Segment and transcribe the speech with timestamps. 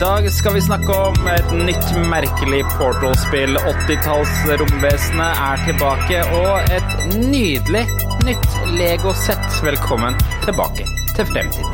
[0.00, 3.58] dag skal vi snakke om et nytt merkelig Portal-spill.
[3.58, 7.84] 80-talls romvesenet er tilbake, og et nydelig
[8.24, 9.44] nytt Lego-sett.
[9.64, 10.16] Velkommen
[10.46, 10.86] tilbake
[11.16, 11.68] til fremtiden.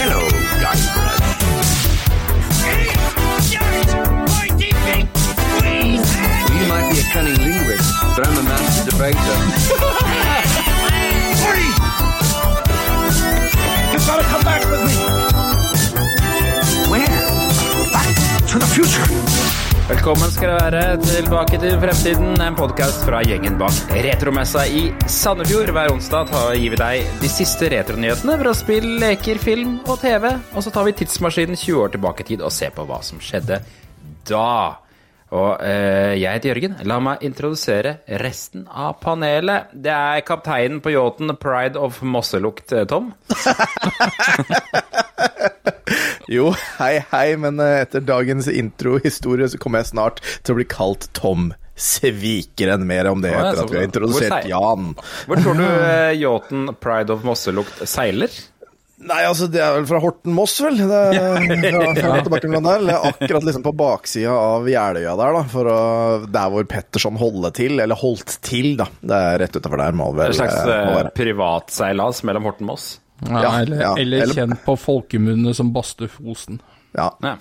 [0.00, 0.22] Hello.
[6.56, 9.47] You might be a cunning linguist, but I'm a master debater.
[18.78, 19.58] Future.
[19.88, 25.72] Velkommen skal dere være tilbake til Fremtiden, en podkast fra gjengen bak Retromessa i Sandefjord.
[25.74, 30.28] Hver onsdag gir vi deg de siste retronyhetene fra spill, leker, film og TV.
[30.52, 33.22] Og så tar vi tidsmaskinen 20 år tilbake i tid og ser på hva som
[33.24, 33.62] skjedde
[34.28, 34.52] da.
[35.28, 36.78] Og eh, jeg heter Jørgen.
[36.88, 39.72] La meg introdusere resten av panelet.
[39.72, 43.10] Det er kapteinen på yachten Pride of Mosselukt, eh, Tom.
[46.28, 50.66] Jo, hei, hei, men eh, etter dagens introhistorie så kommer jeg snart til å bli
[50.68, 52.84] kalt Tom Svikeren.
[52.88, 54.92] Mer om det etter at vi har introdusert Jan.
[55.24, 58.28] Hvor tror du eh, yachten Pride of Mosselukt seiler?
[58.98, 60.80] Nei, altså, det er vel fra Horten Moss, vel?
[60.82, 61.36] Det er,
[62.02, 62.86] fra, fra der.
[62.90, 65.42] Er akkurat liksom på baksida av Jeløya der, da.
[65.52, 65.80] For å,
[66.26, 68.88] der hvor Petterson holder til, eller holdt til, da.
[69.00, 72.96] Det er rett utafor der, må vel En slags eh, privatseilas mellom Horten Moss?
[73.26, 73.94] Ja, Ja, eller, ja.
[73.98, 76.60] eller Eller- kjent på folkemunne som Bastufosen.
[76.96, 77.10] Ja.
[77.22, 77.34] Ja.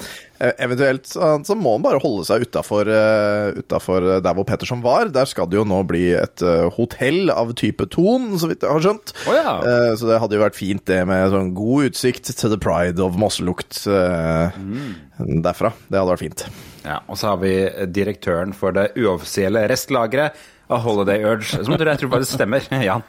[0.43, 5.07] Eh, Eventuelt så, så må han bare holde seg utafor der hvor Petterson var.
[5.13, 8.73] Der skal det jo nå bli et eh, hotell av type Thon, så vidt jeg
[8.73, 9.13] har skjønt.
[9.29, 9.55] Oh, ja.
[9.63, 12.99] Eh, så det hadde jo vært fint det med sånn god utsikt til The Pride
[13.05, 15.41] of Mosselukt eh, Mm.
[15.45, 15.71] derfra.
[15.87, 16.45] Det hadde vært fint.
[16.85, 17.55] Ja, og så har vi
[17.95, 20.35] direktøren for det uoffisielle restlageret
[20.67, 22.65] av Holiday Urge, som jeg tror, tror faktisk stemmer.
[22.87, 23.05] Jan.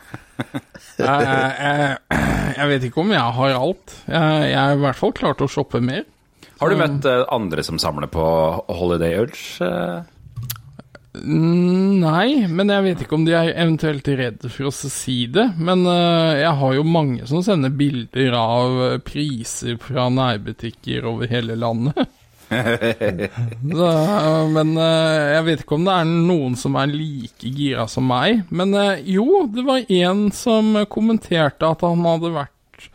[0.99, 1.97] Jeg, jeg,
[2.59, 3.97] jeg vet ikke om jeg har alt.
[4.07, 6.07] Jeg, jeg er i hvert fall klart å shoppe mer.
[6.59, 8.23] Har du møtt eh, andre som samler på
[8.81, 9.43] Holiday Urge?
[9.63, 10.15] eh?
[11.19, 15.49] Nei, men jeg vet ikke om de er eventuelt redde for å si det.
[15.59, 21.31] Men eh, jeg har jo mange som sender bilder av eh, priser fra nærbutikker over
[21.31, 21.99] hele landet.
[23.73, 27.85] Så, eh, men eh, jeg vet ikke om det er noen som er like gira
[27.91, 28.47] som meg.
[28.49, 32.89] Men eh, jo, det var en som kommenterte at han hadde vært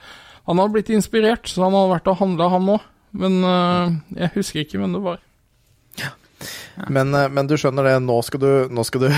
[0.49, 2.89] Han hadde blitt inspirert, så han hadde vært og handla, han òg.
[3.13, 3.35] Men
[4.17, 5.19] jeg husker ikke hvem det var.
[6.89, 9.09] Men, men du skjønner det, nå skal du, nå skal du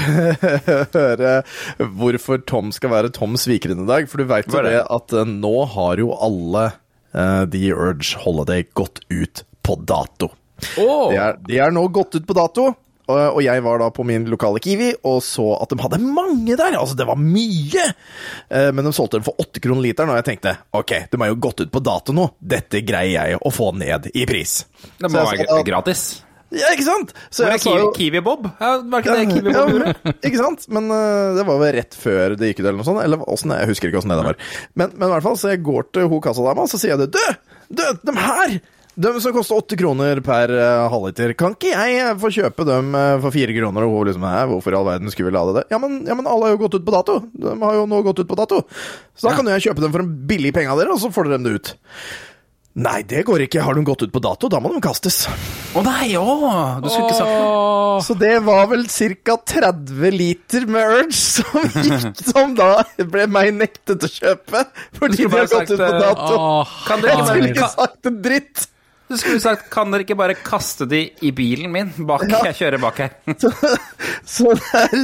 [0.97, 1.31] høre
[1.79, 4.09] hvorfor Tom skal være Tom Svikeren i dag.
[4.11, 4.75] For du veit jo det?
[4.75, 6.65] det at nå har jo alle
[7.15, 10.31] uh, The Urge Holiday gått ut på dato.
[10.79, 11.11] Oh.
[11.11, 12.71] De er, de er nå gått ut på dato.
[13.05, 16.73] Og, jeg var da på min lokale Kiwi og så at de hadde mange der.
[16.73, 17.85] Altså, det var mye!
[18.49, 21.29] Eh, men de solgte dem for åtte kroner literen, og jeg tenkte ok, de har
[21.29, 22.31] jo gått ut på dato nå.
[22.41, 24.63] Dette greier jeg å få ned i pris.
[24.97, 26.07] Det må være gratis.
[26.55, 27.11] Ja, ikke sant?
[27.33, 28.45] Så sa Kiwi, jo Kiwi Bob?
[28.61, 29.93] Ja, var ikke det Kiwi Bob gjorde?
[30.27, 30.67] ikke sant?
[30.73, 33.01] Men uh, det var vel rett før det gikk ut, eller noe sånt.
[33.03, 34.39] Eller åssen, jeg husker ikke åssen det var.
[34.73, 37.05] Men, men i hvert fall, så jeg går til hun kassadama, og så sier jeg
[37.05, 37.11] det.
[37.17, 37.51] Du!
[37.75, 38.57] Du, de her!
[38.95, 41.33] De som koster åtte kroner per uh, halvliter.
[41.35, 43.87] Kan ikke jeg eh, få kjøpe dem eh, for fire kroner?
[43.89, 45.65] Og liksom Hæ, hvorfor i all verden skulle vi lade det?
[45.73, 47.17] Ja men, ja, men alle har jo gått ut på dato.
[47.35, 48.61] De har jo nå gått ut på dato.
[49.15, 51.11] Så da kan jo jeg kjøpe dem for en billig penge av dere, og så
[51.11, 51.73] får dere dem det ut.
[52.75, 53.61] Nei, det går ikke.
[53.63, 55.21] Har de gått ut på dato, da må de kastes.
[55.75, 56.25] Å nei, å!
[56.83, 58.01] Du skulle ikke sagt noe.
[58.03, 59.37] Så det var vel ca.
[59.47, 64.65] 30 liter med Urge som gikk, som da ble meg nektet å kjøpe.
[64.99, 66.31] Fordi de har gått ut på dato.
[66.35, 68.65] Åh, Kan dere Jeg ikke skulle ikke sagt en dritt.
[69.09, 72.23] Du skulle sagt Kan dere ikke bare kaste de i bilen min bak?
[72.29, 73.11] Jeg kjører bak her.
[74.35, 74.95] Så det er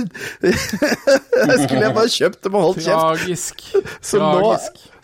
[0.42, 2.98] Jeg skulle jeg bare kjøpt dem og holdt kjeft.
[2.98, 3.62] tragisk.
[4.02, 4.56] Så nå,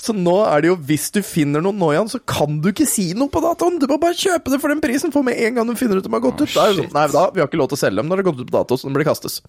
[0.02, 2.88] så nå er det jo Hvis du finner noe nå, Jan, så kan du ikke
[2.90, 3.78] si noe på datoen.
[3.82, 6.06] Du må bare kjøpe det for den prisen, for med en gang du finner ut
[6.08, 6.52] de har gått ut.
[6.54, 8.20] Da er det sånn, nei, da, vi har ikke lov til å selge dem når
[8.22, 9.40] det har gått ut på dato, så de blir kastes.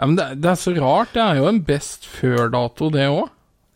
[0.00, 1.10] Ja, men det, det er så rart.
[1.14, 3.28] Det er jo en best før-dato, det òg.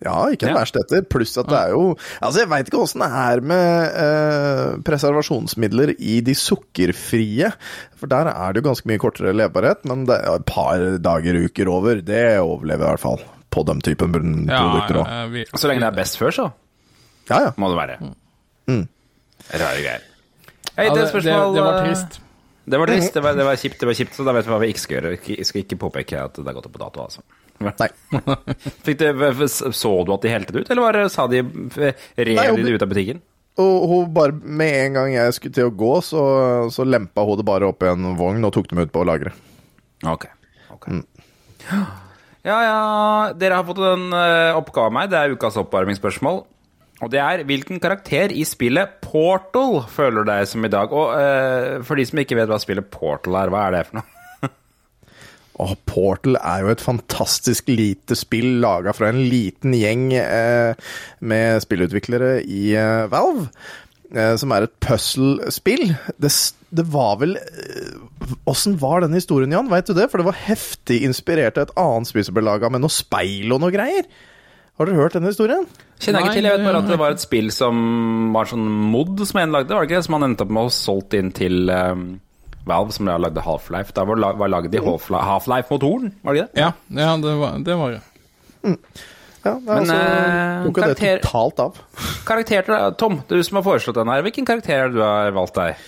[0.05, 0.61] Ja, ikke en Ja.
[0.61, 1.03] verst etter.
[1.09, 5.95] Pluss at det er jo Altså, jeg veit ikke åssen det er med eh, preservasjonsmidler
[5.99, 7.53] i de sukkerfrie.
[7.97, 11.41] For der er det jo ganske mye kortere levebarhet, men det er et par dager,
[11.49, 13.25] uker over, det overlever i hvert fall.
[13.55, 15.07] På den typen produkter òg.
[15.09, 16.53] Ja, vi- Så lenge det er best før, så
[17.31, 17.51] Ja, ja.
[17.57, 17.99] må det være.
[19.55, 20.03] Rare greier.
[20.77, 22.21] Hei, det er det, det, det var eh, trist.
[22.65, 24.51] Det var trist, det var, det var kjipt, det var kjipt, så da vet vi
[24.55, 25.19] hva vi ikke skal gjøre.
[25.27, 27.21] Vi skal ikke påpeke at det har gått opp på dato, altså.
[27.63, 27.89] Nei.
[28.85, 29.13] Det,
[29.49, 32.85] så du at de helte det ut, eller var sa de rev de det ut
[32.85, 33.23] av butikken?
[33.63, 36.23] Og hun bare, med en gang jeg skulle til å gå, så,
[36.75, 39.37] så lempa hun det bare opp i en vogn og tok dem ut på lageret.
[40.07, 40.27] Ok.
[40.75, 40.89] ok.
[42.45, 42.81] Ja, ja,
[43.41, 45.07] dere har fått en eh, oppgave av meg.
[45.09, 46.43] Det er ukas oppvarmingsspørsmål.
[47.01, 50.93] Og det er hvilken karakter i spillet Portal føler deg som i dag?
[50.93, 53.99] Og uh, for de som ikke vet hva spillet Portal er, hva er det for
[53.99, 54.14] noe?
[55.63, 60.75] Og Portal er jo et fantastisk lite spill laga fra en liten gjeng eh,
[61.23, 63.47] med spillutviklere i eh, Valve.
[64.15, 65.89] Eh, som er et puzzle-spill.
[66.23, 66.31] Det,
[66.75, 67.39] det var vel
[68.49, 69.71] Åssen var den historien, Jan?
[69.73, 70.07] Veit du det?
[70.11, 73.53] For det var heftig inspirert av et annet spill som ble laga med noe speil
[73.55, 74.07] og noe greier.
[74.75, 75.67] Har dere hørt denne historien?
[76.03, 76.49] Kjenner jeg ikke til.
[76.49, 77.77] Jeg vet bare at det var et spill som
[78.35, 79.71] var sånn mod som en lagde.
[79.71, 82.07] Var det ikke det som han endte opp med å solgt inn til um,
[82.67, 83.93] Valve, som lagde Half-Life?
[83.97, 86.63] Da var, var lagd i Half- Half-Life-motoren, var det ikke det?
[86.65, 86.71] Ja,
[87.05, 88.03] ja det, var, det var det.
[89.45, 90.97] Ja, det er Men, altså, eh, tok jo det
[91.27, 91.81] totalt av.
[92.25, 94.23] Karakterer, Tom, du som har foreslått den her.
[94.25, 95.83] Hvilken karakter er det du har valgt deg?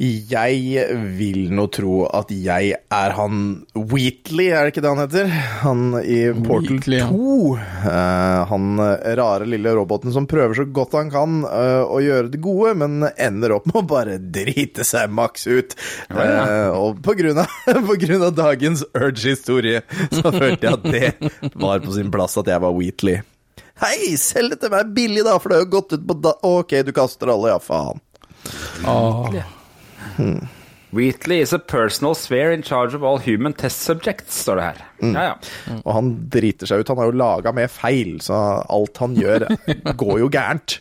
[0.00, 0.84] Jeg
[1.18, 3.40] vil nå tro at jeg er han
[3.76, 5.34] Wheatley, er det ikke det han heter?
[5.60, 7.08] Han i Portal Wheatley, ja.
[7.12, 7.58] 2.
[7.90, 12.32] Eh, han eh, rare lille roboten som prøver så godt han kan uh, å gjøre
[12.32, 15.76] det gode, men ender opp med å bare drite seg maks ut.
[16.08, 17.60] Uh, og på grunn, av,
[17.92, 19.84] på grunn av dagens Urge-historie,
[20.16, 23.20] så følte jeg at det var på sin plass at jeg var Wheatley.
[23.84, 26.38] Hei, selg det til meg billig, da, for det har jo gått ut på da...
[26.56, 28.00] Ok, du kaster alle, ja, faen.
[30.90, 34.80] Wheatley is a personal sphere in charge of all human test subjects, står det her.
[35.06, 35.76] Ja, ja.
[35.84, 36.90] Og han driter seg ut.
[36.90, 39.46] Han har jo laga med feil, så alt han gjør,
[40.02, 40.80] går jo gærent.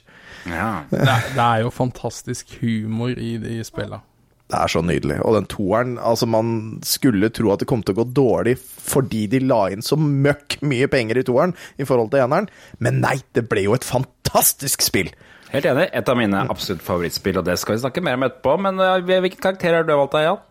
[0.50, 0.72] ja.
[0.90, 1.06] Det,
[1.36, 4.02] det er jo fantastisk humor i de spilla.
[4.50, 5.20] Det er så nydelig.
[5.22, 8.56] Og den toeren Altså, man skulle tro at det kom til å gå dårlig
[8.90, 12.48] fordi de la inn så møkk mye penger i toeren i forhold til eneren,
[12.82, 15.12] men nei, det ble jo et fantastisk spill.
[15.52, 15.88] Helt enig.
[15.94, 18.58] Et av mine absolutt favorittspill, og det skal vi snakke mer om etterpå.
[18.62, 20.44] Men uh, hvilken karakter har du valgt deg, Jan?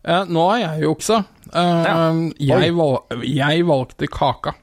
[0.00, 1.22] Eh, nå har jeg juksa.
[1.52, 1.94] Eh, Ja.
[2.40, 4.54] jeg, valg, jeg valgte kaka.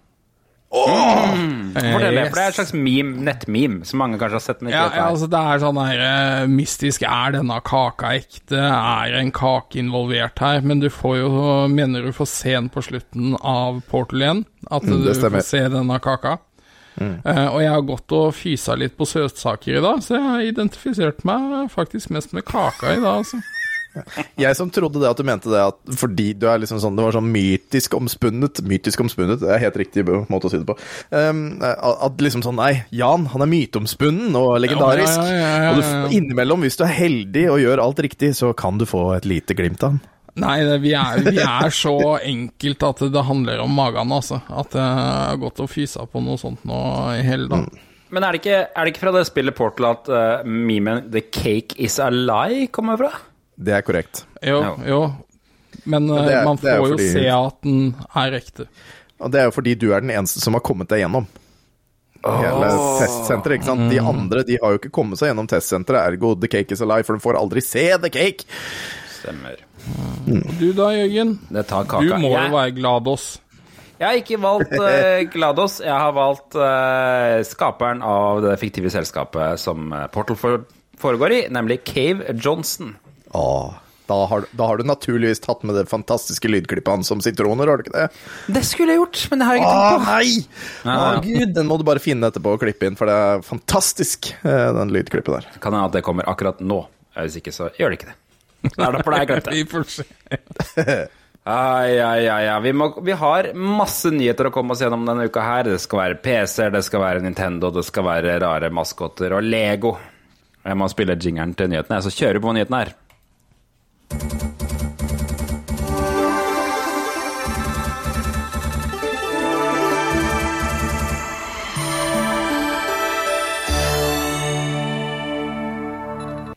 [0.68, 2.30] Fortell det, yes.
[2.30, 4.88] for det er et slags meme, nettmeme, som mange kanskje har sett, men ikke Ja,
[4.90, 8.60] vet ja, altså det er sånn her uh, mystisk Er denne kaka ekte?
[8.68, 10.60] Er en kake involvert her?
[10.68, 11.30] Men du får jo
[11.72, 14.44] Mener du får se den på slutten av Portal igjen?
[14.68, 16.36] At Mm, du får se denne kaka?
[17.02, 20.48] Eh, og jeg har gått og fysa litt på søtsaker i dag, så jeg har
[20.48, 23.42] identifisert meg faktisk mest med kaka i dag, altså.
[24.44, 27.06] Jeg som trodde det at du mente det at fordi du er liksom sånn Det
[27.06, 30.76] var sånn mytisk omspunnet Mytisk omspunnet, det er helt riktig måte å si det på.
[31.10, 35.18] Um, at liksom sånn Nei, Jan, han er myteomspunnen og legendarisk.
[35.18, 38.52] Ja, ja, ja, Og du, innimellom, hvis du er heldig og gjør alt riktig, så
[38.58, 40.04] kan du få et lite glimt av han.
[40.38, 44.40] Nei, det, vi, er, vi er så enkelt at det handler om magen, altså.
[44.54, 46.78] At jeg har gått og fysa på noe sånt nå
[47.18, 47.68] i hele dag.
[48.14, 51.26] Men er det, ikke, er det ikke fra det spillet Portal at uh, memen 'The
[51.34, 53.10] cake is a lie' kommer fra?
[53.58, 54.22] Det er korrekt.
[54.46, 55.02] Jo, jo.
[55.90, 57.82] Men det eh, er- man det får jo fordi- se at den
[58.16, 58.68] er ekte.
[59.20, 61.26] Og det er jo fordi du er den eneste som har kommet deg gjennom.
[62.28, 62.70] Hele
[63.00, 63.90] testsenteret, ikke sant.
[63.92, 67.06] De andre de har jo ikke kommet seg gjennom testsenteret, ergo the cake is alive,
[67.08, 68.46] for du får aldri se the cake.
[69.28, 69.60] Stemmer.
[70.60, 71.36] Du da, Jørgen?
[71.52, 72.00] Det tar kaka.
[72.08, 73.26] Du må jo jeg, være GLaDOS.
[74.00, 79.60] jeg har ikke valgt uh, GLaDOS, jeg har valgt eh, skaperen av det fiktive selskapet
[79.60, 80.64] som eh, Portal for,
[81.02, 82.94] foregår i, nemlig Cave Johnson.
[83.36, 83.74] Åh,
[84.08, 87.82] da har, da har du naturligvis tatt med det fantastiske lydklippet hans som sitroner, har
[87.82, 88.06] du ikke det?
[88.56, 90.14] Det skulle jeg gjort, men det har jeg ikke Å tenkt på.
[90.14, 90.94] nei!
[90.94, 91.10] Å Ja.
[91.26, 94.70] gud, den må du bare finne etterpå og klippe inn, for det er fantastisk, eh,
[94.80, 95.50] den lydklippet der.
[95.60, 96.86] Kan hende at det kommer akkurat nå.
[97.18, 98.18] Hvis ikke, så gjør det ikke det.
[98.66, 99.46] Det er derfor det jeg.
[99.54, 100.06] Vi får se.
[101.48, 102.60] Ai, ai, ai, ai.
[102.60, 105.70] Vi, må, vi har masse nyheter å komme oss gjennom denne uka her.
[105.70, 109.94] Det skal være PC-er, det skal være Nintendo, det skal være rare maskotter og Lego.
[110.68, 114.57] Jeg må spille jingeren til nyhetene, så kjører vi på nyhetene her.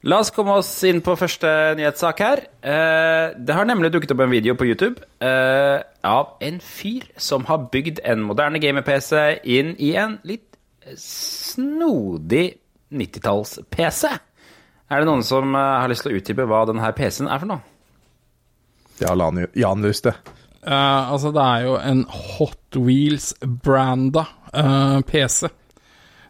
[0.09, 2.41] La oss komme oss inn på første nyhetssak her.
[2.65, 7.45] Eh, det har nemlig dukket opp en video på YouTube eh, av en fyr som
[7.51, 10.57] har bygd en moderne gamer-PC inn i en litt
[10.97, 12.47] snodig
[12.97, 14.15] 90-talls-PC.
[14.89, 17.53] Er det noen som eh, har lyst til å utdype hva denne PC-en er for
[17.53, 17.61] noe?
[19.01, 20.17] Ja, har Jan lyst til.
[20.61, 25.49] Uh, altså, det er jo en Hot Wheels-branda uh, PC.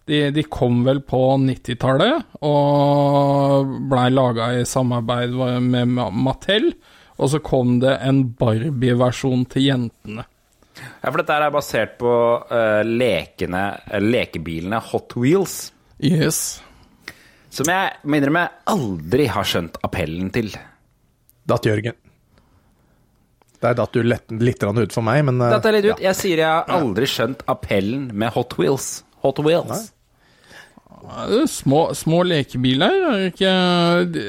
[0.09, 6.73] De, de kom vel på 90-tallet og blei laga i samarbeid med Mattel.
[7.21, 10.25] Og så kom det en Barbie-versjon til jentene.
[10.81, 15.57] Ja, for dette er basert på uh, lekene, eh, lekebilene Hot Wheels.
[16.01, 16.61] Yes.
[17.53, 20.55] Som jeg må innrømme aldri har skjønt appellen til.
[21.51, 21.99] Datt Jørgen.
[23.61, 26.05] Der datt du lett, litt ut for meg, men uh, Datt jeg litt ut.
[26.05, 29.03] Jeg sier jeg har aldri skjønt appellen med Hot Wheels.
[29.23, 29.91] Hot Wheels.
[31.31, 33.51] Det Små, små lekebiler, er ikke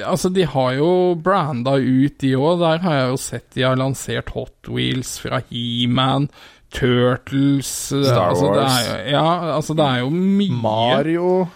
[0.08, 0.88] Altså, de har jo
[1.22, 2.60] branda ut, de òg.
[2.64, 6.30] Der har jeg jo sett de har lansert Hot Wheels fra He-Man,
[6.72, 8.88] Turtles Star altså, Det Wars.
[8.88, 9.26] er, ja,
[9.58, 11.48] altså, det er jo mye Mario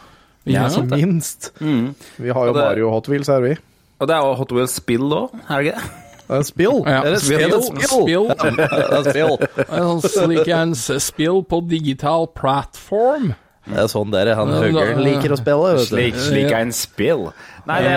[0.45, 1.51] Ja, som minst.
[1.59, 3.55] Vi har jo det- Mario Hot Wheels her, vi.
[3.99, 5.91] Og det er jo Hot Wheels Spill òg, er det ikke det?
[6.25, 6.81] Det er spill.
[6.85, 7.55] Ja, Det er spill.
[7.69, 7.87] spill.
[7.87, 8.27] Spill.
[8.57, 9.35] Det er spill.
[9.79, 13.33] En Slik en spill på digital platform.
[13.65, 15.71] Det er sånn dere han Ja, liker å spille.
[15.73, 15.85] vet du.
[15.89, 17.23] Slik, slik er en spill.
[17.65, 17.93] Nei, det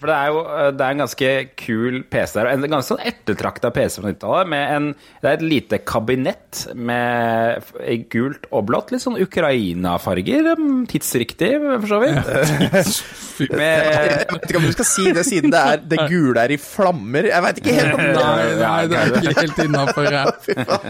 [0.00, 0.40] for det er jo
[0.78, 2.46] det er en ganske kul PC der.
[2.52, 4.48] En ganske sånn ettertrakta PC fra 90-tallet.
[4.48, 7.62] med en- Det er et lite kabinett med
[8.10, 8.92] gult og blått.
[8.92, 10.54] Litt sånn Ukraina-farger.
[10.56, 12.30] mm, Tidsriktig, for så vidt.
[13.56, 16.52] Med, Jeg vet ikke om du skal si det siden det, er, det gule er
[16.52, 17.24] i flammer.
[17.30, 20.10] Jeg veit ikke helt om det Nei, nei, det er ikke helt innafor.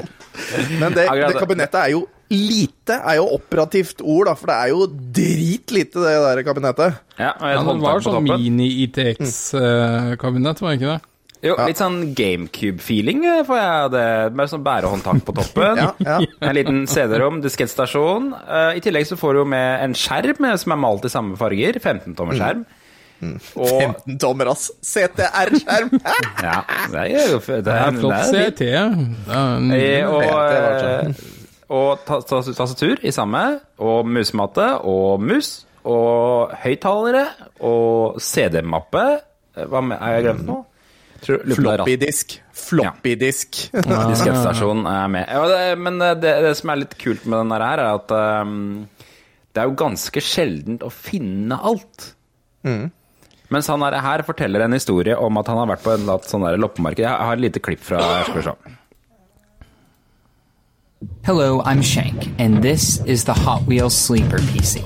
[0.81, 1.37] Men det det.
[1.39, 4.81] kabinettet er jo lite, er jo operativt ord, da, for det er jo
[5.19, 6.91] dritlite, det der kabinettet.
[7.19, 11.01] ja, og jeg, Ja, det var sånn mini-ITX-kabinett, var det ikke det?
[11.41, 14.09] Jo, litt sånn GameCube-feeling eh, får jeg det.
[14.37, 15.77] Med sånn bærehåndtak på toppen.
[15.81, 16.19] Ja, ja.
[16.45, 18.27] En liten CD-rom, diskettstasjon.
[18.45, 21.37] Uh, I tillegg så får du med en skjerm eh, som er malt i samme
[21.41, 21.73] farger.
[21.81, 22.61] 15-tommer skjerm.
[23.57, 24.69] Og 15 tommer, ass.
[24.85, 25.89] CTR-skjerm.
[26.45, 26.61] Ja,
[26.93, 28.61] det er jo det det Det er, er flott er CT.
[28.69, 28.93] er
[29.81, 30.05] Eh.
[30.09, 30.21] Og,
[30.53, 31.09] eh,
[31.71, 33.43] og ta- ta- tastatur i samme,
[33.79, 35.53] og musematte og mus,
[35.87, 37.27] og høyttalere
[37.65, 39.05] og CD-mappe.
[39.57, 40.65] Eh, Hva med, har jeg glemt noe?
[41.21, 42.39] Er Floppy-disk.
[42.57, 43.59] Floppy-disk.
[43.75, 45.27] Diskettstasjonen er med.
[45.29, 48.15] Ja, det, men eh, det, det som er litt kult med den her, er at
[48.47, 48.89] um,
[49.53, 52.11] det er jo ganske sjeldent å finne alt.
[53.51, 56.45] Mens han her, her forteller en historie om at han har vært på en sånn
[56.61, 57.03] loppemarked.
[57.03, 58.55] Jeg har et lite klipp fra skal vi se.
[61.25, 64.85] Hello, I'm Shank, and this is the Hot Wheels Sleeper PC.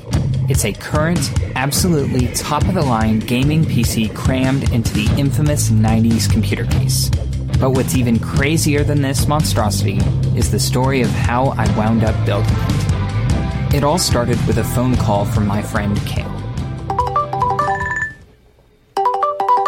[0.48, 6.30] It's a current, absolutely top of the line gaming PC crammed into the infamous 90s
[6.30, 7.10] computer case.
[7.58, 9.96] But what's even crazier than this monstrosity
[10.36, 13.74] is the story of how I wound up building it.
[13.76, 16.30] It all started with a phone call from my friend Kale.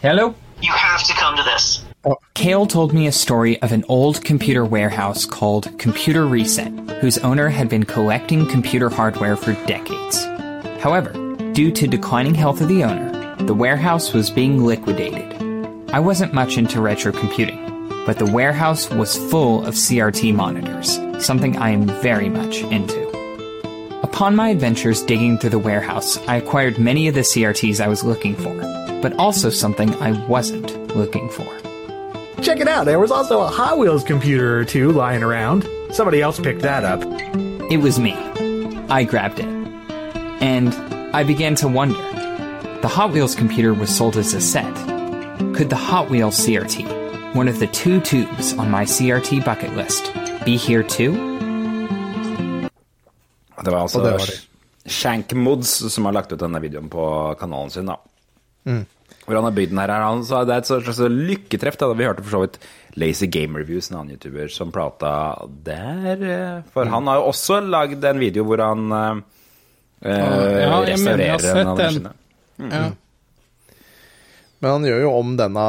[0.01, 0.33] Hello?
[0.61, 1.86] You have to come to this.
[2.35, 7.49] Kale told me a story of an old computer warehouse called Computer Reset, whose owner
[7.49, 10.25] had been collecting computer hardware for decades.
[10.81, 11.13] However,
[11.53, 15.33] due to declining health of the owner, the warehouse was being liquidated.
[15.93, 21.57] I wasn't much into retro computing, but the warehouse was full of CRT monitors, something
[21.57, 23.05] I am very much into.
[24.03, 28.05] Upon my adventures digging through the warehouse, I acquired many of the CRTs I was
[28.05, 28.55] looking for,
[29.03, 31.66] but also something I wasn't looking for.
[32.43, 35.67] Check it out, there was also a Hot Wheels computer or two lying around.
[35.91, 37.01] Somebody else picked that up.
[37.71, 38.13] It was me.
[38.89, 39.47] I grabbed it.
[40.41, 40.75] And
[41.17, 41.99] I began to wonder.
[42.83, 44.75] The Hot Wheels computer was sold as a set.
[45.57, 50.13] Could the Hot Wheels CRT, one of the two tubes on my CRT bucket list,
[50.45, 51.13] be here too?
[53.65, 54.47] Det var altså Og det var det.
[54.93, 57.87] Shankmods som har lagt ut denne videoen på kanalen sin.
[57.87, 57.97] da.
[58.67, 58.87] Mm.
[59.27, 59.93] Hvor han har bygd den her.
[60.07, 61.77] Han sa det er et slags lykketreff.
[61.81, 61.89] da.
[61.99, 62.59] Vi hørte for så vidt
[62.97, 65.15] Lazy Game Reviews, en annen YouTuber, som prata
[65.67, 66.23] der.
[66.23, 69.25] eh, For han har jo også lagd en video hvor han eh,
[70.07, 71.99] Ja, jeg mener jeg har restaurerer en av den.
[72.07, 72.15] maskinene.
[72.71, 72.87] Ja.
[74.65, 75.65] Men han gjør jo om denne,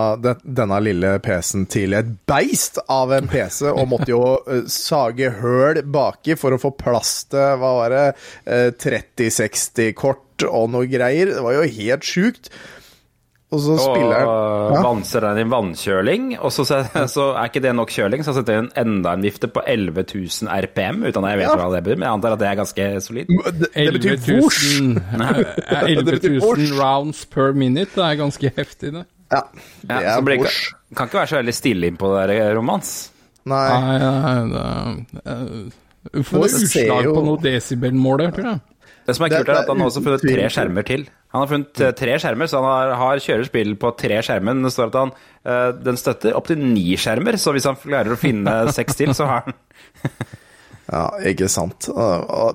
[0.47, 5.81] denne lille PC-en til et beist av en PC, og måtte jo eh, sage høl
[5.83, 8.05] baki for å få plass til hva var det,
[8.47, 11.33] eh, 3060-kort og noe greier.
[11.35, 12.47] Det var jo helt sjukt.
[13.55, 14.27] Og så spiller han
[14.75, 14.81] Ja.
[14.83, 18.67] vanser den i vannkjøling, og så, så er ikke det nok kjøling, så setter han
[18.75, 21.55] enda en vifte på 11 000 RPM, uten at jeg vet Ja.
[21.55, 23.31] hva det betyr, men jeg antar at det er ganske solid.
[23.31, 24.59] Det, det betyr vors.
[24.81, 26.71] 11 000 vors.
[26.81, 27.95] rounds per minute.
[27.95, 29.05] Det er ganske heftig, det.
[29.31, 29.41] Ja,
[29.83, 30.59] det Ja, er vors.
[30.95, 33.11] kan ikke være så veldig stille inn på det der romans.
[33.47, 33.79] Nei.
[33.79, 35.71] Nei, nei, nei, nei.
[36.13, 38.59] Du får utslag jo- på noe desibelmåler, tror jeg.
[39.07, 41.05] Det som er kult, er at han også har funnet tre skjermer til.
[41.31, 44.57] Han har funnet eh, tre skjermer, så han har, har kjører spill på tre skjermer.
[44.57, 45.13] Men det står at han,
[45.47, 49.29] eh, den støtter opptil ni skjermer, så hvis han klarer å finne seks til, så
[49.29, 49.55] har han
[50.87, 51.89] Ja, ikke sant.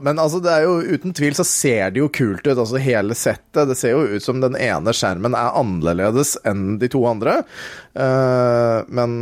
[0.00, 2.54] Men altså, det er jo uten tvil så ser det jo kult ut.
[2.54, 3.66] Altså hele settet.
[3.68, 7.42] Det ser jo ut som den ene skjermen er annerledes enn de to andre.
[7.92, 9.18] Uh, men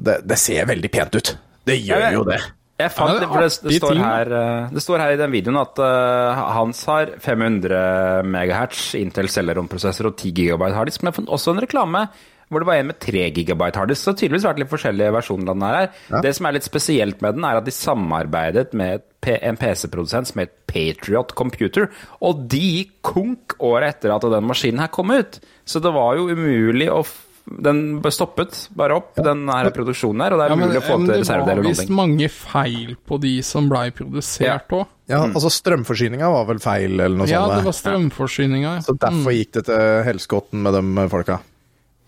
[0.00, 1.34] det, det ser veldig pent ut.
[1.68, 2.40] Det gjør jo det.
[2.82, 5.60] Jeg fant det for det, det, står her, eh, det står her i den videoen
[5.62, 11.34] at uh, Hans har 500 MHz Intel celleromprosessor og 10 GB harddisk, men jeg fant
[11.38, 12.06] også en reklame
[12.52, 14.02] hvor det var en med 3 GB harddisk.
[14.02, 16.20] Så det har tydeligvis vært litt forskjellige versjoner av den her.
[16.26, 20.42] Det som er litt spesielt med den, er at de samarbeidet med en PC-produsent som
[20.42, 21.88] het Patriot Computer,
[22.20, 25.40] og de gikk konk året etter at den maskinen her kom ut.
[25.64, 27.00] Så det var jo umulig å
[27.46, 30.78] Den ble stoppet bare opp, den her produksjonen her, og det er Ja, men, umulig
[30.78, 31.62] å få til reservedeler.
[31.62, 34.86] det var visst mange feil på de som blei produsert òg.
[35.10, 37.56] Ja, altså strømforsyninga var vel feil, eller noe Ja, sånt.
[37.58, 38.76] det var strømforsyninga.
[38.86, 41.40] Så derfor gikk det til helskotten med de folka.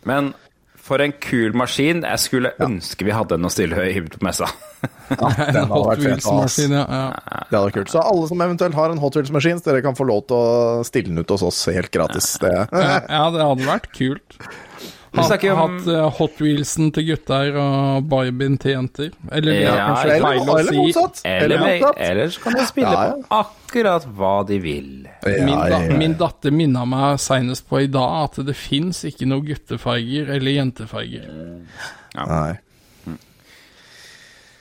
[0.06, 0.32] Men
[0.84, 2.02] for en kul maskin.
[2.04, 4.46] Jeg skulle ønske vi hadde den å stille i på messa.
[5.08, 6.68] Den hadde Hot vært fet.
[6.68, 6.84] Ja.
[6.84, 7.04] ja.
[7.48, 7.92] Det hadde vært kult.
[7.94, 11.08] Så alle som eventuelt har en Hot Wheels-maskin, dere kan få lov til å stille
[11.08, 12.34] den ut hos oss helt gratis.
[12.42, 12.52] Det.
[12.68, 14.38] Ja, ja, det hadde vært kult.
[15.14, 19.10] Vi snakker om- Hatt uh, Hot Wheelsen til gutter og Barbien til jenter.
[19.30, 20.78] Eller det er Ja, kanskje eller- feil å eller si.
[20.78, 21.20] motsatt.
[21.24, 22.00] Eller, motsatt.
[22.08, 23.12] eller så kan de spille Ja, ja.
[23.22, 24.90] på akkurat hva de vil.
[25.24, 25.96] Min, da, ja, ja.
[25.96, 30.50] min datter minna meg senest på i dag at det fins ikke noe guttefarger eller
[30.58, 31.30] jentefarger.
[32.14, 32.58] Nei.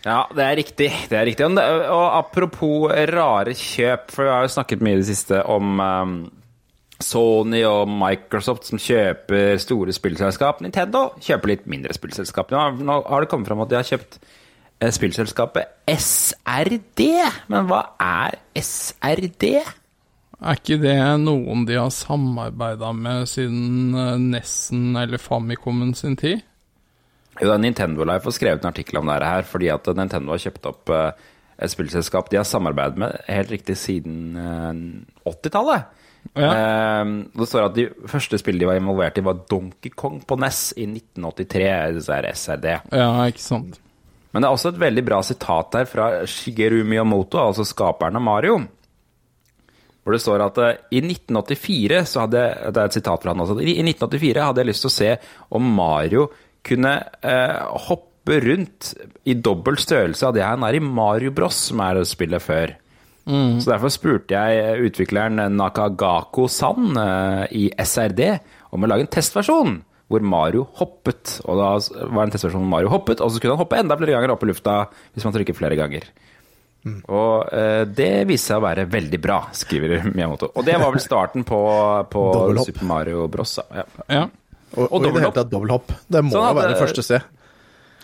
[0.05, 0.89] Ja, det er riktig.
[1.10, 1.45] det er riktig.
[1.48, 5.79] Og Og apropos rare kjøp, for vi har jo snakket mye i det siste om
[5.79, 6.31] um,
[7.03, 10.63] Sony og Microsoft som kjøper store spillselskap.
[10.63, 12.53] Nintendo kjøper litt mindre spillselskap.
[12.53, 14.17] Nå, har det kommet fram at de har kjøpt
[14.79, 17.07] eh, spillselskapet SRD.
[17.51, 19.50] Men hva er SRD?
[20.43, 26.41] Er ikke det noen de har samarbeida med siden eh, Nessen eller Famicomen sin tid?
[27.39, 30.43] Jo, da, Nintendo Life har skrevet en artikkel om dette her, fordi at Nintendo har
[30.43, 31.29] kjøpt opp eh,
[31.63, 36.02] et spillselskap de har samarbeidet med helt riktig siden eh, 80-tallet.
[36.33, 36.49] Ja.
[36.49, 40.37] Eh, det står at de første spillene de var involvert i, var Donkey Kong på
[40.41, 41.65] NES i 1983.
[42.17, 42.69] Er SRD.
[42.95, 43.79] Ja, ikke sant.
[44.33, 48.25] Men det er også et veldig bra sitat her fra Shigeru Miyamoto, altså skaperen av
[48.25, 48.55] Mario.
[50.03, 53.43] Hvor det står at eh, i 1984 så hadde Det er et sitat fra han
[53.45, 53.59] også.
[53.61, 55.11] I 1984 hadde jeg lyst til å se
[55.59, 56.27] om Mario
[56.63, 58.93] kunne eh, hoppe rundt
[59.27, 62.73] i dobbel størrelse av det han er i Mario Bros, som er spillet før.
[63.23, 68.25] Så derfor spurte jeg utvikleren Nakagako-san eh, i SRD
[68.75, 69.77] om å lage en testversjon
[70.12, 71.39] hvor Mario hoppet.
[71.47, 73.97] Og da var det en testversjon hvor Mario hoppet, og så kunne han hoppe enda
[73.97, 74.75] flere ganger opp i lufta
[75.13, 76.09] hvis man trykker flere ganger.
[76.83, 80.51] Og uh, det viste seg å være veldig bra, skriver Miyamoto.
[80.59, 81.62] Og det var vel starten på,
[82.12, 82.23] på
[82.59, 83.55] Super Mario Bros.
[83.71, 83.86] Ja.
[84.12, 84.25] Ja.
[84.73, 85.95] Og, og, i det hele tatt dobbelthopp.
[86.12, 87.31] Det må jo være det første sted.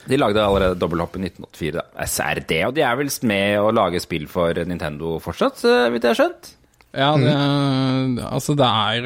[0.08, 1.74] De lagde allerede dobbelthopp i 1984.
[1.76, 2.06] da.
[2.06, 6.16] SRD, og de er vel med å lage spill for Nintendo fortsatt, Hvis vidt jeg
[6.16, 6.54] har skjønt?
[6.96, 9.04] Ja, det, altså det er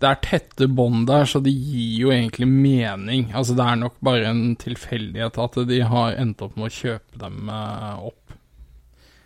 [0.00, 3.26] Det er tette bånd der, så det gir jo egentlig mening.
[3.36, 7.20] Altså Det er nok bare en tilfeldighet at de har endt opp med å kjøpe
[7.20, 8.16] dem eh, opp.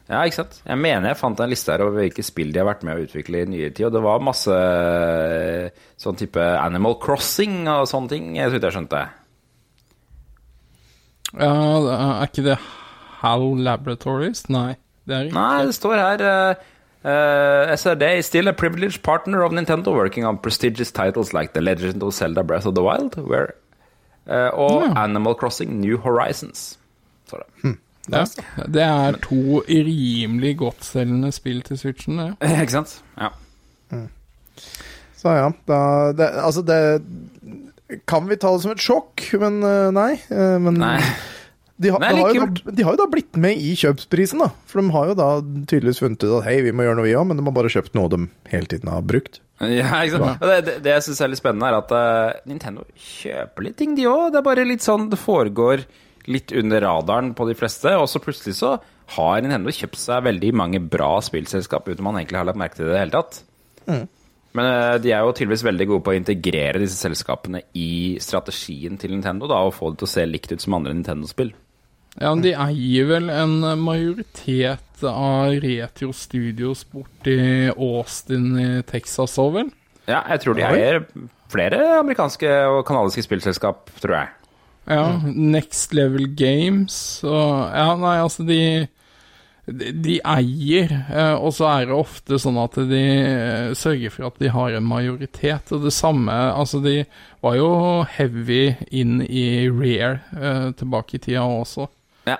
[0.08, 0.58] Ja, ikke sant?
[0.66, 3.04] Jeg mener jeg fant en liste her over hvilke spill de har vært med å
[3.06, 8.10] utvikle i nyere tid, og det var masse eh, sånn type Animal Crossing og sånne
[8.10, 9.04] ting, så vidt jeg skjønte.
[11.38, 12.58] Ja, Er ikke det
[13.22, 14.44] Hal Laboratories?
[14.52, 14.74] Nei,
[15.08, 16.54] det er ikke Nei, det står her uh,
[17.04, 21.60] uh, SRD is still a privileged partner of Nintendo working on prestigious titles like The
[21.60, 23.54] Legend of Zelda Breath of the Wild where,
[24.26, 24.92] uh, og Ja.
[25.04, 26.78] Animal Crossing New Horizons.
[27.26, 27.76] Står det.
[28.12, 28.24] Ja,
[28.66, 32.18] det er to rimelig godtselgende spill til Switchen.
[32.20, 32.60] Ja.
[32.60, 33.02] Ikke sant?
[33.16, 33.28] Ja.
[35.16, 35.78] Så ja, da,
[36.12, 37.02] det, altså det
[38.08, 39.26] Kan vi ta det som et sjokk?
[39.40, 40.12] Men eh, nei.
[40.32, 40.98] eh, Men Nei.
[41.82, 44.40] de, har, nei, de, har jo da, de har jo da blitt med i kjøpsprisen,
[44.40, 44.48] da.
[44.70, 45.28] For de har jo da
[45.68, 47.72] tydeligvis funnet ut at hei, vi må gjøre noe vi òg, men de har bare
[47.74, 48.20] kjøpt noe de
[48.52, 49.40] hele tiden har brukt.
[49.60, 50.40] Ja, ikke sant?
[50.42, 53.92] Det, det, det jeg syns er litt spennende, er at uh, Nintendo kjøper litt ting,
[53.98, 54.32] de òg.
[54.34, 55.84] Det er bare litt sånn det foregår
[56.30, 58.74] litt under radaren på de fleste, og så plutselig så
[59.14, 62.86] har Nintendo kjøpt seg veldig mange bra spillselskap uten man egentlig har lagt merke til
[62.88, 63.42] det i det hele tatt.
[64.54, 68.98] Men eh, de er jo tydeligvis veldig gode på å integrere disse selskapene i strategien
[69.00, 71.50] til Nintendo, da, og få det til å se likt ut som andre Nintendo-spill.
[72.20, 77.34] Ja, men De eier vel en majoritet av Retro Studios borti
[77.74, 79.72] Austin i Texas òg, vel?
[80.06, 81.00] Ja, jeg tror de eier
[81.50, 84.32] flere amerikanske og kanadiske spillselskap, tror jeg.
[84.84, 88.60] Ja, Next Level Games og Ja, nei, altså de
[89.66, 94.36] de, eier, eh, og så er det ofte sånn at de eh, sørger for at
[94.42, 95.72] de har en majoritet.
[95.72, 96.98] Og det samme Altså, de
[97.44, 97.70] var jo
[98.16, 101.88] heavy inn i Rare eh, tilbake i tida også.
[102.28, 102.36] Ja.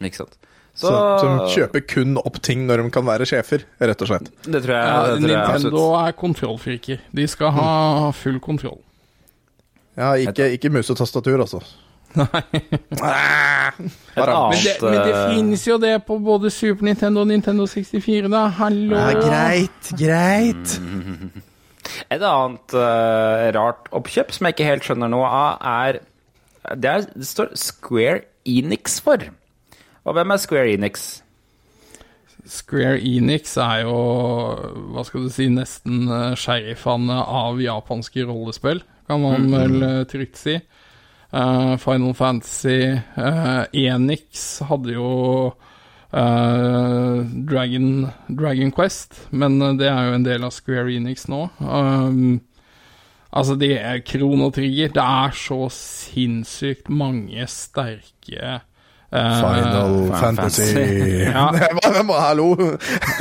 [0.00, 0.38] Ikke sant.
[0.74, 4.32] Så, de kjøper kun opp ting når de kan være sjefer, rett og slett.
[4.42, 6.00] Det tror jeg, Ja, det tror jeg Nintendo absolutt.
[6.08, 7.04] er kontrollfriker.
[7.14, 8.80] De skal ha full kontroll.
[9.94, 11.60] Ja, ikke, ikke mus og tastatur, altså.
[14.14, 17.30] Et Men annet, det, men det eh, finnes jo det på både Super Nintendo og
[17.32, 18.44] Nintendo 64, da.
[18.60, 19.00] Hallo!
[19.00, 20.76] Ja, greit, greit.
[22.14, 26.00] Et annet uh, rart oppkjøp som jeg ikke helt skjønner noe av, er
[26.78, 29.26] Det, er, det står Square Enix for.
[30.04, 31.08] Og hvem er Square Enix?
[32.44, 33.98] Square Enix er jo,
[34.94, 40.38] hva skal du si, nesten uh, sheriffene av japanske rollespill, kan man vel eh, trygt
[40.40, 40.54] si.
[41.34, 45.06] Eh, Final Fantasy uh, Enix hadde jo
[46.14, 47.16] uh,
[47.50, 47.88] Dragon,
[48.28, 51.48] Dragon Quest, men det er jo en del av Square Enix nå.
[51.58, 52.36] Um,
[53.32, 54.94] altså, det er kronotrigger.
[54.94, 58.60] Det er så sinnssykt mange sterke
[59.14, 60.70] Final Final Fantasy
[61.34, 61.48] Ja.
[61.94, 62.48] Hvem var Hallo!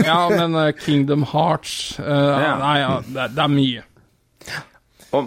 [0.02, 2.54] Ja, men Kingdom Hearts uh, Ja.
[2.62, 3.84] Nei, ja, det, det er mye.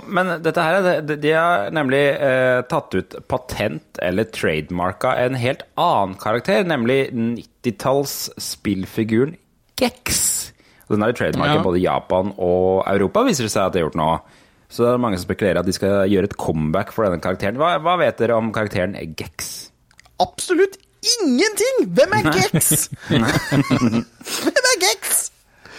[0.06, 5.62] Men dette her, er de har nemlig eh, tatt ut patent eller trademarka en helt
[5.78, 9.36] annen karakter, nemlig 90-talls spillfiguren
[9.78, 10.52] Gex.
[10.88, 11.62] Og den har de trademarka Ja.
[11.62, 14.10] både i Japan og Europa, viser det seg at de har gjort nå.
[14.72, 17.58] Så det er mange som spekulerer at de skal gjøre et comeback for denne karakteren.
[17.60, 19.70] Hva, hva vet dere om karakteren Gex?
[20.22, 20.74] Absolutt
[21.06, 21.84] ingenting!
[21.94, 22.88] Hvem er Gex?
[23.06, 25.15] Hvem er Gex?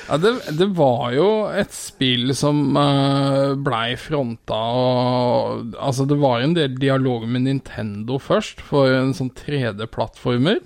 [0.07, 6.43] Ja, det, det var jo et spill som uh, blei fronta og Altså, det var
[6.43, 10.61] en del dialog med Nintendo først, for en sånn 3D-plattformer.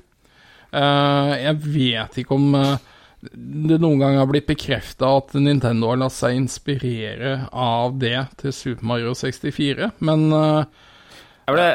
[0.71, 2.77] Eh, jeg vet ikke om uh,
[3.21, 8.55] det noen gang har blitt bekrefta at Nintendo har latt seg inspirere av det til
[8.55, 10.63] Super Mario 64, men uh,
[11.51, 11.67] Er det,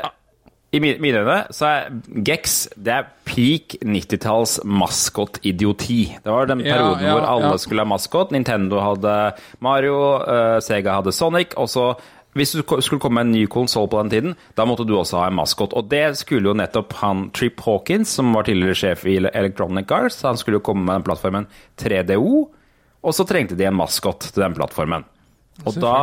[0.74, 1.94] I mine øyne så er
[2.26, 6.16] Gex det er peak 90-talls maskotidioti.
[6.24, 7.60] Det var den perioden ja, hvor alle ja.
[7.62, 8.34] skulle ha maskot.
[8.34, 9.14] Nintendo hadde
[9.62, 11.54] Mario, uh, Sega hadde Sonic.
[11.56, 11.94] og så
[12.36, 15.22] hvis du skulle komme med en ny konsoll på den tiden, da måtte du også
[15.22, 15.72] ha en maskot.
[15.72, 20.20] Og det skulle jo nettopp han Trip Hawkins, som var tidligere sjef i Electronic Arts,
[20.26, 21.48] han skulle jo komme med den plattformen
[21.80, 22.34] 3DO,
[23.06, 25.06] og så trengte de en maskot til den plattformen.
[25.64, 25.96] Og da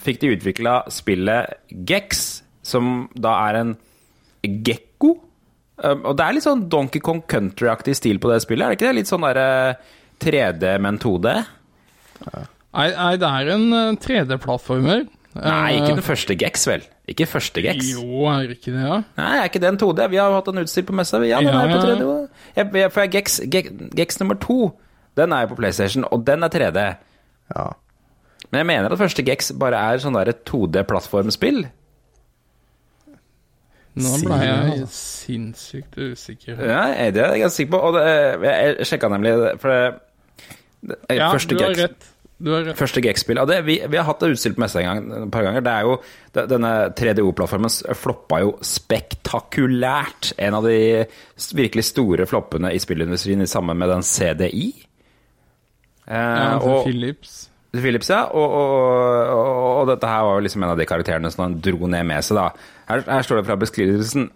[0.00, 2.39] fikk de utvikla spillet Gex,
[2.70, 3.72] som da er en
[4.42, 5.16] gekko.
[5.80, 8.78] Um, og det er litt sånn Donkey Kong Country-aktig stil på det spillet, er det
[8.80, 8.96] ikke det?
[9.00, 9.46] Litt sånn derre
[10.20, 11.30] 3D men 2D?
[12.20, 15.06] Nei, nei, det er en eh, 3D-plattformer.
[15.40, 16.84] Nei, ikke den første Gex, vel?
[17.10, 17.88] Ikke første Gex?
[17.94, 18.98] Jo, er det ikke det, ja?
[19.18, 20.04] Nei, er ikke det en 2D?
[20.12, 21.20] Vi har jo hatt en utstilt på messa.
[21.26, 22.04] Ja, den Ja, er på 3D.
[22.04, 22.46] også.
[22.58, 24.58] Jeg, jeg, for Gex, Gex, Gex nummer to,
[25.18, 26.84] den er jo på PlayStation, og den er 3D.
[27.56, 27.66] Ja.
[28.50, 31.64] Men jeg mener at første Gex bare er sånn der 2D-plattformspill.
[33.98, 36.60] Nå ble jeg sinnssykt usikker.
[36.62, 37.80] Ja, det er jeg ganske sikker på.
[37.88, 38.06] Og det,
[38.46, 39.80] jeg sjekka nemlig for det,
[40.86, 42.06] det Ja, første du har rett.
[42.40, 42.78] Du har rett.
[42.78, 43.36] Første Gex-spill.
[43.42, 45.64] Og vi, vi har hatt det utstilt på messa en gang, et par ganger.
[45.66, 45.96] Det er jo,
[46.32, 50.32] det, denne 3DO-plattformen floppa jo spektakulært.
[50.40, 51.04] En av de
[51.58, 54.70] virkelig store floppene i spillindustrien sammen med den CDI.
[56.06, 57.49] Eh, Ja, og, Philips.
[57.70, 58.24] Philips, ja.
[58.34, 61.56] Og, og, og, og dette her var jo liksom en av de karakterene som han
[61.62, 62.76] dro ned med seg, da.
[62.90, 64.28] Her, her står det fra beskrivelsen.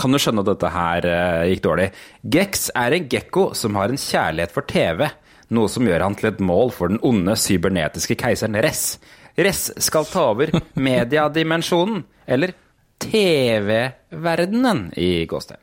[0.00, 1.88] Kan du skjønne at dette her uh, gikk dårlig?
[2.34, 5.06] Gex er en gekko som har en kjærlighet for TV.
[5.52, 8.96] Noe som gjør han til et mål for den onde cybernetiske keiseren Ress.
[9.36, 10.52] Ress skal ta over
[10.88, 12.56] mediadimensjonen, eller
[13.02, 15.60] TV-verdenen, i gåstegn.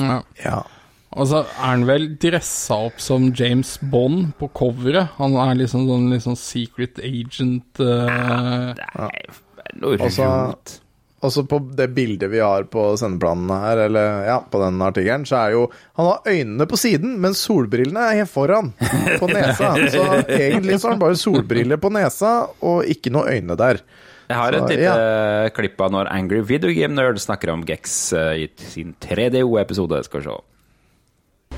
[0.00, 0.22] Ja.
[0.40, 0.60] ja.
[1.12, 5.12] Og så er han vel dressa opp som James Bond på coveret.
[5.18, 10.30] Han er liksom sånn liksom secret agent eh, Det er noe Altså.
[11.22, 15.36] Også på det bildet vi har på sendeplanene her, eller ja, på den artikkelen, så
[15.38, 15.60] er jo
[16.00, 18.72] Han har øynene på siden, men solbrillene er helt foran,
[19.20, 19.70] på nesa.
[19.92, 23.84] Så egentlig så har han bare solbriller på nesa, og ikke noe øyne der.
[24.32, 25.50] Jeg har et lite ja.
[25.54, 30.02] klipp av når Angry Video Game Nerd snakker om Gex eh, i sin 3DO-episode.
[30.08, 30.40] Skal vi se.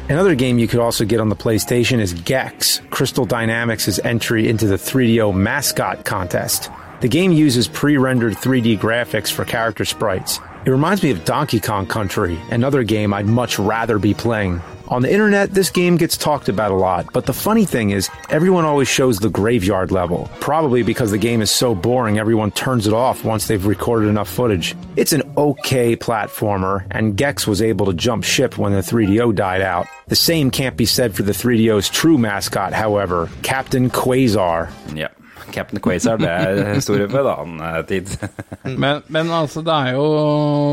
[0.06, 4.66] Another game you could also get on the PlayStation is Gex, Crystal Dynamics' entry into
[4.66, 6.70] the 3DO mascot contest.
[7.00, 10.40] The game uses pre rendered 3D graphics for character sprites.
[10.66, 14.60] It reminds me of Donkey Kong Country, another game I'd much rather be playing.
[14.88, 18.10] On the internet, this game gets talked about a lot, but the funny thing is,
[18.28, 20.28] everyone always shows the graveyard level.
[20.40, 24.28] Probably because the game is so boring, everyone turns it off once they've recorded enough
[24.28, 24.76] footage.
[24.96, 29.62] It's an okay platformer, and Gex was able to jump ship when the 3DO died
[29.62, 29.86] out.
[30.08, 34.70] The same can't be said for the 3DO's true mascot, however, Captain Quasar.
[34.94, 35.08] Ja.
[35.52, 38.12] Captain Quasar, det er historie for en annen eh, tid.
[38.82, 40.04] men, men altså, det er jo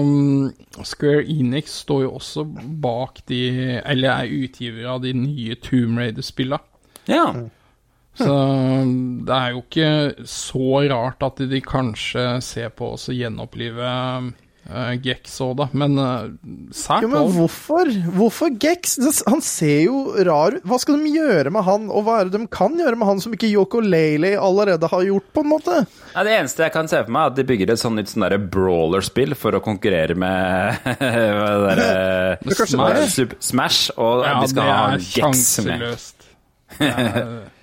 [0.02, 2.46] um, Square Enix står jo også
[2.82, 3.42] bak de
[3.82, 6.62] Eller er utgiver av de nye Tomb Raider-spilla.
[7.10, 7.26] ja.
[8.12, 9.92] Så um, det er jo ikke
[10.28, 13.92] så rart at de kanskje ser på oss å gjenopplive
[14.72, 15.68] uh, Gex òg, da.
[15.78, 16.30] Men uh,
[16.76, 17.12] sært òg.
[17.12, 17.92] men hvorfor?
[18.16, 18.96] Hvorfor Gex?
[19.28, 20.66] Han ser jo rar ut.
[20.68, 23.22] Hva skal de gjøre med han, og hva er det de kan gjøre med han
[23.24, 25.78] som ikke Yoko Laley allerede har gjort, på en måte?
[26.16, 28.12] Ja, det eneste jeg kan se for meg, er at de bygger et sånn nytt
[28.12, 31.14] sånn brawler-spill for å konkurrere med det
[31.68, 35.16] derre Smash, Smash, og Ja, de skal ha Gex
[35.66, 35.80] med.
[35.80, 36.30] sjanseløst.
[36.80, 37.34] Det er-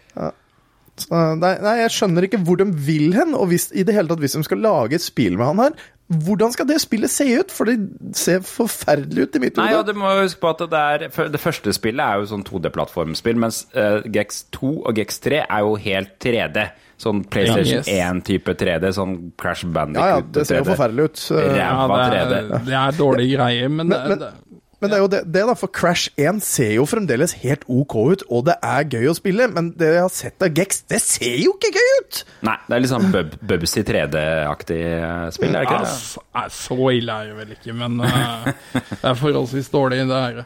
[1.05, 4.09] Så, Nei, nei, jeg skjønner ikke hvor de vil hen, og hvis, i det hele
[4.11, 7.27] tatt hvis de skal lage et spill med han her, hvordan skal det spillet se
[7.37, 7.51] ut?
[7.53, 7.75] For det
[8.17, 9.93] ser forferdelig ut i mitt hode.
[9.93, 10.83] du må huske på at det,
[11.13, 15.43] er, det første spillet er jo sånn 2D-plattformspill, mens uh, Gex 2 og Gex 3
[15.45, 16.65] er jo helt 3D.
[16.99, 21.21] Sånn PlayStation 1-type 3D, sånn Crash Bandicoot Ja, ja, det ser jo forferdelig ut.
[21.31, 21.69] Ja.
[21.87, 24.31] Det er, det er dårlige greier, men, Men- men- det,
[24.79, 27.95] Men det er jo det, det da, for Crash 1 ser jo fremdeles helt ok
[28.12, 31.01] ut, og det er gøy å spille, men det jeg har sett av Gex, det
[31.03, 32.21] ser jo ikke gøy ut!
[32.47, 35.91] Nei, det er litt sånn Bub Bubsy 3D-aktig eh, spill, er det ikke det?
[35.91, 40.23] ja, nei, så ille er det vel ikke, men uh, det er forholdsvis dårlig, det
[40.29, 40.41] her.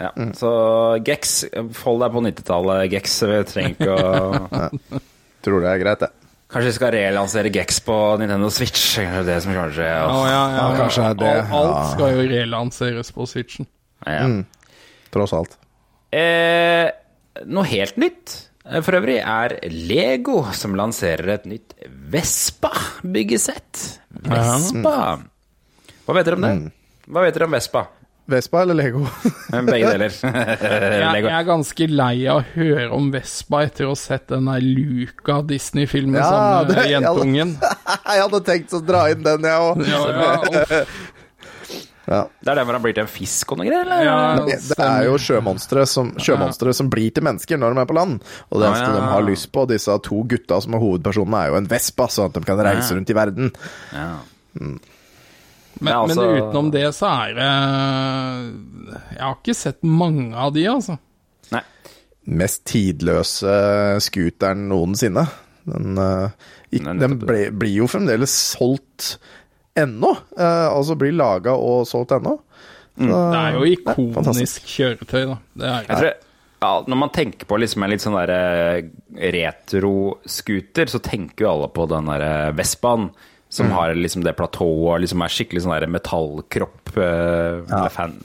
[0.00, 0.50] Ja, så
[1.06, 1.36] Gex,
[1.84, 3.20] hold deg på 90-tallet, Gex.
[3.30, 5.00] Vi trenger ikke å
[5.44, 6.10] Tror det er greit, det.
[6.54, 8.94] Kanskje vi skal relansere Gex på Nintendo Switch?
[8.96, 13.10] Kanskje det som kanskje Ja, ja, ja, Ja, kanskje det, Alt, alt skal jo relanseres
[13.14, 13.68] på Switchen.
[14.06, 14.24] Ja.
[15.14, 15.58] Tross alt.
[16.14, 16.86] Eh,
[17.50, 18.36] noe helt nytt
[18.66, 21.74] eh, for øvrig er Lego som lanserer et nytt
[22.12, 23.84] Vespa-byggesett.
[24.28, 24.96] Vespa.
[26.04, 26.54] Hva vet dere om det?
[27.08, 27.86] Hva vet dere om Vespa?
[28.26, 29.02] Vespa eller Lego?
[29.50, 30.14] Begge deler.
[30.24, 31.28] Jeg, Lego.
[31.28, 34.64] jeg er ganske lei av å høre om Vespa etter å ha sett den der
[34.64, 37.52] Luca Disney-filmen Ja, sammen med jentungen.
[38.08, 39.84] jeg hadde tenkt å dra inn den, jeg òg.
[39.90, 40.80] Ja, ja,
[42.06, 43.86] og, Det er det hvor han blir til en fisk og noe greier?
[43.86, 44.02] eller?
[44.04, 47.96] ja, Det er jo sjømonstre som, sjømonstre som blir til mennesker når de er på
[47.98, 48.18] land.
[48.50, 48.96] Og det eneste ja.
[48.98, 52.28] de har lyst på, disse to gutta som er hovedpersonene, er jo en Vespa, sånn
[52.28, 53.54] at de kan reise rundt i verden.
[53.94, 54.10] Ja.
[54.60, 54.78] men,
[55.80, 57.48] Ja, altså- men utenom det så er det
[59.16, 60.98] Jeg har ikke sett mange av de, altså.
[61.50, 61.62] Nei.
[62.26, 65.26] Mest tidløse scooteren noensinne.
[65.64, 66.30] Den, eh,
[66.74, 69.16] Nei, den ble, blir jo fremdeles solgt
[69.78, 70.12] ennå.
[70.38, 72.38] eh, altså blir laga og solgt ennå.
[72.96, 73.10] Mm.
[73.10, 75.36] Det er jo ikonisk kjøretøy, da.
[75.58, 76.12] Det er Jeg tror,
[76.64, 78.86] ja, når man tenker på liksom en litt sånn der
[79.34, 83.10] retro-scooter, så tenker jo alle på den der Vespaen.
[83.54, 86.96] Som har liksom det platået og liksom er skikkelig sånn der metallkropp.
[86.96, 88.16] eh, eller fan.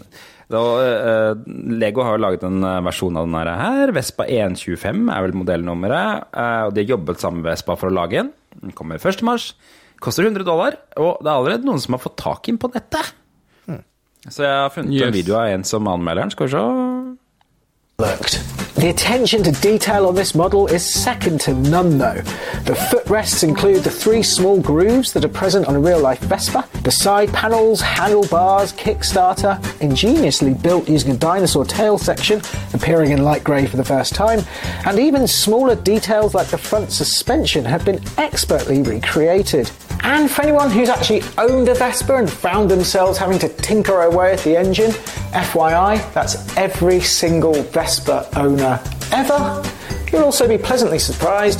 [0.50, 1.36] Da, uh,
[1.78, 3.52] Lego har jo laget en eh, versjon av den her.
[3.60, 3.92] her.
[3.94, 6.32] Vespa 125 er vel modellnummeret.
[6.34, 8.32] Uh, og De har jobbet sammen med Vespa for å lage den.
[8.64, 9.22] Den kommer 1.
[10.00, 10.04] Mars.
[10.04, 10.76] Koster 100 dollar.
[10.98, 13.16] Og det er allerede noen som har fått tak i den på nettet.
[14.30, 16.32] Så jeg har funnet en video av en som anmelder den.
[16.32, 16.64] Skal vi se.
[18.00, 18.40] looked.
[18.76, 22.22] The attention to detail on this model is second to none, though.
[22.64, 26.66] The footrests include the three small grooves that are present on a real life Vespa,
[26.84, 32.42] the side panels, handlebars, kickstarter, ingeniously built using a dinosaur tail section,
[32.74, 34.40] appearing in light grey for the first time,
[34.86, 39.70] and even smaller details like the front suspension have been expertly recreated.
[40.04, 44.34] And for anyone who's actually owned a Vespa and found themselves having to tinker away
[44.34, 44.92] at the engine,
[45.34, 48.80] FYI, that's every single Vespa owner
[49.12, 49.64] ever.
[50.12, 51.60] You'll also be pleasantly surprised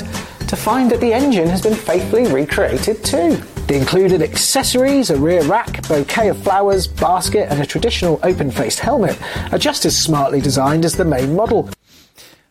[0.50, 3.38] to find that the engine has been faithfully recreated too.
[3.68, 8.80] The included accessories, a rear rack, bouquet of flowers, basket, and a traditional open faced
[8.80, 9.16] helmet
[9.52, 11.70] are just as smartly designed as the main model.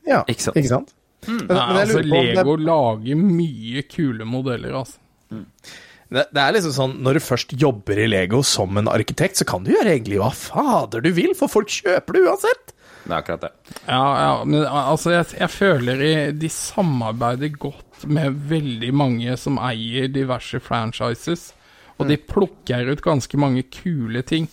[0.06, 0.56] Ja, Ikke sant?
[0.56, 0.88] Ikke sant?
[1.26, 1.32] Hmm.
[1.32, 4.98] Men, Ja, men ah, altså, lurer på det- Lego lager mye kule modeller, altså.
[6.08, 9.44] Det, det er liksom sånn, Når du først jobber i Lego som en arkitekt, så
[9.48, 12.72] kan du gjøre egentlig hva fader du vil, for folk kjøper det uansett.
[13.04, 13.50] Det er akkurat det.
[13.88, 16.00] Ja, ja, men altså, jeg, jeg føler
[16.36, 21.50] de samarbeider godt med veldig mange som eier diverse franchises,
[21.98, 22.08] og Mm.
[22.12, 24.48] de plukker ut ganske mange kule ting.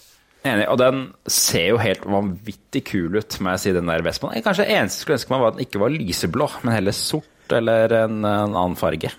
[0.45, 0.67] Enig.
[0.69, 4.33] Og den ser jo helt vanvittig kul ut, må jeg si, den der Vespaen.
[4.35, 6.73] Jeg- Kanskje det eneste jeg skulle ønske meg var at den ikke var lyseblå, men
[6.73, 9.11] heller sort eller en, en annen farge.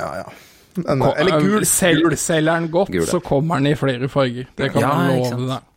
[0.00, 0.24] Ja, ja.
[0.76, 1.66] Men, eller gul.
[1.68, 2.16] Sel, gul.
[2.18, 4.48] selger den godt, Gul, så kommer den i flere farger.
[4.58, 5.70] Det kan Ja, man love deg.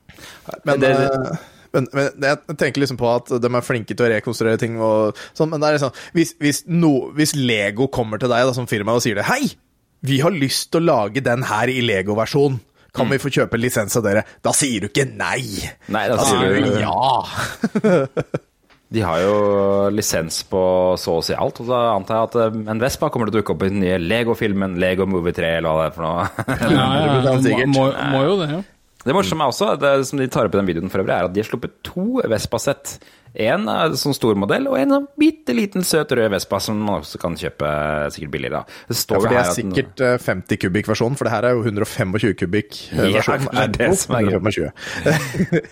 [0.66, 1.38] Men, Det- det.
[1.74, 5.16] men, men jeg tenker liksom på at de er flinke til å rekonstruere ting og
[5.38, 8.66] sånn, men det er liksom Hvis, hvis, no, hvis Lego kommer til deg da, som
[8.66, 9.52] firma og sier det Hei,
[10.02, 12.60] vi har lyst til å lage den her i Lego-versjon.
[12.98, 14.24] Kan vi få kjøpe en lisens av dere?
[14.42, 15.44] Da sier du ikke nei.
[15.94, 18.08] Nei, da Da sier du ja.
[18.90, 19.34] De har jo
[19.92, 20.62] lisens på
[20.96, 23.42] så å si alt, og da antar jeg at eh, en Vespa kommer til å
[23.42, 26.24] dukke opp i den nye Lego-filmen, Lego Movie 3, eller hva det er for noe.
[26.72, 28.62] Ja, ja, ja, må, må, må jo det, ja.
[29.08, 31.28] Det morsomme er også, det som de tar opp i den videoen for øvrig, er
[31.30, 32.98] at de har sluppet to Vespa-sett.
[33.38, 33.68] En
[34.00, 37.36] sånn stor modell, og en sånn bitte liten søt rød Vespa som man også kan
[37.38, 37.70] kjøpe
[38.16, 38.64] sikkert billigere.
[38.64, 38.80] da.
[38.90, 41.36] Det Ja, står for jo det her er den- sikkert eh, 50 kubikk-versjon, for det
[41.36, 43.48] her er jo 125 kubikk versjonen.
[43.52, 44.72] Ja, det er det som er greia.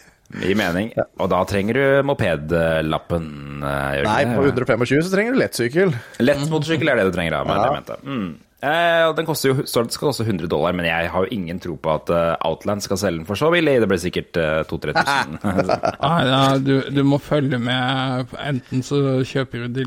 [0.34, 0.48] 125.
[0.50, 0.90] Gir mening.
[1.22, 3.28] Og da trenger du mopedlappen.
[3.62, 4.10] Jørgen?
[4.10, 5.94] Nei, på 125 så trenger du lettsykkel.
[6.24, 7.44] Lettmotorsykkel er det du trenger, da.
[7.46, 7.64] Men Ja.
[7.64, 8.00] det mente.
[8.04, 8.34] Mm.
[8.66, 11.92] Eh, den koster jo, skal koste 100 dollar, men jeg har jo ingen tro på
[11.94, 13.76] at eh, Outland skal selge den for så billig.
[13.84, 16.00] Det blir sikkert uh, 2000-3000.
[16.00, 18.26] ah, ja, du, du må følge med.
[18.42, 19.84] Enten så kjøper du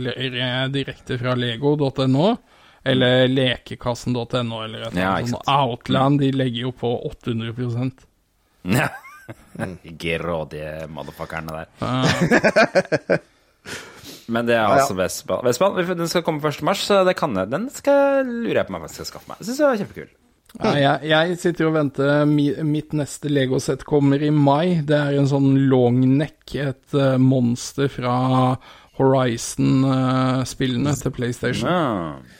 [0.70, 2.36] direkte fra lego.no,
[2.86, 5.58] eller lekekassen.no, eller et eller annet Ja.
[5.64, 8.06] Outland de legger jo på 800%
[8.78, 8.88] Ja.
[10.04, 11.66] Grådige motherfuckerne der.
[14.28, 15.40] Men det er altså Vespa.
[15.44, 16.62] Vespa den skal komme 1.
[16.66, 17.48] mars, så det kan jeg.
[17.48, 19.40] Den skal, lurer jeg på om jeg skal skaffe meg.
[19.40, 20.10] Syns jeg var kjempekul.
[20.58, 22.24] Ja, jeg, jeg sitter og venter.
[22.28, 24.80] Mi, mitt neste Lego-sett kommer i mai.
[24.84, 28.16] Det er en sånn long neck, et uh, monster fra
[28.98, 31.68] Horizon-spillene til PlayStation.
[31.68, 32.38] Ja.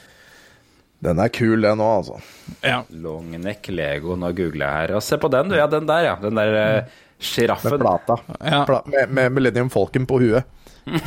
[0.99, 2.17] Den er kul, den òg, altså.
[2.65, 2.81] Ja.
[2.91, 4.95] Longneck Lego, nå googler jeg her.
[4.99, 5.55] Og se på den, du.
[5.55, 6.17] Ja, den der, ja.
[6.19, 6.57] Den der
[7.19, 7.79] eh, Med sjiraffen.
[7.79, 8.15] plata.
[8.39, 8.63] Ja.
[8.65, 10.43] Pla med, med Millennium Falcon på huet.
[10.85, 10.99] ja.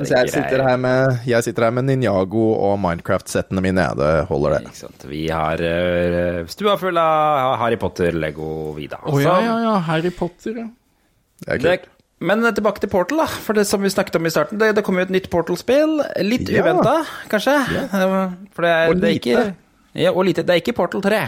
[0.06, 3.82] Jeg sitter, her med, jeg sitter her med Ninjago og Minecraft-settene mine.
[3.88, 4.60] Ja, det holder, det.
[4.70, 5.06] Ikke sant.
[5.10, 9.00] Vi har eh, stua full av Harry Potter-lego, Vida.
[9.02, 9.72] Å oh, ja, ja, ja.
[9.88, 10.66] Harry Potter, ja.
[11.42, 11.90] Det er Det, kult.
[12.30, 13.26] men tilbake til Portal, da.
[13.48, 14.60] For det som vi snakket om i starten.
[14.62, 15.96] Det, det kommer jo et nytt Portal-spill.
[16.22, 16.62] Litt Ja.
[16.62, 16.94] uventa,
[17.34, 17.56] kanskje.
[17.74, 17.82] Ja.
[18.54, 19.42] For det er, Og det er ikke
[19.98, 20.46] ja, Og lite.
[20.46, 21.18] Det er ikke Portal 3.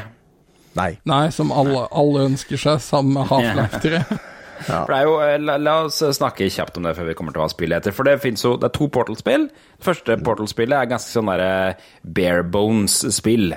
[0.79, 0.91] Nei.
[1.09, 4.03] Nei, som alle, alle ønsker seg, sammen med Half-Life 3.
[4.61, 7.35] For det er jo, eh, la, la oss snakke kjapt om det før vi kommer
[7.35, 7.97] til hva spillet heter.
[7.97, 9.49] For det jo Det er to Portal-spill.
[9.49, 13.55] Det første Portal-spillet er ganske sånn derre bare bones-spill.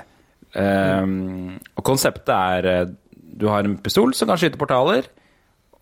[0.54, 2.92] Um, og konseptet er eh,
[3.34, 5.08] Du har en pistol som kan skyte portaler.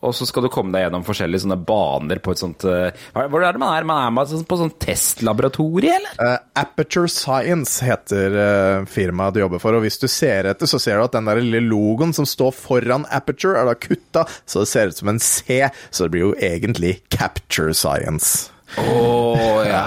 [0.03, 3.45] Og så skal du komme deg gjennom forskjellige sånne baner på et sånt eh, Hvor
[3.45, 3.87] er det man er?
[3.87, 6.17] Man er med sånn- på sånn testlaboratorie, eller?
[6.19, 10.81] Uh, Aperture Science heter uh, firmaet du jobber for, og hvis du ser etter, så
[10.83, 14.65] ser du at den der lille logoen som står foran Aperture, er da kutta, så
[14.65, 18.49] det ser ut som en C, så det blir jo egentlig Capture Science.
[18.81, 19.83] Å Ja,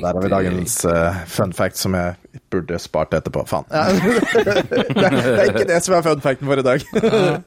[0.00, 3.44] der har vi dagens uh, fun fact som jeg burde spart etterpå.
[3.48, 3.66] Faen.
[3.70, 3.84] Ja.
[3.90, 6.84] det, er, det er ikke det som er fun facten for i dag.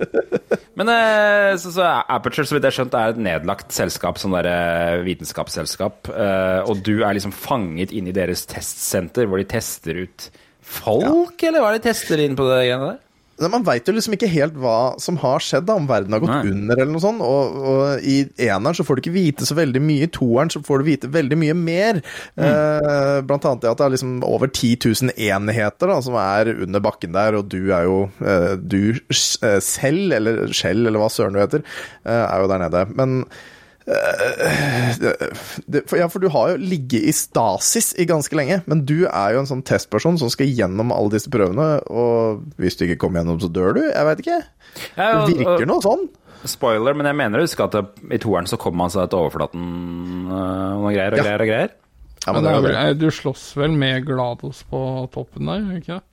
[0.78, 4.20] Men uh, så, så er Aperture, så vidt jeg har skjønt, er et nedlagt selskap,
[4.22, 6.12] sånn der eh, vitenskapsselskap.
[6.12, 10.30] Uh, og du er liksom fanget inn i deres testsenter, hvor de tester ut
[10.68, 13.04] folk, eller hva er det de tester inn på det greiene der?
[13.42, 16.24] Men Man veit jo liksom ikke helt hva som har skjedd, da, om verden har
[16.24, 16.54] gått Nei.
[16.54, 17.24] under eller noe sånt.
[17.24, 20.62] Og, og i eneren så får du ikke vite så veldig mye, i toeren så
[20.66, 22.02] får du vite veldig mye mer.
[22.36, 24.72] Eh, blant annet det at det er liksom over 10
[25.12, 29.60] 000 enheter da, som er under bakken der, og du er jo eh, Du eh,
[29.64, 31.66] selv, eller Skjell, eller hva søren du heter,
[32.08, 32.84] eh, er jo der nede.
[32.98, 33.22] Men
[35.98, 39.40] ja, for du har jo ligget i stasis i ganske lenge, men du er jo
[39.44, 43.40] en sånn testperson som skal gjennom alle disse prøvene, og hvis du ikke kommer gjennom,
[43.44, 43.84] så dør du?
[43.88, 44.40] Jeg veit ikke.
[44.98, 46.08] Ja, Det virker og- noe sånn.
[46.48, 47.74] Spoiler, men jeg mener å huske at
[48.14, 49.64] i toeren så kommer man seg til overflaten
[50.30, 51.24] eh, og noe greier og Ja.
[51.24, 51.70] greier og greier.
[52.28, 52.76] Ja, Men men vel, det.
[52.76, 56.04] eh, du slåss vel med Glados på toppen der, gjør du ikke det?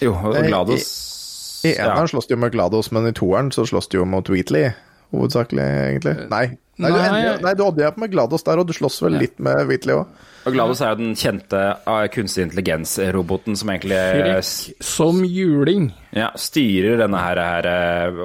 [0.00, 3.66] Jo, Eh, Glados I i eneren slåss du jo med Glados, men i toeren så
[3.68, 4.72] slåss du jo mot Wheatley,
[5.12, 6.16] hovedsakelig, egentlig.
[6.32, 6.46] Nei.
[6.80, 9.18] Nei, du, endelig, nei, du hadde jeg på med Glados der, og du slåss vel
[9.20, 10.20] litt med Whitley òg.
[10.48, 15.90] Og Glados er jo den kjente eh, kunstig intelligens-roboten som egentlig eh, Frekk som juling.
[16.16, 18.22] Ja, styrer denne her, her eh,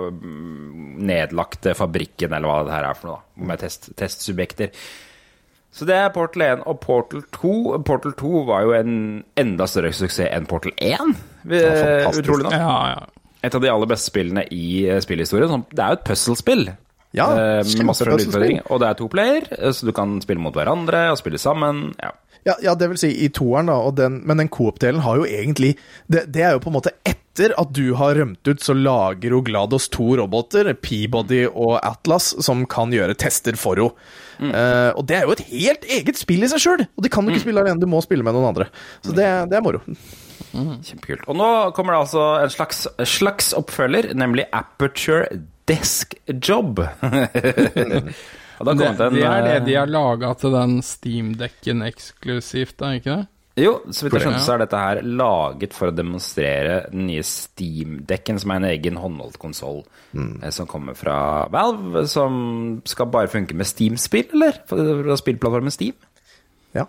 [1.12, 4.72] nedlagte fabrikken, eller hva det her er for noe, da, med test, testsubjekter.
[5.76, 7.56] Så det er Portal 1 og Portal 2.
[7.84, 8.96] Portal 2 var jo en
[9.36, 11.18] enda større suksess enn Portal 1.
[11.52, 12.56] Utrolig nok.
[12.56, 13.15] Ja, ja.
[13.46, 15.66] Et av de aller beste spillene i eh, spillhistorien.
[15.72, 16.68] Det er jo et puzzle-spill.
[17.16, 18.66] Ja, eh, med masse utfordringer.
[18.74, 21.92] Og det er to player, eh, så du kan spille mot hverandre og spille sammen.
[22.02, 22.12] Ja.
[22.46, 25.72] Ja, ja, det vil si i toeren, da, den, men den coop-delen har jo egentlig
[26.06, 29.34] det, det er jo på en måte etter at du har rømt ut, så lager
[29.34, 34.06] jo Glados to roboter, Peabody og Atlas, som kan gjøre tester for henne.
[34.52, 36.86] Eh, og det er jo et helt eget spill i seg sjøl!
[36.86, 38.70] Og de kan du ikke spille alene, du må spille med noen andre.
[39.02, 39.82] Så det, det er moro.
[40.56, 41.28] Kjempekult.
[41.32, 45.28] Og nå kommer det altså en slags, slags oppfølger, nemlig Aperture
[45.68, 46.80] Desk Job.
[48.60, 52.78] og da Det, kom det er det eh, de har laga til den Steam-dekken eksklusivt,
[52.82, 53.32] da, ikke det?
[53.56, 57.24] Jo, så vidt jeg skjønte, så er dette her laget for å demonstrere den nye
[57.24, 59.80] Steam-dekken, som er en egen håndholdt konsoll
[60.12, 60.44] mm.
[60.52, 61.18] som kommer fra
[61.54, 62.36] Valve, som
[62.84, 64.60] skal bare funke med Steam-spill, eller?
[64.68, 65.96] Fra spillplattformen Steam?
[66.76, 66.84] Ja.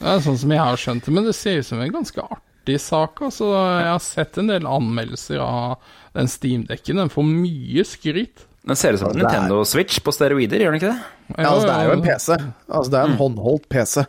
[0.00, 2.24] Det er sånn som jeg har skjønt det, men det ser ut som en ganske
[2.24, 3.48] artig borti saka, så
[3.80, 5.80] jeg har sett en del anmeldelser av
[6.14, 6.96] den Steam-dekken.
[6.96, 8.46] Den får mye skryt.
[8.66, 11.02] Den ser ut som en Nintendo er- Switch på steroider, gjør den ikke det?
[11.38, 12.28] Ja, altså, det er jo en PC.
[12.68, 14.04] Altså, det er en håndholdt PC.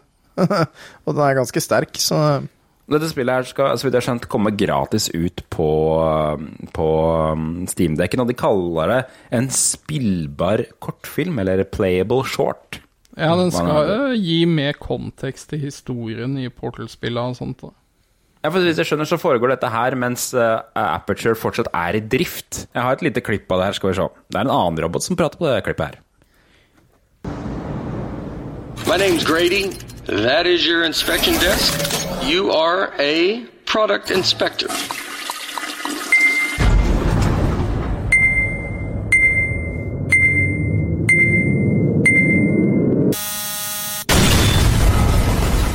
[1.06, 2.42] og den er ganske sterk, så
[2.92, 5.68] Dette spillet her skal så vidt jeg har skjønt, komme gratis ut på,
[6.76, 6.88] på
[7.32, 8.98] um, Steam-dekken, og de kaller det
[9.32, 12.82] en spillbar kortfilm, eller playable short.
[13.16, 17.62] Ja, den skal jo gi mer kontekst til historien i Portal-spillet og sånt.
[17.64, 17.72] da.
[18.42, 22.02] Ja, for Hvis jeg skjønner, så foregår dette her mens uh, Aperture fortsatt er i
[22.02, 22.66] drift.
[22.74, 24.08] Jeg har et lite klipp av det her, skal vi se.
[24.34, 26.00] Det er en annen robot som prater på det klippet her.
[28.90, 29.70] My name's Grady.
[30.08, 31.78] That is your inspection desk.
[32.26, 34.68] You are a product inspector.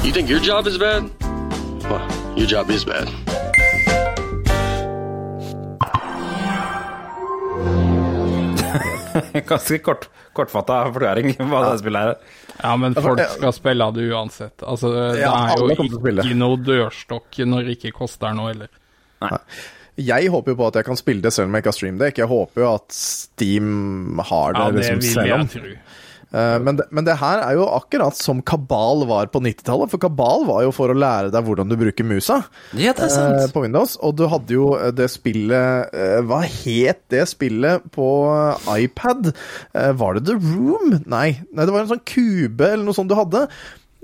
[0.04, 1.25] You think your job is bad?
[1.90, 3.06] Well, your job is bad.
[9.48, 12.16] Ganske kort, kortfatta forklaring hva det spillet er.
[12.62, 14.62] Ja, men folk skal spille det uansett.
[14.64, 18.70] Altså, det Ja, er jo ikke noe dørstokk når det ikke koster noe heller.
[19.96, 22.16] Jeg håper jo på at jeg kan spille det selv om jeg ikke har streamdekk.
[22.20, 23.68] Jeg håper jo at Steam
[24.28, 25.46] har det, Ja, det liksom selv om.
[25.46, 25.70] jeg tro.
[26.34, 29.92] Eh, men, det, men det her er jo akkurat som Kabal var på 90-tallet.
[29.92, 32.40] For Kabal var jo for å lære deg hvordan du bruker musa
[32.74, 33.54] Ja, det er eh, sant.
[33.54, 33.96] på Windows.
[34.02, 39.30] Og du hadde jo eh, det spillet eh, Hva het det spillet på eh, iPad?
[39.72, 40.98] Eh, var det The Room?
[41.06, 41.28] Nei.
[41.52, 43.46] Nei, det var en sånn kube eller noe sånt du hadde.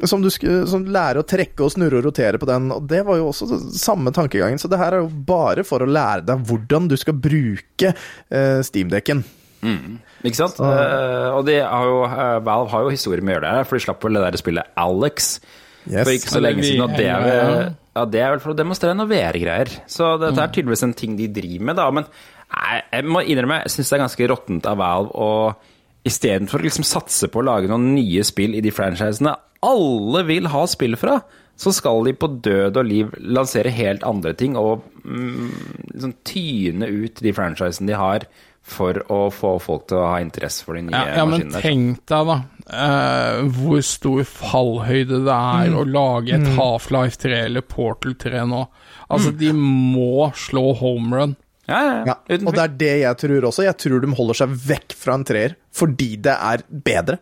[0.08, 2.70] Som du skulle som lære å trekke og snurre og rotere på den.
[2.74, 4.58] Og det var jo også samme tankegangen.
[4.58, 8.58] Så det her er jo bare for å lære deg hvordan du skal bruke uh,
[8.66, 9.22] Steamdekken.
[9.62, 10.58] Ikke sant?
[10.60, 13.78] Eh, og de har jo, uh, Valve har jo historie med å gjøre det for
[13.78, 15.34] de slapp vel det der spillet Alex
[15.82, 16.04] Yes.
[16.06, 16.82] for ikke så lenge siden.
[16.84, 17.62] Og det er, vel- ja.
[17.98, 19.72] ja, det er vel for å demonstrere noen VR-greier.
[19.90, 21.86] Så dette er tydeligvis en ting de driver med, da.
[21.90, 25.30] Men nei, jeg må innrømme, jeg syns det er ganske råttent av Valve å
[26.06, 30.48] istedenfor å liksom satse på å lage noen nye spill i de franchisene alle vil
[30.50, 31.20] ha spill fra,
[31.58, 35.50] så skal de på død og liv lansere helt andre ting og mm,
[35.92, 38.26] liksom tyne ut de franchisene de har,
[38.72, 42.02] for å få folk til å ha interesse for de nye Ja, ja, men tenk
[42.10, 42.36] deg, da,
[42.72, 48.64] uh, hvor stor fallhøyde det er å lage et Half-Life 3 eller Portal 3 nå.
[49.12, 51.34] Altså, de må slå home run.
[51.68, 52.14] Ja, ja, ja.
[52.26, 53.62] Ja, og det er det jeg tror også.
[53.68, 57.20] Jeg tror de holder seg vekk fra en treer fordi det er bedre.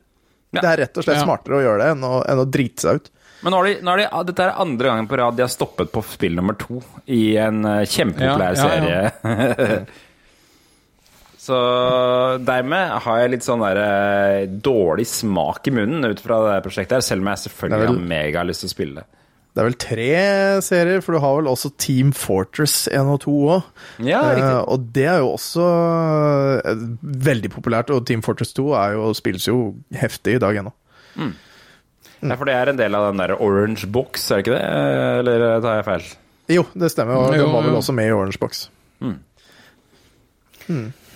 [0.50, 0.62] Ja.
[0.64, 1.24] Det er rett og slett Ja.
[1.26, 3.10] smartere å gjøre det enn å, enn å drite seg ut.
[3.42, 5.52] Men nå har de, nå har de, dette er andre gangen på rad de har
[5.52, 9.10] stoppet på spill nummer to i en eh, kjempepopulær Ja, ja, ja.
[9.20, 9.84] serie.
[11.40, 11.56] Så
[12.44, 16.98] dermed har jeg litt sånn der, eh, dårlig smak i munnen ut fra det prosjektet,
[16.98, 19.06] her, selv om jeg selvfølgelig Det er vel- har megalyst til å spille det.
[19.52, 23.32] Det er vel tre serier, for du har vel også Team Fortress 1 og 2
[23.56, 23.64] òg.
[24.06, 24.68] Ja, riktig.
[24.68, 25.64] og det er jo også
[26.60, 30.72] eh, veldig populært, og Team Fortress 2 er jo, spilles jo heftig i dag ennå.
[32.22, 34.62] Ja, for det er en del av den der Orange Box, er det ikke det?
[34.62, 36.16] Eh, Eller tar jeg feil?
[36.60, 37.78] Jo, det stemmer, og Jo, den var vel jo.
[37.80, 38.68] også med i Orange Box.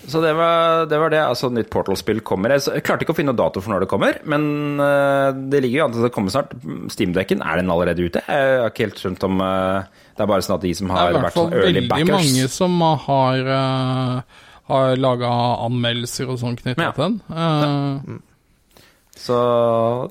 [0.09, 1.21] Så det var, det var det.
[1.25, 2.53] Altså, nytt Portal-spill kommer.
[2.57, 4.45] Jeg klarte ikke å finne noe dato for når det kommer, men
[4.85, 6.53] eh, det ligger jo an til at det kommer snart.
[6.93, 8.21] Steamdekken, er den allerede ute?
[8.29, 11.09] Jeg har ikke helt skjønt om eh, det er bare sånn at de som har
[11.17, 11.25] vært early backers.
[11.25, 12.77] Det er i hvert fall sånn veldig mange som
[13.09, 14.45] har, uh,
[14.75, 15.33] har laga
[15.67, 16.93] anmeldelser og sånn knyttet Ja.
[16.95, 17.19] til den.
[17.35, 18.21] Eh,
[19.25, 19.37] Så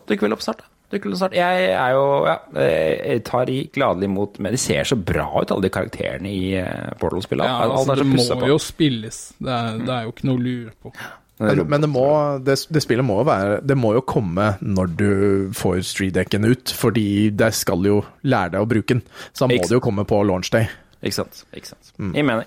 [0.07, 0.69] dukker vel opp snart, da.
[0.93, 1.33] Dukker kunne snart.
[1.37, 5.49] Jeg er jo Ja, jeg tar i gladelig imot Men de ser så bra ut,
[5.49, 7.49] alle de karakterene i eh, Portal-spillet.
[7.49, 8.47] ja, altså, det må på.
[8.51, 9.19] jo spilles.
[9.41, 10.93] Det er, det er jo ikke noe å lure på.
[11.41, 12.05] Men, men det, må,
[12.45, 15.11] det, det spillet må jo være Det må jo komme når du
[15.57, 19.01] får Street-dekken ut, fordi de skal jo lære deg å bruke den.
[19.33, 20.69] Så da må det jo komme på launch day.
[21.01, 21.41] Ikke sant.
[21.57, 21.95] Ikke sant.
[21.97, 22.45] Jeg mener.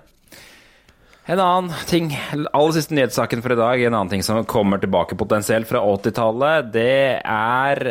[1.27, 2.13] En annen ting,
[2.55, 6.69] aller siste nyhetssaken for i dag, en annen ting som kommer tilbake potensielt fra 80-tallet,
[6.71, 7.83] det er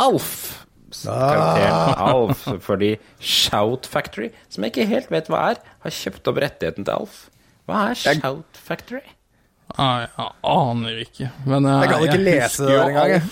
[0.00, 0.64] Alf.
[1.04, 2.46] Karakteren Alf.
[2.64, 6.94] Fordi Shout Factory, som jeg ikke helt vet hva er, har kjøpt opp rettigheten til
[6.94, 7.18] Alf.
[7.68, 9.04] Hva er Shout Factory?
[9.76, 11.30] Nei, jeg aner ikke.
[11.44, 13.10] Men jeg, Jeg kan ikke lese det engang.
[13.12, 13.22] jeg.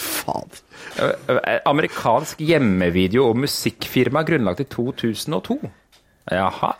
[0.00, 0.52] Faen.
[1.00, 5.58] Eh, Amerikansk hjemmevideo- og musikkfirma grunnlagt i 2002.
[6.30, 6.72] Jaha.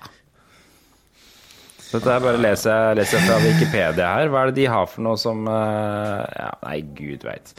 [1.91, 4.29] Dette er bare å lese, lese fra Wikipedia her.
[4.31, 7.51] Hva er det de har for noe som eh, ja, Nei, gud veit.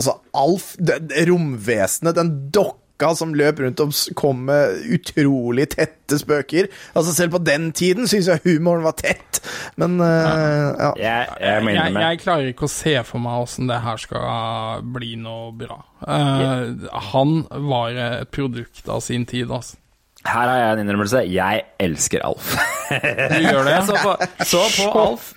[0.00, 6.16] Altså, Alf, det, det romvesenet, den dokka som løp rundt og kom med utrolig tette
[6.20, 6.70] spøker.
[6.96, 9.42] Altså, selv på den tiden syns jeg humoren var tett,
[9.80, 10.90] men uh, ja.
[11.00, 15.14] Jeg, jeg Jeg, jeg klarer ikke å se for meg åssen det her skal bli
[15.20, 15.78] noe bra.
[16.00, 17.36] Eh, han
[17.68, 19.76] var et produkt av sin tid, altså.
[20.24, 21.22] Her har jeg en innrømmelse.
[21.32, 22.52] Jeg elsker Alf.
[22.90, 23.78] Du gjør det?
[23.88, 25.32] Så på, så på Alf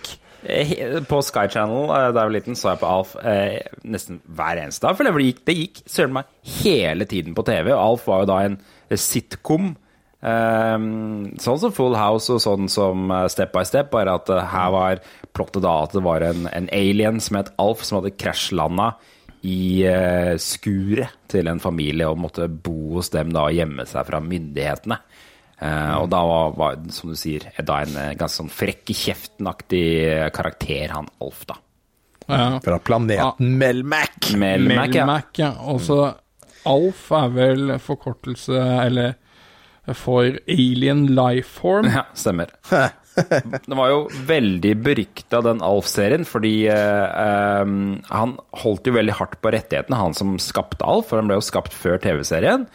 [1.09, 4.59] på Sky Channel eh, da jeg var liten, så jeg på Alf eh, nesten hver
[4.63, 4.97] eneste dag.
[4.99, 8.29] For det gikk, det gikk søren meg hele tiden på TV, og Alf var jo
[8.33, 9.73] da en eh, sitcom.
[10.23, 10.77] eh,
[11.45, 14.75] sånn som Full House og sånn som eh, Step by Step, bare at eh, her
[14.75, 18.93] var plottet da at det var en, en alien som het Alf, som hadde krasjlanda
[19.43, 24.05] i eh, skuret til en familie og måtte bo hos dem da og gjemme seg
[24.07, 24.99] fra myndighetene.
[25.63, 28.97] Eh, og da var, var, som du sier, da en eh, ganske sånn frekk i
[29.05, 29.85] kjeften-aktig
[30.35, 31.59] karakter, han Alf, da.
[32.27, 32.59] Ja.
[32.63, 34.31] Fra planeten Melmac.
[34.39, 35.05] Melmac, ja.
[35.05, 35.51] Melmac, ja.
[35.73, 35.99] Også
[36.69, 39.15] Alf er vel forkortelse, eller
[39.99, 41.89] for Alien Lifeform.
[41.91, 42.53] Ja, stemmer.
[43.67, 47.73] Den var jo veldig berykta, den Alf-serien, fordi eh, eh,
[48.09, 48.31] han
[48.63, 51.75] holdt jo veldig hardt på rettighetene, han som skapte Alf, for han ble jo skapt
[51.77, 52.65] før TV-serien.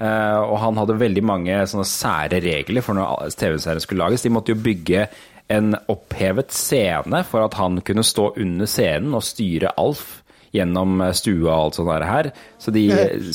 [0.00, 4.24] Eh, og han hadde veldig mange sånne sære regler for når TV-serien skulle lages.
[4.24, 5.04] De måtte jo bygge
[5.50, 10.22] en opphevet scene for at han kunne stå under scenen og styre Alf
[10.56, 12.30] gjennom eh, stua og alt sånt der her.
[12.62, 12.86] Så de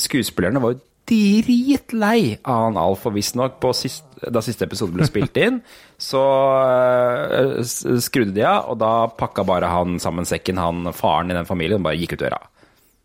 [0.02, 5.60] skuespillerne var jo dritlei av han Alf, og visstnok da siste episode ble spilt inn,
[6.10, 6.24] så
[6.66, 7.62] eh,
[8.02, 11.78] skrudde de av, og da pakka bare han sammen sekken, han faren i den familien,
[11.78, 12.42] og bare gikk ut døra.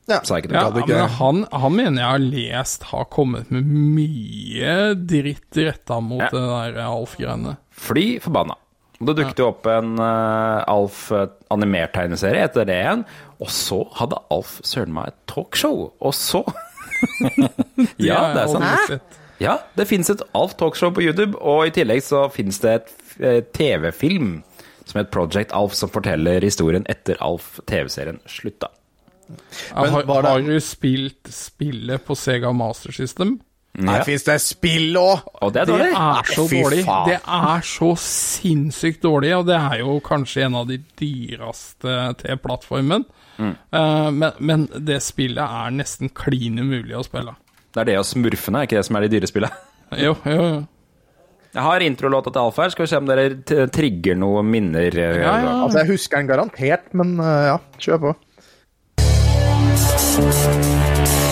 [0.09, 0.17] Ja.
[0.25, 6.23] Ja, men han, han mener jeg har lest har kommet med mye dritt retta mot
[6.25, 6.31] Ja.
[6.33, 6.41] det
[6.75, 7.55] der Alf-greiene.
[7.71, 8.57] Fly forbanna.
[9.01, 13.05] Det dukket jo opp en uh, Alf eh, animert tegneserie etter det igjen,
[13.41, 16.43] og så hadde Alf søren meg et talkshow, og så
[17.97, 19.17] Ja, det er sant.
[19.41, 22.93] Ja, det finnes et Alf talkshow på YouTube, og i tillegg så finnes det et
[23.25, 24.43] eh, TV-film
[24.85, 28.69] som heter Project Alf, som forteller historien etter Alf TV-serien slutta.
[29.71, 33.39] Ja, har, var det- har du spilt spillet på Sega Master System?
[33.79, 35.21] Her fins det spill òg!
[35.41, 36.81] Og det er Det er så fy dårlig.
[36.83, 37.05] faen.
[37.07, 42.37] Det er så sinnssykt dårlig, og det er jo kanskje en av de dyreste til
[42.43, 43.05] plattformen.
[43.39, 43.53] Mm.
[43.71, 47.33] Eh, men, men det spillet er nesten klin umulig å spille.
[47.71, 49.55] Det er det og smurfene, er ikke det som er de dyre spillene?
[50.01, 50.59] Jo, jo, jo.
[51.51, 54.87] Jeg har introlåta til Alf her, skal vi se om dere trigger noen minner.
[54.95, 55.55] eh, Ja, ja.
[55.65, 58.13] Altså, jeg husker den garantert, men eh, ja, kjør på.
[60.13, 61.30] Thank you.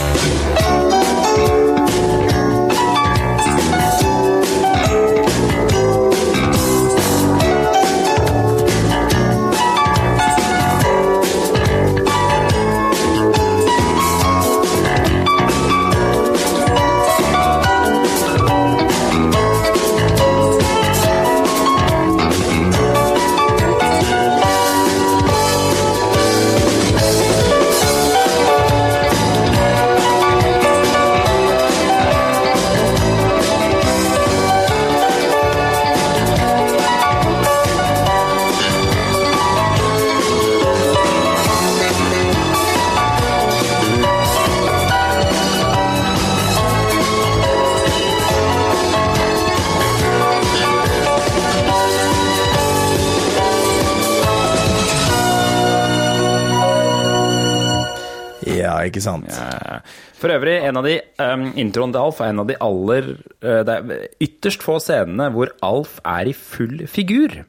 [59.00, 59.30] Ikke sant.
[59.34, 59.80] Ja.
[60.20, 63.62] For øvrig, en av de um, introen til Alf er en av de aller uh,
[63.68, 67.42] Det er ytterst få scenene hvor Alf er i full figur.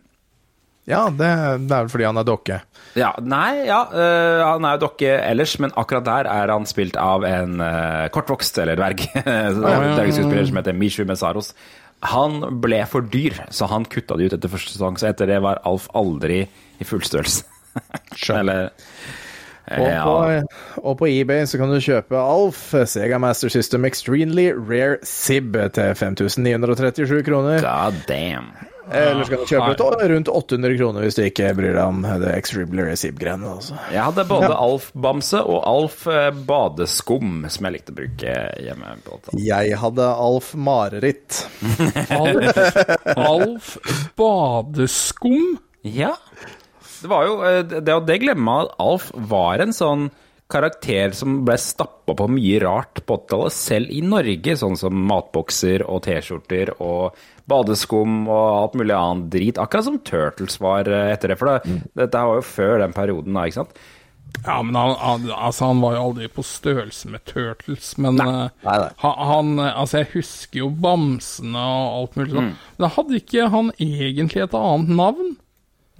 [0.88, 1.28] Ja, det,
[1.68, 2.56] det er vel fordi han er dokke.
[2.98, 6.98] Ja, nei, ja, uh, han er jo dokke ellers, men akkurat der er han spilt
[6.98, 9.04] av en uh, kortvokst, eller dverg,
[9.60, 11.52] dvergeskuespiller som heter Mishu Mesaros.
[12.10, 15.42] Han ble for dyr, så han kutta det ut etter første sesong, så etter det
[15.44, 16.46] var Alf aldri
[16.80, 17.44] i full størrelse.
[18.40, 18.70] eller
[19.70, 24.98] Og på, og på eBay så kan du kjøpe Alf Sega Master System Extremely Rare
[25.06, 27.62] Sib til 5937 kroner.
[27.62, 28.50] God damn.
[28.90, 31.84] Eller så kan du kjøpe et år rundt 800 kroner hvis du ikke bryr deg
[31.84, 33.46] om det Extremely Rare Sib-greiene.
[33.54, 33.76] Altså.
[33.94, 34.56] Jeg hadde både Ja.
[34.64, 38.34] Alf-bamse og Alf eh, badeskum, som jeg likte å bruke
[38.66, 38.96] hjemme.
[39.06, 39.38] på tatt.
[39.38, 41.44] Jeg hadde Alf Mareritt.
[42.18, 42.82] Alf,
[43.14, 43.70] Alf
[44.18, 45.60] badeskum?
[45.86, 46.16] Ja.
[47.00, 50.10] Det var jo eh, Det, og det glemmer man at Alf var en sånn
[50.50, 55.84] karakter som ble stappa på mye rart på 80-tallet, selv i Norge, sånn som matbokser
[55.86, 57.14] og T-skjorter og
[57.50, 59.60] badeskum og alt mulig annet drit.
[59.62, 63.38] Akkurat som Turtles var eh, etter det, for det, dette var jo før den perioden
[63.38, 63.78] da, ikke sant?
[64.44, 68.48] Ja, men han, han, altså, han var jo aldri på størrelse med Turtles, men nei,
[68.62, 68.90] Nei, nei.
[69.02, 73.72] Han, han Altså, jeg husker jo bamsene og alt mulig sånn, men hadde ikke han
[73.78, 75.32] egentlig et annet navn?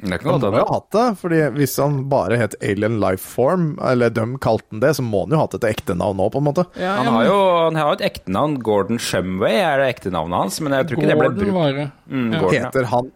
[0.03, 3.67] Det kan Han må jo ha hatt det, fordi hvis han bare het Alien Lifeform,
[3.85, 6.31] eller de kalte han det, så må han jo ha hatt et ekte navn nå
[6.33, 6.65] på en måte.
[6.81, 8.59] Ja, Han har jo han har jo et ektenavn.
[8.65, 11.59] Gordon Shumway er det ektenavnet hans, men jeg tror ikke det ble Gordon brukt.
[11.61, 11.89] var det.
[12.09, 12.41] Mm, Ja.
[12.41, 12.85] Gordon, ja.
[12.95, 13.11] Han,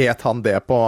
[0.00, 0.80] het han det på,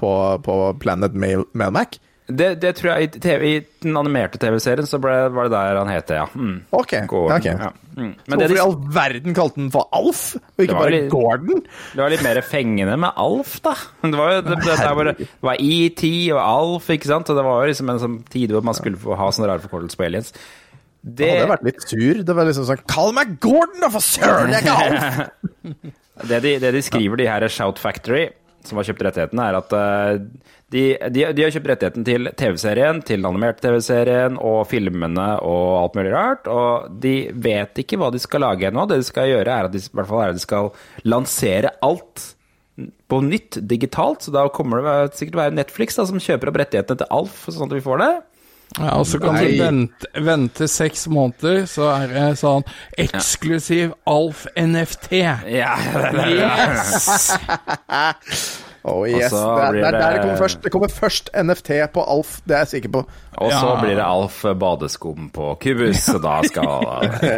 [0.00, 0.12] på,
[0.42, 2.00] på Planet Mail, Mailmac?
[2.36, 5.78] Det, det tror jeg i, TV, I den animerte TV-serien så ble, var det der
[5.80, 6.26] han het ja.
[6.34, 6.56] Mm.
[6.76, 6.94] Ok.
[7.10, 7.48] Gordon, ok.
[7.50, 7.70] ja.
[7.96, 8.12] Mm.
[8.14, 11.62] Det, Hvorfor i all verden kalte han for Alf, og ikke bare litt- Gordon?
[11.66, 13.74] det var litt mer fengende med Alf, da.
[14.04, 16.04] Det var jo det, det, der det, var ET
[16.36, 17.30] og Alf, ikke sant.
[17.32, 19.64] Og det var jo liksom en sånn tid hvor man skulle få ha sånne rare
[19.64, 20.32] forkortelser på aliens.
[21.00, 22.18] Det, Han hadde vært litt sur.
[22.28, 24.52] Det var liksom sånn Kall meg Gordon, da, for søren!
[24.52, 25.96] Jeg er ikke Alf!
[26.28, 28.26] Det de, det de skriver, de her Shout Factory,
[28.68, 30.18] som har kjøpt rettighetene, er at eh,
[30.70, 35.64] de, de, de har kjøpt rettigheten til TV-serien, til den animerte TV-serien og filmene og
[35.80, 36.46] alt mulig rart.
[36.50, 38.86] Og de vet ikke hva de skal lage ennå.
[38.86, 40.70] Det de skal gjøre, er at de, hvert fall er at de skal
[41.10, 42.28] lansere alt
[43.10, 44.22] på nytt digitalt.
[44.22, 47.14] Så da kommer det sikkert til å være Netflix da, som kjøper opp rettighetene til
[47.18, 48.12] Alf, sånn at vi får det.
[48.78, 49.48] Ja, og så kan Nei.
[49.50, 52.62] du vente, vente seks måneder, så er det sånn
[53.02, 55.24] eksklusiv Alf NFT.
[55.50, 55.74] Ja,
[56.30, 57.34] Yes!
[58.84, 59.30] Oh, yes.
[59.30, 60.62] Det er, det er der det kommer først.
[60.64, 63.02] Det kommer først NFT på Alf, det er jeg sikker på.
[63.36, 63.74] Og så Ja.
[63.82, 66.64] blir det Alf badeskum på Kubus, og da skal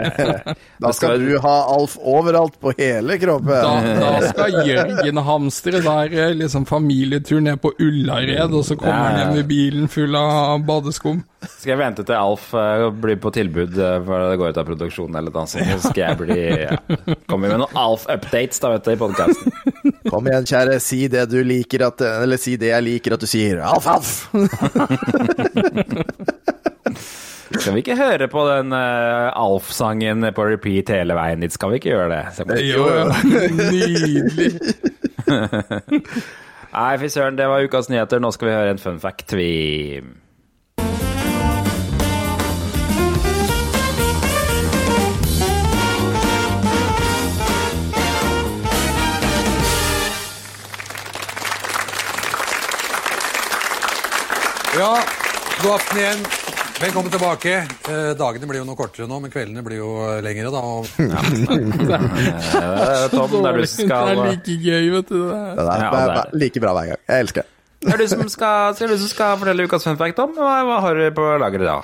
[0.82, 3.50] Da skal du ha Alf overalt på hele kroppen.
[3.50, 9.02] Da, da skal Jørgen hamstre der eh, liksom familietur ned på Ullared, og så kommer
[9.08, 11.24] han hjem med bilen full av badeskum.
[11.42, 14.68] Skal jeg vente til Alf uh, blir på tilbud uh, før det går ut av
[14.68, 16.76] produksjonen, eller noe sånt, så skal jeg bli ja,
[17.30, 19.46] Kommer med noen Alf-updates da, vet du, i podkasten.
[20.10, 23.28] Kom igjen, kjære, si det du liker at Eller si det jeg liker at du
[23.30, 23.62] sier.
[23.66, 24.10] Alf, Alf!
[27.52, 31.52] Skal vi ikke høre på den uh, Alf-sangen på repeat hele veien dit?
[31.52, 32.46] Skal vi ikke gjøre det?
[32.48, 32.58] Må...
[32.64, 33.04] Jo, ja.
[33.58, 34.50] Nydelig.
[36.72, 38.22] Nei, fy søren, det var ukas nyheter.
[38.22, 40.00] Nå skal vi høre en fun fact, vi.
[54.82, 54.98] Ja,
[55.62, 56.22] god aften igjen.
[56.82, 57.52] Velkommen tilbake.
[57.86, 60.58] Eh, dagene blir jo noe kortere nå, men kveldene blir jo eh, lengre, da.
[60.58, 60.88] Og
[62.62, 65.20] Eh, Tom, det er du skal Det er like gøy, vet du.
[65.28, 65.38] Det.
[65.38, 67.02] Det er, Ja, det det er like bra hver gang.
[67.12, 67.58] Jeg elsker det.
[67.86, 70.34] Det er du som skal, skal, du som skal fortelle ukas fun fact, Tom.
[70.34, 71.78] Hva, hva har du på lageret da?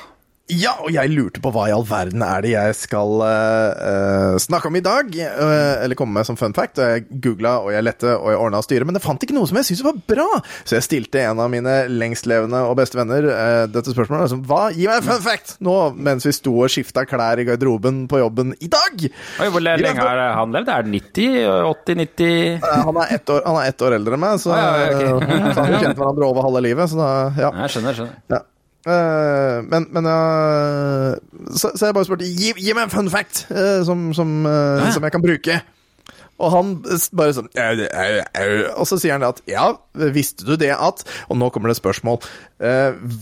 [0.48, 4.70] Ja, og jeg lurte på hva i all verden er det jeg skal eh, snakke
[4.70, 5.10] om i dag.
[5.12, 6.80] Uh, eller komme med som fun fact.
[6.80, 9.48] Og jeg googla og jeg lette og jeg ordna styret, men det fant ikke noe
[9.50, 10.26] som jeg syntes var bra.
[10.64, 14.24] Så jeg stilte en av mine lengstlevende og beste venner uh, dette spørsmålet.
[14.30, 14.62] Liksom, hva?
[14.72, 15.56] Gi meg en fun fact!
[15.64, 15.76] Nå
[16.08, 19.04] mens vi sto og skifta klær i garderoben på jobben i dag.
[19.04, 20.72] Oi, hvor lenge har han levd?
[20.72, 21.40] Er det 90?
[21.74, 22.02] 80?
[22.06, 22.36] 90?
[22.56, 25.10] Eh, han, er ett år, han er ett år eldre enn meg, så, Ah, ja,
[25.14, 25.28] okay.
[25.52, 26.88] så han har kjent hverandre over halve livet.
[26.88, 27.52] Så da, ja.
[27.66, 28.22] Jeg skjønner, skjønner.
[28.32, 28.46] Ja.
[28.86, 31.16] Eh, men men uh,
[31.50, 34.92] så, så jeg bare spurte gi, gi meg en fun fact uh, som, som, ja.
[34.94, 35.58] som jeg kan bruke.
[36.38, 36.76] Og han
[37.18, 37.48] bare sånn.
[38.78, 39.72] Og så sier han det at ja,
[40.14, 42.20] visste du det at Og nå kommer det et spørsmål.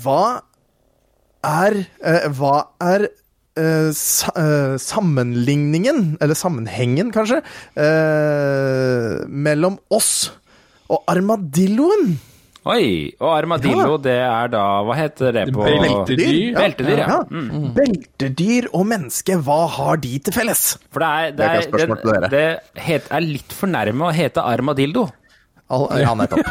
[0.05, 0.25] Hva
[1.41, 1.79] er
[2.37, 3.07] Hva er
[3.97, 4.35] sa,
[4.77, 7.41] sammenligningen, eller sammenhengen kanskje,
[9.33, 10.13] mellom oss
[10.93, 12.19] og armadilloen?
[12.67, 16.51] Oi, og armadillo, det er da Hva heter det på Beltedyr.
[16.57, 17.07] Beltedyr, ja.
[17.13, 17.19] Ja.
[17.31, 17.69] Mm.
[17.77, 20.75] Beltedyr og menneske, hva har de til felles?
[20.91, 22.47] For det er, det, er det, er, det, det
[22.89, 25.07] het, er litt for nærme å hete armadildo.
[25.71, 26.47] All, ja, nettopp.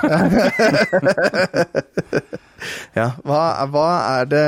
[3.00, 3.88] ja, hva, hva
[4.20, 4.48] er det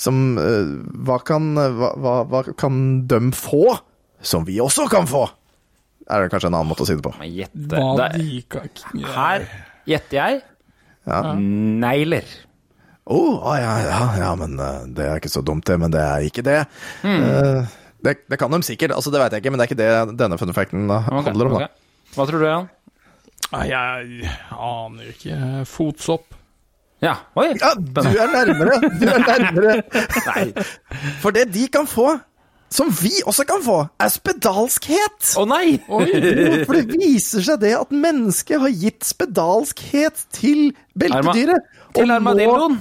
[0.00, 0.70] som eh,
[1.04, 3.76] Hva kan, hva, hva, kan de få,
[4.24, 5.26] som vi også kan få?
[6.08, 7.12] Er det kanskje en annen måte å si det på?
[7.16, 8.68] Hva de kan
[9.12, 9.40] Her
[9.88, 10.32] gjetter jeg
[11.06, 11.20] Ja.
[11.38, 12.26] negler.
[13.06, 15.76] Oh, ah, ja, ja, ja, men eh, det er ikke så dumt, det.
[15.78, 16.56] Men det er ikke det.
[17.06, 17.68] Eh,
[18.02, 20.16] det, det kan de sikkert, altså det vet jeg ikke, men det er ikke det
[20.18, 21.60] denne fun facten Ok, handler om.
[21.62, 21.68] da.
[22.16, 22.66] Hva tror du, Jan?
[23.70, 25.38] Jeg aner ikke.
[25.70, 26.34] Fotsopp.
[27.04, 27.50] Ja, oi!
[27.60, 28.78] Ja, du er nærmere!
[28.98, 29.74] Du er nærmere.
[30.30, 30.46] Nei.
[31.22, 32.14] For det de kan få,
[32.72, 35.30] som vi også kan få, er spedalskhet.
[35.38, 35.78] Å nei!
[36.66, 41.66] For det viser seg det at mennesket har gitt spedalskhet til beltedyret.
[41.96, 42.78] Til armadilloen.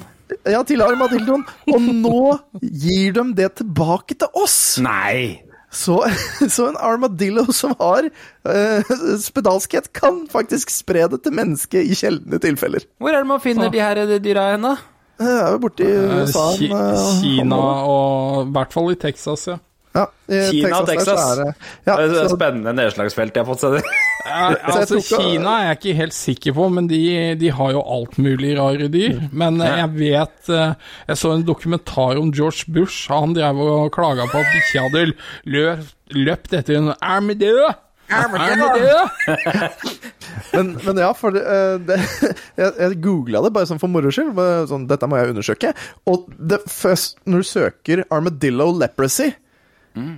[0.50, 1.46] Ja, til armadilloen.
[1.70, 2.22] Og nå
[2.62, 4.58] gir de det tilbake til oss.
[4.84, 5.46] Nei!
[5.76, 6.00] Så,
[6.56, 12.40] så en armadillo som har uh, spedalskhet, kan faktisk spre det til mennesket i sjeldne
[12.42, 12.88] tilfeller.
[12.98, 14.76] Hvor er det man finner de her dyra hen, da?
[15.16, 16.50] Det er jo borti Eh, USA.
[16.60, 19.60] Eh, Kina og i hvert fall i Texas, ja.
[19.96, 21.08] Ja, Kina og Texas.
[21.08, 21.38] Texas.
[21.38, 23.82] er det- ja, det er et spennende nedslagsfelt jeg har fått se.
[24.26, 27.00] Ja, altså, Kina er jeg ikke helt sikker på, men de,
[27.38, 29.20] de har jo alt mulig rare dyr.
[29.32, 30.74] Men eh, jeg vet eh,
[31.12, 33.06] Jeg så en dokumentar om George Bush.
[33.14, 35.06] Han drev og klaga på at bikkja hadde
[35.46, 37.70] løpt, løpt etter en armadillo.
[38.10, 39.06] Armadillo!
[40.56, 41.96] Men, men ja, for det, eh, det
[42.60, 44.36] Jeg, jeg googla det bare sånn for moro skyld.
[44.70, 45.72] Sånn, dette må jeg undersøke.
[46.12, 49.34] Og det først, når du søker 'armadillo leprosy',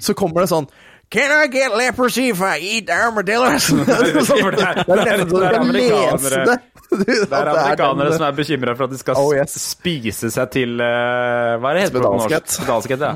[0.02, 0.68] så kommer det sånn
[1.10, 3.70] Can I get leprosy if I eat armadillos?
[3.72, 6.42] det er det er- det nesten så du kan lese amerikanere.
[6.50, 6.58] det.
[7.08, 9.56] Det er amerikanere som er bekymra for at de skal Oh, yes.
[9.72, 12.52] spise seg til uh, Hva er det heter det på norsk?
[12.58, 13.06] Spedalskhet.
[13.08, 13.14] Ja.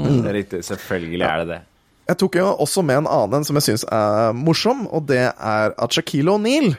[0.00, 0.62] Det er riktig.
[0.66, 1.60] Selvfølgelig er det det.
[2.08, 5.72] Jeg tok jo også med en annen som jeg syns er morsom, og det er
[5.76, 6.74] at Shaquille O'Neal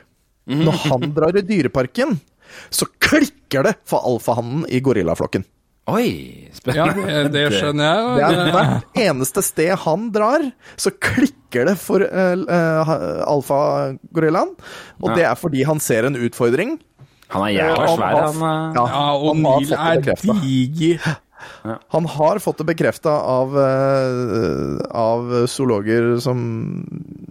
[0.50, 2.18] Når han drar i dyreparken,
[2.70, 5.46] så klikker det for alfahannen i gorillaflokken.
[5.88, 6.50] Oi!
[6.74, 6.88] Ja,
[7.36, 8.14] det, skjønner jeg.
[8.18, 10.48] Det er hvert eneste sted han drar,
[10.82, 12.94] så klikker det for uh,
[13.30, 14.56] alfagorillaen.
[15.04, 15.16] Og Ja.
[15.20, 16.80] det er fordi han ser en utfordring.
[17.36, 18.42] Han er jævla svær, har- han.
[18.42, 18.74] eh.
[18.80, 20.02] Ja, Ja, og han Neil er
[20.42, 21.06] diger.
[21.66, 21.76] Ja.
[21.94, 26.40] Han har fått det bekrefta av, eh, av zoologer som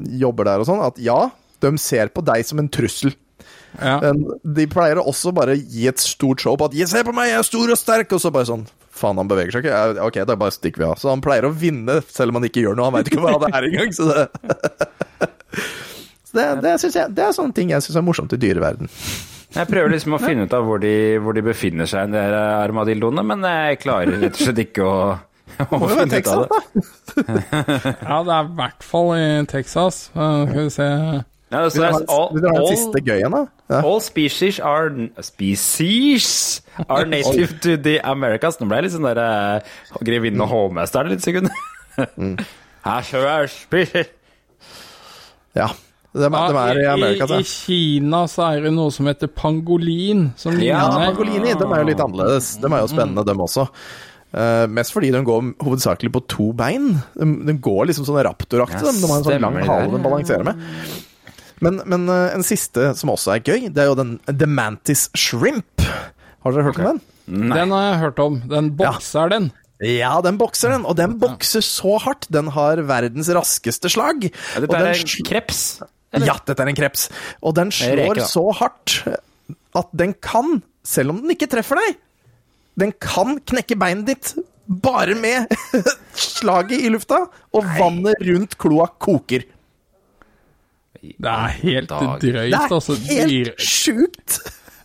[0.07, 1.31] jobber der og sånn, at ja,
[1.61, 3.15] de ser på deg som en trussel.
[3.81, 4.13] Ja.
[4.59, 7.47] De pleier også bare gi et stort show på at 'se på meg, jeg er
[7.49, 10.03] stor og sterk', og så bare sånn Faen, han beveger seg ikke.
[10.07, 10.95] Ok, da bare stikker vi av.
[11.03, 12.87] Så han pleier å vinne selv om han ikke gjør noe.
[12.87, 13.91] Han veit ikke hva det er engang.
[13.91, 14.29] Så det,
[16.31, 18.87] så det, det, jeg, det er sånne ting jeg syns er morsomt i dyreverden.
[19.55, 23.23] Jeg prøver liksom å finne ut av hvor de, hvor de befinner seg, de armadilloene,
[23.27, 24.97] men jeg klarer rett og slett ikke å,
[25.67, 26.49] å Må jo være finne ut av Texas, det.
[26.49, 27.95] da.
[28.11, 30.01] Ja, det er i hvert fall i Texas.
[30.15, 30.89] Skal vi se
[31.55, 33.43] Ja, det Vil dere står ha, all, vil dere ha en all, siste gøyen da?
[33.71, 33.79] Ja.
[33.81, 34.91] all species are
[35.23, 36.29] Species
[36.89, 38.59] are native to the Americas.
[38.59, 41.53] Nå ble jeg litt sånn der uh, grevinnen og hovmester litt sekund.
[42.19, 42.37] Mm.
[42.85, 43.21] Så
[45.55, 45.69] ja.
[46.15, 47.47] De, de er i Amerika, I, I.
[47.49, 52.03] Kina så er det noe som heter pangolin, som Ja, Pangolini de er jo litt
[52.03, 52.53] annerledes.
[52.63, 53.67] De er jo spennende, dem også.
[54.35, 56.93] Uh, mest fordi de går hovedsakelig på to bein.
[57.15, 58.83] De, de går liksom sånn raptoraktig.
[58.83, 59.03] Ja, de.
[59.03, 60.63] de har en sånn lang hale de balanserer med.
[61.65, 65.09] Men, men eh, en siste som også er gøy, det er jo den The Mantis
[65.17, 65.85] Shrimp.
[66.45, 67.03] Har dere hørt om den?
[67.55, 68.41] Den har jeg hørt om.
[68.51, 69.51] Den bokser den.
[69.85, 72.29] Ja, den bokser den, og den bokser så hardt.
[72.33, 74.29] Den har verdens raskeste slag.
[74.29, 75.61] Ja, og dette den er en kreps.
[76.15, 77.09] Ja, dette er en kreps.
[77.43, 79.01] Og den slår reker, så hardt
[79.75, 81.97] at den kan, selv om den ikke treffer deg,
[82.79, 84.35] den kan knekke beinet ditt
[84.65, 85.51] bare med
[86.17, 89.45] slaget i lufta, og vannet rundt kloa koker.
[91.19, 92.21] Det er helt Dag.
[92.23, 92.99] Det er altså.
[92.99, 94.41] Dyre, helt sjukt!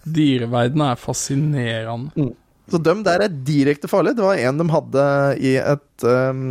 [0.07, 2.29] dyreverdenen er fascinerende.
[2.69, 4.11] Så dem der er direkte farlig.
[4.17, 5.03] Det var en de hadde
[5.41, 6.41] i et um,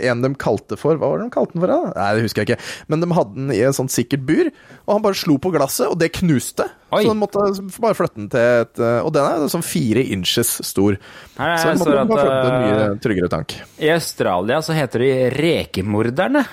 [0.00, 1.68] En de kalte for Hva var det de kalte den for?
[1.68, 1.90] Da?
[1.98, 2.68] Nei, det husker jeg ikke.
[2.88, 4.48] Men de hadde den i et sånt sikkert bur,
[4.86, 6.64] og han bare slo på glasset, og det knuste.
[6.88, 7.02] Oi.
[7.04, 7.44] Så de måtte
[7.76, 10.96] bare flytte den til et uh, Og den er sånn fire inches stor.
[11.36, 13.58] Her Så de måtte bare flytte en mye uh, tryggere tank.
[13.84, 16.48] i Australia så heter de rekemorderne.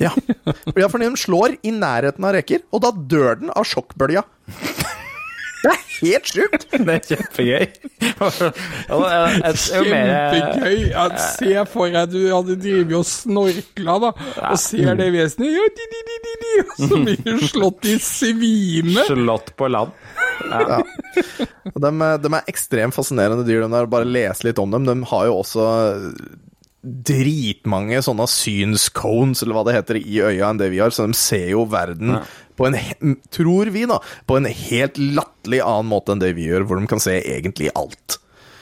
[0.00, 0.14] Ja.
[0.76, 4.24] ja, for de slår i nærheten av reker, og da dør den av sjokkbølga.
[5.60, 6.62] Det er helt sjukt!
[6.86, 7.66] Det er kjempegøy.
[9.60, 10.78] Kjempegøy!
[11.20, 14.12] Se for deg du hadde drevet og snorkla, da,
[14.48, 17.90] og ser det vesenet ja, di, di, di, di, di, Og så blir du slått
[17.90, 19.04] i svime!
[19.10, 19.92] Slått på land.
[20.48, 20.80] Ja.
[21.76, 21.90] De,
[22.24, 23.66] de er ekstremt fascinerende dyr.
[23.66, 23.90] De der.
[23.90, 24.88] Bare lese litt om dem.
[24.88, 25.68] De har jo også
[26.82, 31.14] dritmange sånne synscones, eller hva det heter, i øya enn det vi har, så de
[31.18, 32.10] ser jo verden
[32.56, 32.76] på en,
[33.32, 36.86] tror vi da, på en helt latterlig annen måte enn det vi gjør, hvor de
[36.90, 38.16] kan se egentlig alt.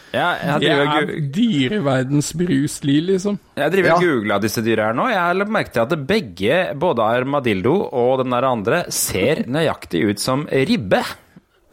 [0.09, 1.07] Ja, jeg driver og er
[1.37, 3.35] dyreverdens Bruce Lee, liksom.
[3.61, 4.09] jeg driver og Ja.
[4.09, 5.05] googla disse dyra her nå.
[5.12, 10.19] Jeg har merket til at begge, både armadillo og den der andre, ser nøyaktig ut
[10.23, 11.03] som ribbe.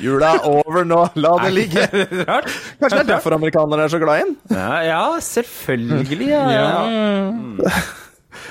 [0.00, 1.84] Jula er over nå, la det ligge!
[2.28, 2.48] rart.
[2.80, 4.36] Kanskje det er derfor amerikanere er så glad i den?
[4.56, 6.28] Ja, ja selvfølgelig.
[6.30, 6.44] Ja.
[6.54, 7.72] Ja.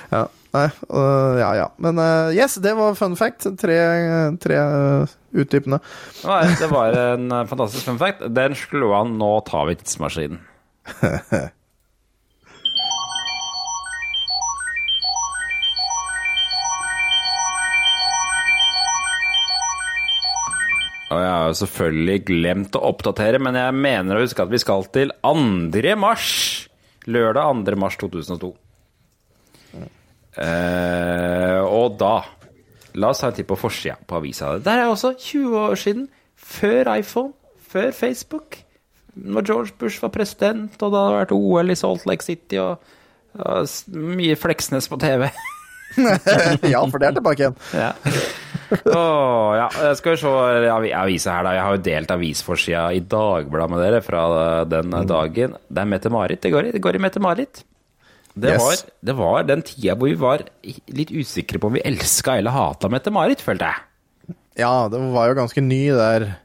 [0.10, 0.24] Ja,
[0.56, 1.68] nei, uh, ja, ja.
[1.82, 3.46] Men uh, yes, det var fun fact.
[3.62, 3.78] Tre,
[4.42, 5.80] tre uh, utdypende.
[6.24, 8.26] Var- Det var en fantastisk fun fact.
[8.34, 9.18] Den slo an.
[9.22, 10.42] Nå tar vi tidsmaskinen.
[21.10, 24.62] Og jeg har jo selvfølgelig glemt å oppdatere, men jeg mener å huske at vi
[24.62, 25.96] skal til 2.
[25.98, 26.32] mars.
[27.10, 27.78] Lørdag 2.
[27.82, 28.52] mars 2002.
[30.40, 32.14] Eh, og da
[32.98, 34.56] La oss ta en titt på forsida på avisa.
[34.66, 36.08] Der er også 20 år siden.
[36.36, 37.34] Før iPhone,
[37.70, 38.58] før Facebook,
[39.14, 42.82] når George Bush var president, og det hadde vært OL i Salt Lake City, og,
[43.36, 45.30] og mye Fleksnes på TV.
[46.74, 47.56] ja, for det er tilbake igjen.
[47.74, 47.92] Ja.
[48.70, 49.66] Åh, ja.
[49.90, 50.28] Jeg skal vi se
[50.74, 51.54] avi- avisa her, da.
[51.58, 54.24] Jeg har jo delt avisforsida i Dagbladet med dere fra
[54.70, 55.08] den Mm.
[55.10, 55.56] dagen.
[55.70, 56.42] Det er Mette-Marit.
[56.42, 57.64] Det, går i- det går i Mette-Marit.
[58.40, 58.62] Det, Yes.
[58.62, 60.44] var, det var den tida hvor vi var
[60.94, 64.36] litt usikre på om vi elska eller hata Mette-Marit, følte jeg.
[64.62, 66.36] Ja, det var jo ganske ny der.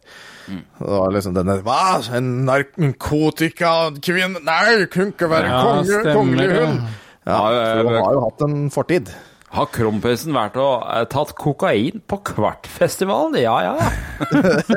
[0.47, 2.01] Det var liksom denne Hva?
[2.17, 6.81] En narkotikakvinne Nei, kunne ikke være Ja, konge, kongelig hund!
[7.25, 9.09] Ja, Ja, så hun eh, har jo hatt en fortid.
[9.55, 13.37] Har kronprinsen vært og eh, tatt kokain på Kvartfestivalen?
[13.39, 13.75] Ja, ja.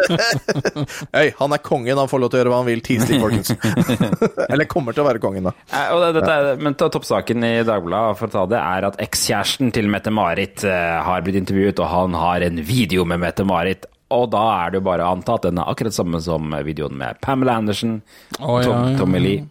[1.15, 2.83] Hei, han er kongen, han får lov til å gjøre hva han vil.
[2.85, 3.49] Ti stikk, folkens.
[4.51, 5.53] Eller kommer til å være kongen, da.
[5.73, 8.99] Eh, Og det, dette er, men toppsaken i Dagbladet for å ta det, er at
[9.07, 13.89] ekskjæresten til Mette-Marit eh, har blitt intervjuet, og han har en video med Mette-Marit.
[14.13, 16.93] Og da er det jo bare å anta at den er akkurat samme som videoen
[17.01, 17.97] med Pamela Andersen
[18.39, 18.99] og ja, Tom, ja.
[19.01, 19.41] Tommy Lee.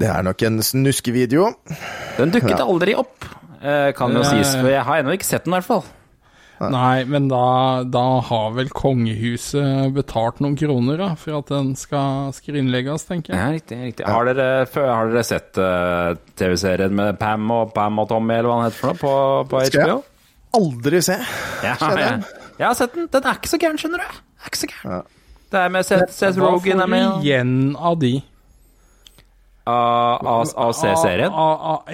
[0.00, 1.50] Det er nok en snuskevideo.
[2.16, 2.64] Den dukket Ja.
[2.64, 3.26] aldri opp,
[3.96, 4.54] kan jo sies.
[4.56, 5.84] For jeg har ennå ikke sett den, i hvert fall.
[6.60, 12.34] Nei, men da, da har vel kongehuset betalt noen kroner da, for at den skal
[12.36, 13.62] skrinlegges, tenker Ja, jeg.
[13.62, 13.78] riktig.
[13.86, 14.04] riktig.
[14.04, 18.58] Har, dere, har dere sett uh, TV-serien med Pam og Pam og Tommy, eller hva
[18.60, 19.14] han heter for noe, på,
[19.54, 19.94] på Skal jeg?
[19.96, 20.04] HBO?
[20.60, 21.16] Aldri se.
[21.64, 21.96] Ja, ja.
[22.58, 22.66] jeg.
[22.66, 23.08] Har sett den.
[23.16, 24.20] Den er ikke så gæren, skjønner du.
[24.44, 24.92] Er ikke så gæren.
[24.98, 25.00] Ja.
[25.50, 27.24] Det er med Seth, Seth Hva får er du med.
[27.24, 28.12] igjen av de?
[29.70, 31.32] Av, C-serien.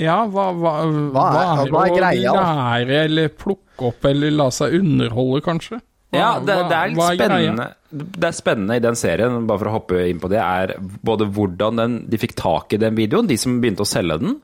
[0.02, 0.72] Ja, hva, hva,
[1.14, 5.80] hva, er- hva er greia, Å lære eller plukke opp eller la seg underholde, kanskje?
[5.80, 7.66] Hva- Ja, det, det er litt spennende.
[7.92, 10.74] Det er spennende i den serien, bare for å hoppe inn på det, er
[11.04, 14.36] både hvordan den, de fikk tak i den videoen, de som begynte å selge den,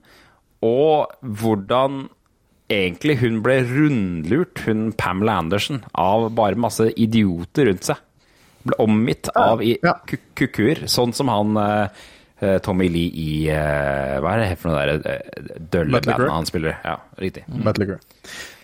[0.62, 2.08] og hvordan
[2.72, 7.96] egentlig hun ble rundlurt, hun Pamela Andersen, av bare masse idioter rundt seg.
[8.64, 9.60] Ble omgitt av
[10.38, 11.88] kukuer, sånn som han eh,
[12.64, 16.78] Tommy Lee i eh, Hva er det for noe der eh, dølle bandet han spiller?
[16.84, 17.44] Ja, riktig.
[17.48, 17.70] Mm.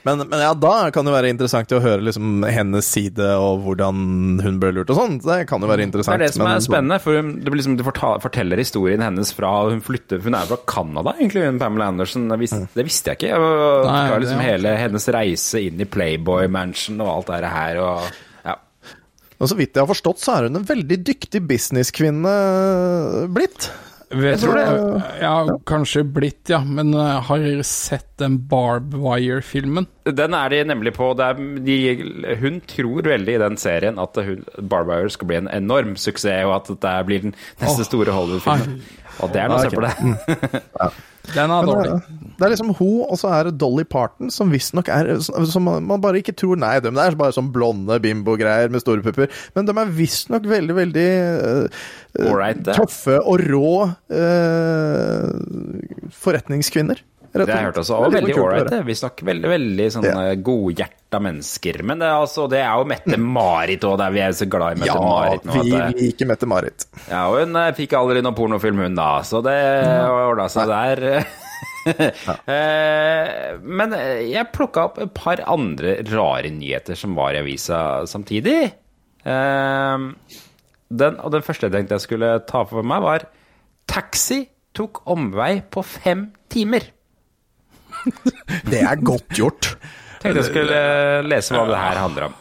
[0.07, 4.39] Men, men ja, da kan det være interessant å høre liksom hennes side og hvordan
[4.45, 5.17] hun ble lurt og sånn.
[5.25, 6.17] Det kan jo være interessant.
[6.17, 7.85] Det er det som men- er spennende, for hun, det blir liksom, du
[8.23, 12.29] forteller historien hennes fra Hun flytter, hun er fra Canada, egentlig, hun Pamela Anderson.
[12.31, 13.35] Det visste, det visste jeg ikke.
[13.43, 17.35] Og, Nei, det var liksom det- hele hennes reise inn i Playboy Mansion og alt
[17.43, 17.83] det her.
[17.83, 18.09] Og,
[19.39, 19.43] ja.
[19.43, 22.33] Og så vidt jeg har forstått, så er hun en veldig dyktig businesskvinne
[23.31, 23.71] blitt.
[24.09, 25.01] Jeg tror det.
[25.21, 25.35] ja,
[25.69, 26.63] kanskje blitt, ja.
[26.65, 29.87] Men eh, har dere sett den Barb Wire-filmen?
[30.09, 31.11] Den er de nemlig på.
[31.19, 31.77] Det er, de,
[32.41, 36.57] hun tror veldig i den serien at hun, Wire skal bli en enorm suksess, og
[36.57, 38.81] at det blir den neste store Hollywood-filmen.
[39.19, 40.91] Og det er noe å se på det.
[41.35, 41.99] Den er dårlig.
[41.99, 45.67] det, det er liksom hun, og så er det Dolly Parton, som visstnok er Som
[45.67, 49.33] man man bare ikke tror Nei, de er bare sånn blonde bimbo-greier med store pupper.
[49.57, 55.29] Men de er visstnok veldig, veldig uh, right, tøffe og rå uh,
[56.23, 57.03] forretningskvinner.
[57.47, 57.99] Det har jeg hørt også.
[58.05, 58.71] Og Veldig ålreit.
[58.73, 58.85] høre.
[58.89, 60.35] Visstnok veldig veldig sånne Ja.
[60.49, 61.83] godhjerta mennesker.
[61.85, 64.81] Men det er, altså, det er jo Mette-Marit òg, vi er jo så glad i
[64.83, 65.63] Mette-Marit nå.
[65.63, 66.87] vi liker Mette-Marit.
[67.11, 69.57] Ja, og hun eh, fikk aldri noen pornofilm, hun da, så det
[70.09, 71.25] ordna seg der.
[72.49, 78.05] Eh, Men eh, jeg plukka opp et par andre rare nyheter som var i avisa
[78.11, 78.73] samtidig.
[79.25, 79.97] Eh,
[80.89, 83.27] Den, og den første jeg tenkte jeg skulle ta for meg, var
[83.89, 86.87] Taxi tok omvei på fem timer.
[88.73, 89.73] Det er godt gjort.
[90.19, 92.39] Tenkte jeg skulle eh, lese hva det her handler om.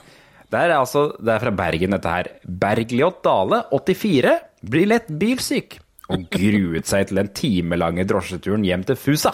[0.47, 2.30] Det er, altså, det er fra Bergen, dette her.
[2.47, 4.36] Bergljot Dale, 84,
[4.72, 5.80] blir lett bilsyk
[6.14, 9.34] og gruet seg til den timelange drosjeturen hjem til Fusa.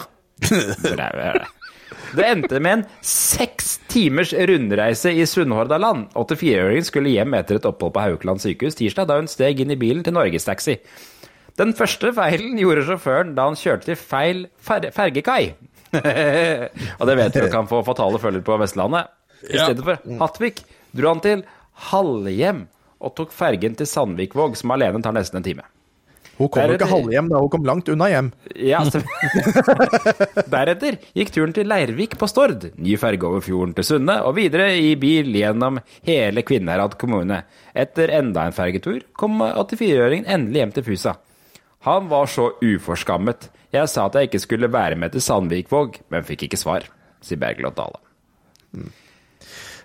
[2.14, 6.08] Det endte med en seks timers rundreise i Sunnhordaland.
[6.14, 9.78] 84-åringen skulle hjem etter et opphold på Haukeland sykehus tirsdag, da hun steg inn i
[9.78, 10.78] bilen til Norgestaxi.
[11.58, 15.54] Den første feilen gjorde sjåføren da han kjørte til feil fer fergekai.
[16.98, 19.10] og det vet du kan få fatale følger på Vestlandet.
[19.44, 19.66] I Ja.
[19.68, 20.62] stedet for Hattvik
[20.96, 21.44] dro han til
[21.90, 22.66] Halhjem
[23.04, 25.64] og tok fergen til Sandvikvåg, som alene tar nesten en time.
[26.38, 27.38] Hun kom jo ikke Deretter- halvhjem, da.
[27.38, 28.32] Hun kom langt unna hjem.
[28.56, 28.80] Ja,
[30.50, 34.72] Deretter gikk turen til Leirvik på Stord, ny ferge over fjorden til Sunne, og videre
[34.80, 37.42] i bil gjennom hele Kvinnherad kommune.
[37.74, 41.14] Etter enda en fergetur kom 84-åringen endelig hjem til Fusa.
[41.86, 43.50] Han var så uforskammet.
[43.74, 46.86] Jeg sa at jeg ikke skulle være med til Sandvikvåg, men fikk ikke svar,
[47.24, 47.98] sier Bergljot Dale.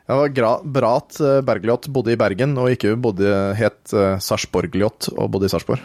[0.09, 3.29] Det var bra at eh, Bergljot bodde i Bergen, og ikke bodde,
[3.59, 5.83] het uh, Sarpsborgljot og bodde i Sarpsborg.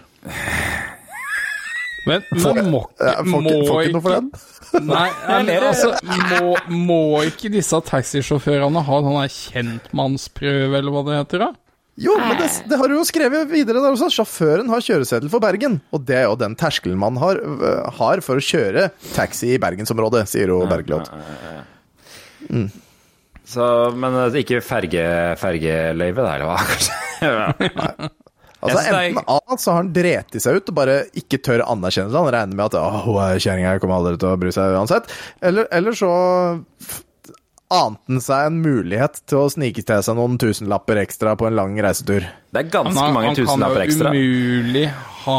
[2.05, 4.31] Men, men må, Ja, ikke- får må ikke- får ikke noe for den?
[4.91, 6.57] Nei, eller, altså, må,
[6.89, 11.53] må ikke disse taxisjåførene ha sånn kjentmannsprøve, eller hva det heter, da?
[12.01, 14.09] Jo, men det, det har du jo skrevet videre der også.
[14.11, 15.79] Sjåføren har kjøreseddel for Bergen.
[15.95, 19.61] Og det er jo den terskelen man har, øh, har for å kjøre taxi i
[19.63, 21.13] bergensområdet, sier jo Bergljot.
[22.51, 22.67] Mm.
[23.47, 25.07] Så, men eh, ikke ferge,
[25.39, 28.11] fergeløyve, der, eller hva?
[28.65, 32.17] Altså Enten A, så har han dreti seg ut og bare ikke tør anerkjenne det.
[32.17, 35.11] Han regner med at «å, er kjerringa, kommer aldri til å bry seg uansett.
[35.45, 36.09] Eller, eller så
[37.73, 41.57] ante han seg en mulighet til å snike til seg noen tusenlapper ekstra på en
[41.57, 42.27] lang reisetur.
[42.53, 44.87] Det er Han, ganske han, mange han kan jo umulig
[45.25, 45.39] ha,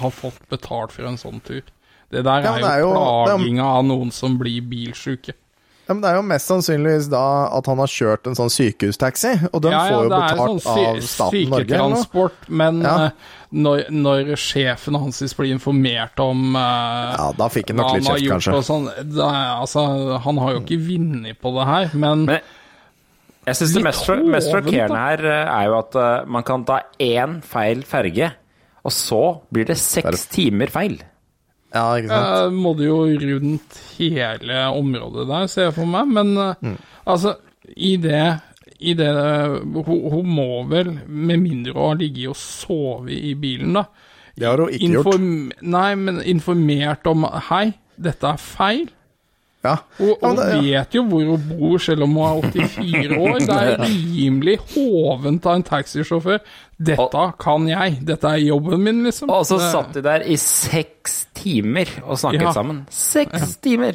[0.00, 1.62] ha fått betalt for en sånn tur.
[2.10, 5.34] Det der Ja, er, er jo er jo- plaging av noen som blir bilsjuke.
[5.86, 7.20] Ja, men Det er jo mest sannsynligvis da
[7.54, 10.62] at han har kjørt en sånn sykehustaxi, og den Ja, ja, får jo er betalt
[10.64, 11.62] sånn av staten Norge.
[11.62, 12.00] eller noe.
[12.02, 12.94] Syketransport, men Ja.
[13.04, 13.10] eh,
[13.52, 18.30] når, når sjefen hans blir informert om uh, Ja, da fikk han nok litt kjeft,
[18.34, 18.62] kanskje.
[18.66, 22.40] Sånn, da, er- altså, han har jo ikke vunnet på det her, men, Men
[23.46, 26.80] jeg syns det mest, mest sjokkerende her eh, er jo at uh, man kan ta
[26.98, 28.32] én feil ferge,
[28.84, 29.22] og så
[29.54, 30.98] blir det seks timer feil.
[31.76, 32.48] Ja, ikke sant?
[32.48, 36.08] Uh, må det jo rundt hele området der, ser jeg for meg.
[36.18, 36.76] Men eh, Mm.
[37.12, 37.36] altså,
[37.76, 38.24] i det,
[38.80, 39.10] i det
[39.76, 43.84] hun, hun må vel, med mindre hun har ligget og sovet i bilen, da
[44.36, 45.20] Det har hun ikke gjort.
[45.62, 48.88] Nei, men informert om Hei, dette er feil.
[49.66, 49.74] Ja.
[49.98, 50.80] Hun, Ja, men det- ja.
[50.84, 53.38] vet jo hvor hun bor, selv om hun er 84 år.
[53.46, 56.40] Det er rimelig hovent av en taxisjåfør.
[56.78, 57.98] Dette kan jeg.
[58.06, 59.30] Dette er jobben min, liksom.
[59.32, 62.52] Og så satt de der i seks timer og snakket Ja.
[62.52, 62.84] sammen.
[62.90, 63.94] Seks timer!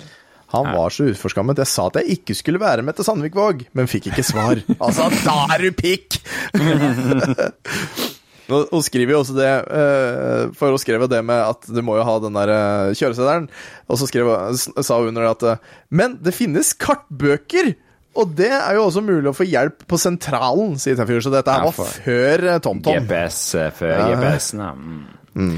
[0.52, 1.56] Han var så uforskammet.
[1.64, 4.60] Jeg sa at jeg ikke skulle være med til Sandvikvåg, men fikk ikke svar.
[4.82, 6.18] Altså, da er du pikk!
[8.52, 11.98] Hun skriver jo også det, eh, for hun skrev jo det med at du må
[12.00, 13.48] jo ha den der eh, kjøreseddelen.
[13.88, 17.74] Og så skrev, sa hun under det at eh, Men det finnes kartbøker!
[18.20, 21.24] Og det er jo også mulig å få hjelp på sentralen, sier Tefjord.
[21.24, 23.06] Så dette her var før TomTom.
[23.08, 23.38] GPS
[23.78, 24.74] før GPS-en, ja.
[25.32, 25.54] Mm.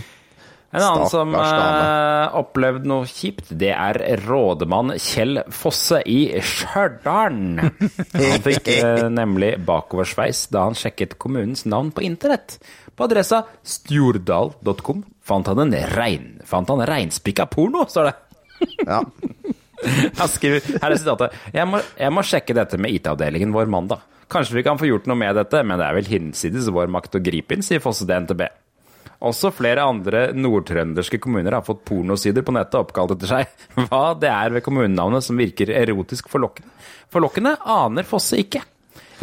[0.74, 7.38] En annen som uh, opplevde noe kjipt, det er rådemann Kjell Fosse i Stjørdal.
[7.62, 12.58] Han fikk uh, nemlig bakoversveis da han sjekket kommunens navn på internett.
[12.98, 18.16] På adressa stjordal.com fant han en rein, fant han reinspikka porno, står det.
[18.88, 19.04] Ja.
[20.20, 21.34] Han skriver, her er sitatet.
[21.52, 24.06] Jeg må, jeg må sjekke dette med IT-avdelingen vår mandag.
[24.32, 27.18] Kanskje vi kan få gjort noe med dette, men det er vel hinsides vår makt
[27.20, 28.46] å gripe inn, sier Fosse til NTB.
[29.24, 33.56] Også flere andre nordtrønderske kommuner har fått pornosider på nettet oppkalt etter seg.
[33.88, 36.72] Hva det er ved kommunenavnet som virker erotisk forlokkende,
[37.14, 38.66] forlokkende aner Fosse ikke.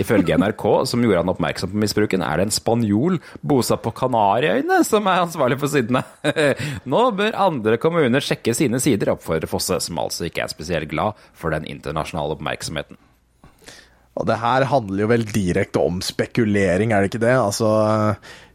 [0.01, 4.81] Ifølge NRK, som gjorde han oppmerksom på misbruken, er det en spanjol bosatt på Kanariøyene
[4.87, 6.01] som er ansvarlig for sidene.
[6.91, 11.21] Nå bør andre kommuner sjekke sine sider, oppfordrer Fosse, som altså ikke er spesielt glad
[11.37, 12.97] for den internasjonale oppmerksomheten.
[14.19, 17.37] Og det her handler jo vel direkte om spekulering, er det ikke det?
[17.39, 17.69] Altså,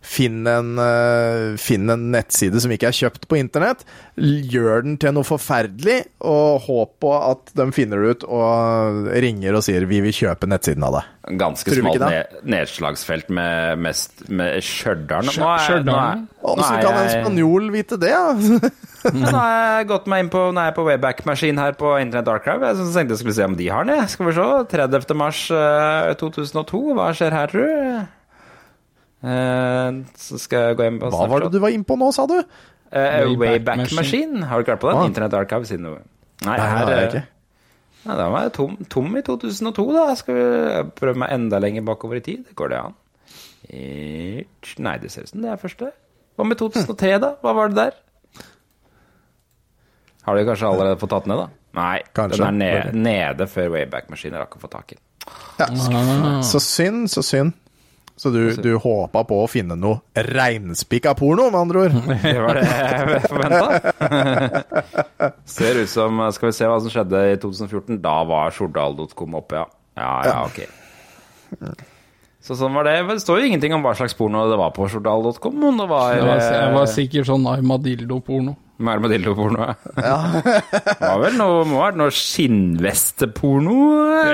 [0.06, 3.82] finn en, eh, finn en nettside som ikke er kjøpt på internett,
[4.16, 9.58] gjør den til noe forferdelig, og håp på at de finner det ut og ringer
[9.58, 11.38] og sier 'vi vil kjøpe nettsiden av deg'.
[11.42, 15.26] Ganske smalt ned, nedslagsfelt med, mest, med Stjørdal.
[15.26, 18.10] Nå er- nå er- Åssen nå er kan en spanjol vite det?
[18.14, 18.34] Ja?
[19.14, 22.28] Nå har jeg gått meg inn på, nå er jeg på Wayback-maskin her på Internett
[22.28, 22.62] Archive.
[22.74, 24.08] Jeg tenkte jeg skulle se om de har den.
[24.08, 24.48] Skal vi se.
[24.72, 25.14] 30.
[25.14, 26.94] mars eh, 2002.
[26.98, 28.08] Hva skjer her, tror du?
[29.26, 32.28] Eh, så skal jeg gå inn på Hva var det du var innpå nå, sa
[32.30, 32.38] du?
[32.92, 33.98] Eh, Wayback Machine.
[34.02, 34.44] Machine.
[34.50, 35.00] Har du ikke vært på den?
[35.02, 35.10] Ah.
[35.10, 37.24] Internett Archive siden du Nei, Nei, det her nei, jeg ikke.
[38.06, 40.04] Nei, den var jeg tom, tom i 2002, da.
[40.20, 42.44] Skal vi prøve meg enda lenger bakover i tid?
[42.60, 42.98] Går det an?
[43.66, 45.90] Nei, det ser ut som det er første.
[46.36, 47.32] Hva med 2003, da?
[47.42, 47.98] Hva var det der?
[50.28, 51.48] Har du kanskje allerede fått tatt ned, da?
[51.76, 52.40] Nei, Kanskje.
[52.44, 55.04] den er nede, nede før Wayback Machine rakk å få tak i den.
[55.60, 55.68] Ja,
[56.46, 57.56] så synd, så synd.
[58.16, 61.96] Så du, du håpa på å finne noe reinspikka porno, med andre ord?
[62.24, 63.66] Det var det jeg forventa.
[65.58, 68.00] Ser ut som Skal vi se hva som skjedde i 2014.
[68.04, 69.68] Da var Stjordal.com oppe, ja.
[69.96, 70.64] Ja, ja, ok.
[72.46, 72.96] Så sånn var det.
[73.04, 75.64] Men Det står jo ingenting om hva slags porno det var på Stjordal.com.
[75.72, 78.56] Om det var, Det var, det var eh, sikkert sånn armadillo-porno.
[78.80, 79.68] Armadillo-porno.
[79.96, 80.16] Ja.
[80.44, 83.76] det var vel noe, må ha vært noe skinnvesteporno,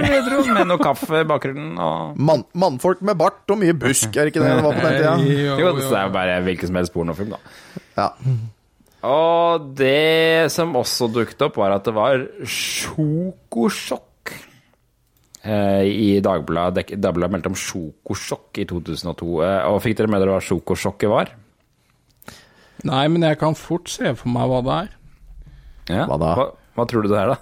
[0.01, 1.75] jeg tro, med noe kaffe i bakgrunnen.
[1.77, 2.17] Og...
[2.17, 4.97] Man, mannfolk med bart og mye busk, er det ikke det det var på den
[4.97, 5.13] tida?
[5.21, 5.75] Jo, Jo, jo.
[5.77, 7.41] det er jo bare hvilken som helst pornofilm, da.
[7.99, 8.09] Ja.
[9.11, 14.07] Og det som også dukket opp, var at det var sjokosjokk.
[15.41, 19.29] Eh, I Dagbladet Dagbladet meldte om sjokosjokk i 2002.
[19.45, 21.31] Eh, og fikk dere med dere hva sjokosjokket var?
[22.87, 24.91] Nei, men jeg kan fort se for meg hva det er.
[25.91, 26.03] Ja.
[26.09, 26.33] Hva da?
[26.37, 26.45] Hva,
[26.77, 27.37] hva tror du det er, da?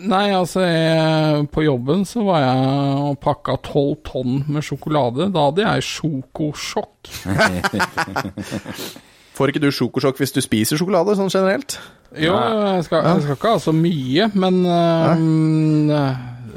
[0.00, 5.28] Nei, altså jeg, På jobben så var jeg og pakka tolv tonn med sjokolade.
[5.34, 7.10] Da hadde jeg sjokosjokk.
[9.36, 11.76] Får ikke du sjokosjokk hvis du spiser sjokolade, sånn generelt?
[12.16, 15.90] Jo, jeg skal, jeg skal ikke ha så mye, men um,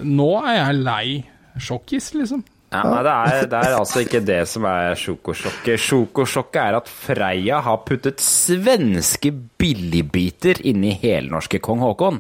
[0.07, 1.07] nå er jeg lei
[1.59, 2.45] sjokkis, liksom.
[2.69, 5.81] Ja, nei, det er, det er altså ikke det som er sjokosjokket.
[5.81, 12.19] Sjokosjokket er at Freia har puttet svenske billigbiter inni helnorske kong Haakon.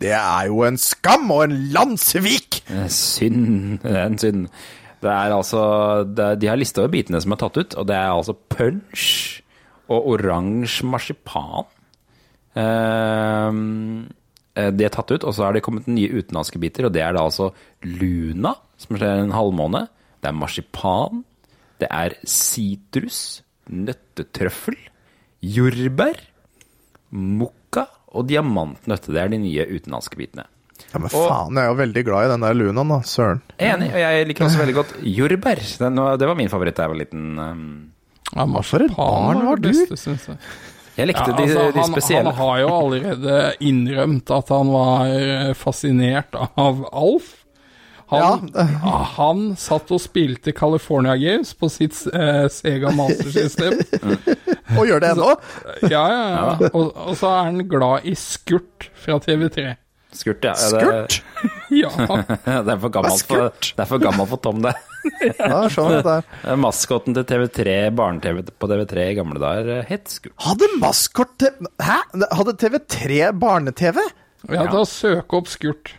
[0.00, 2.62] Det er jo en skam og en landssvik!
[2.86, 3.80] Synd.
[3.82, 4.46] Det er en synd.
[5.00, 5.64] Det er altså
[6.06, 9.42] det, De har lista over bitene som er tatt ut, og det er altså punch
[9.90, 11.66] og oransje marsipan.
[12.54, 13.60] Eh,
[14.70, 17.16] de er tatt ut, og så er det kommet nye utenlandske biter, og det er
[17.16, 17.50] da altså
[17.86, 19.84] Luna, som skjer en halvmåne.
[20.20, 21.22] Det er marsipan.
[21.80, 23.40] Det er sitrus,
[23.72, 24.76] nøttetrøffel,
[25.40, 26.18] jordbær,
[27.14, 29.12] mokka og diamantnøtte.
[29.14, 30.44] Det er de nye utenlandske bitene.
[30.90, 32.98] Ja, Men faen, jeg er jo veldig glad i den der lunaen, da.
[33.06, 33.40] Søren.
[33.62, 35.60] Enig, og jeg liker også veldig godt jordbær.
[35.84, 37.24] Den, det var min favoritt da jeg var liten.
[37.38, 39.68] Ja, Ja, For et barn var du!
[39.72, 40.36] beste, synes jeg.
[40.96, 42.30] Jeg likte Ja, de, altså, de de, spesielle.
[42.32, 47.30] han har jo allerede innrømt at han var eh, fascinert av Alf.
[48.10, 48.94] Han, ja.
[49.16, 53.78] han satt og spilte California Games på sitt eh, Sega Master System.
[54.78, 55.28] Og gjør det ennå?
[55.90, 56.70] Ja, ja, ja.
[56.70, 59.72] Og, og så er han glad i Skurt fra TV3.
[60.14, 60.54] Skurt, ja.
[60.54, 61.22] Det,
[61.82, 61.90] Ja.
[62.66, 64.74] det er for gammelt for, det er for gammelt for Tom, det.
[65.38, 66.26] Ja, sånn det er.
[66.42, 66.58] her.
[66.60, 70.34] Maskoten til TV3, barne-TV på TV3 i gamle dager, eh, het Skurt.
[70.46, 72.00] Hadde maskot til Hæ?
[72.34, 74.02] Hadde TV3 barne-TV?
[74.50, 75.94] Ja, da søk opp Skurt.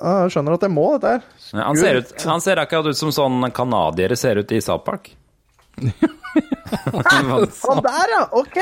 [0.00, 1.26] Jeg skjønner at jeg må dette her.
[1.52, 4.86] Ja, han, ser ut, han ser akkurat ut som sånn canadiere ser ut i South
[4.86, 5.12] Park.
[6.70, 8.22] Han der, ja!
[8.38, 8.58] Ok!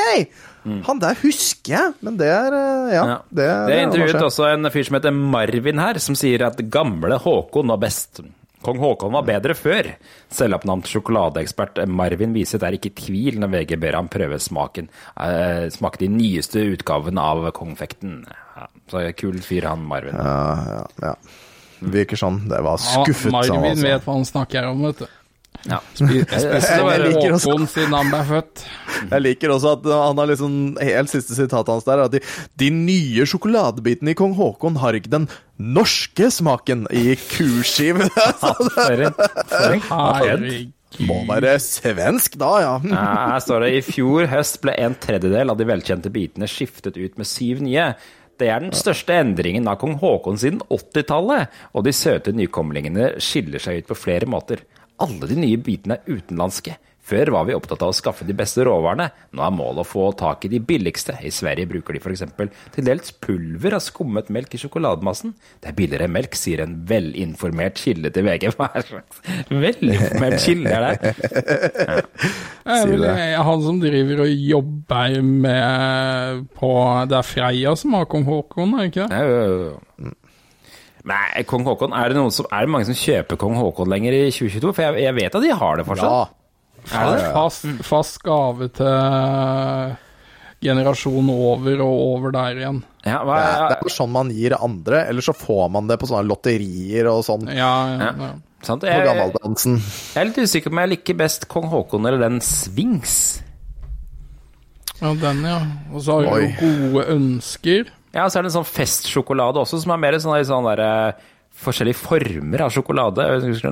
[0.85, 3.05] Han der husker jeg, men det er eh, Ja.
[3.13, 3.17] Ja.
[3.29, 7.19] Det, Det er intervjuet også en fyr som heter Marvin her, som sier at gamle
[7.23, 8.21] Håkon var best.
[8.65, 9.93] Kong Håkon var bedre før.
[10.35, 14.89] Selvoppnevnt sjokoladeekspert Marvin viser er ikke i tvil når VG ber ham prøve smaken.
[15.15, 18.25] Eh, smake de nyeste utgavene av kongfekten.
[18.59, 20.19] Ja, så kul fyr han Marvin.
[20.19, 21.15] Ja, ja, ja.
[21.79, 22.43] Virker sånn.
[22.51, 23.31] Det var skuffet.
[23.31, 23.87] Ja, Marvin altså.
[23.87, 25.09] vet hva han snakker om, vet du.
[25.67, 25.81] Ja.
[25.99, 28.63] Jeg ble født.
[29.13, 32.21] Jeg liker også at han har liksom Helt siste sitatet hans der er at de,
[32.63, 35.27] de nye sjokoladebitene i kong Haakon har ikke den
[35.59, 37.17] norske smaken i
[39.91, 40.75] Herregud.
[41.05, 42.71] Må være svensk, da, ja.
[42.89, 43.03] Ja,
[43.35, 47.19] her står det i fjor høst ble en tredjedel av de velkjente bitene skiftet ut
[47.21, 47.91] med syv nye.
[48.39, 53.63] Det er den største endringen av kong Haakon siden 80-tallet, og de søte nykomlingene skiller
[53.63, 54.63] seg ut på flere måter.
[55.05, 56.77] Alle de nye bitene er utenlandske.
[57.09, 59.07] Før var vi opptatt av å skaffe de beste råvarene.
[59.33, 61.15] Nå er målet å få tak i de billigste.
[61.25, 62.21] I Sverige bruker de f.eks.
[62.75, 65.33] til dels pulver av skummet melk i sjokolademassen.
[65.65, 68.51] Det er billigere enn melk, sier en velinformert kilde til VG.
[68.59, 71.15] Hva er slags velinformert kilde er det?
[71.79, 71.97] Ja.
[72.77, 73.17] er det.
[73.23, 76.75] jeg- han som driver og jobber med på
[77.09, 79.17] Det er Freia som har kong Håkon, er det ikke det?
[79.17, 80.15] Ja, jo, jo, jo.
[81.09, 84.27] Nei, kong Haakon, er det, som, er det mange som kjøper kong Haakon lenger i
[84.35, 84.75] 2022?
[84.77, 86.35] For jeg, jeg vet at de har det fortsatt.
[86.35, 86.35] Ja.
[86.99, 89.97] Er det fast, fast gave til
[90.65, 92.83] generasjon over og over der igjen?
[93.05, 95.99] Ja, Det hva, er, det er sånn man gir andre, eller så får man det
[96.01, 97.49] på sånne lotterier og sånn.
[97.53, 98.31] Ja, ja, ja.
[98.67, 98.85] sant?
[98.85, 102.41] På Jeg, jeg er litt usikker på om jeg liker best kong Haakon eller den
[102.45, 103.19] Svings.
[105.01, 105.61] ja den, ja.
[105.93, 107.95] Og så har vi jo gode ønsker.
[108.15, 111.13] Ja, så er det en sånn festsjokolade også, som er mer sånn, sånn der, eh,
[111.59, 113.25] forskjellige former av sjokolade.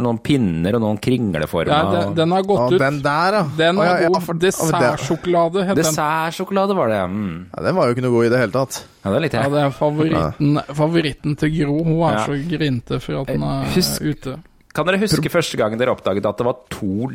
[0.02, 1.70] Noen pinner og noen kringleformer.
[1.70, 2.80] Ja, den, den har gått ut.
[2.82, 3.42] den der, ja.
[3.56, 4.40] Den er ja, god.
[4.42, 5.84] Dessertsjokolade het den.
[5.84, 7.06] Dessertsjokolade var det, ja.
[7.06, 7.46] Mm.
[7.54, 8.80] Ja, Den var jo ikke noe god i det hele tatt.
[9.04, 9.52] Ja, det likte Ja, jeg.
[9.54, 11.78] det er favoritten, favoritten til Gro.
[11.84, 12.26] Hun er Ja.
[12.26, 14.36] så grinte for at den er Husk- ute.
[14.74, 17.08] Kan dere huske første gangen dere oppdaget at det var to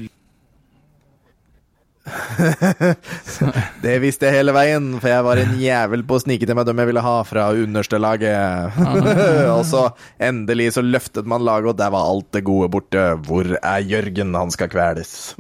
[3.84, 6.66] Det visste jeg hele veien, for jeg var en jævel på å snike til meg
[6.68, 8.80] dem jeg ville ha fra underste laget.
[9.56, 9.84] og så
[10.22, 13.04] endelig så løftet man laget, og der var alt det gode borte.
[13.28, 14.34] Hvor er Jørgen?
[14.38, 15.36] Han skal kveles.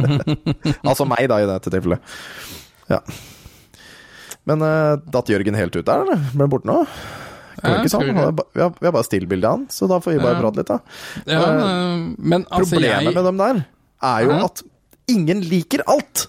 [0.88, 2.14] altså meg, da, i dette tilfellet.
[2.90, 3.02] Ja.
[4.48, 6.22] Men uh, datt Jørgen helt ut der, eller?
[6.32, 6.78] Ble han borte nå?
[7.60, 8.06] Ja, sånn?
[8.08, 10.70] Vi har, vi har bare stillbilde av han, så da får vi bare prate litt,
[10.70, 10.78] da.
[11.26, 13.64] Ja, men, uh, men altså, Problemet jeg med dem der
[14.00, 14.62] er jo at
[15.12, 16.28] ingen liker alt.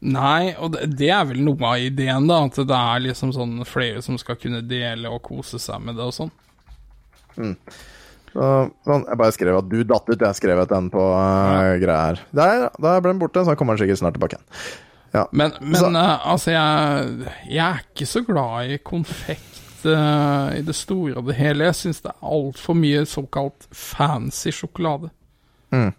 [0.00, 2.40] Nei, og det, er vel noe av ideen, da.
[2.48, 6.06] At det er liksom sånn flere som skal kunne dele og kose seg med det
[6.08, 6.32] og sånn.
[8.30, 8.46] Så,
[8.86, 12.00] sånn, jeg bare skrev at du datt ut, jeg skrev ut den på uh, greia
[12.10, 12.22] her.
[12.36, 14.48] Der, der ble den borte, så kommer den sikkert snart tilbake igjen.
[15.10, 15.24] Ja.
[15.34, 20.76] Men, men eh, altså, jeg, jeg er ikke så glad i konfekt uh, i det
[20.78, 21.66] store og det hele.
[21.66, 25.10] Jeg syns det er altfor mye såkalt fancy sjokolade.
[25.70, 25.92] Mm.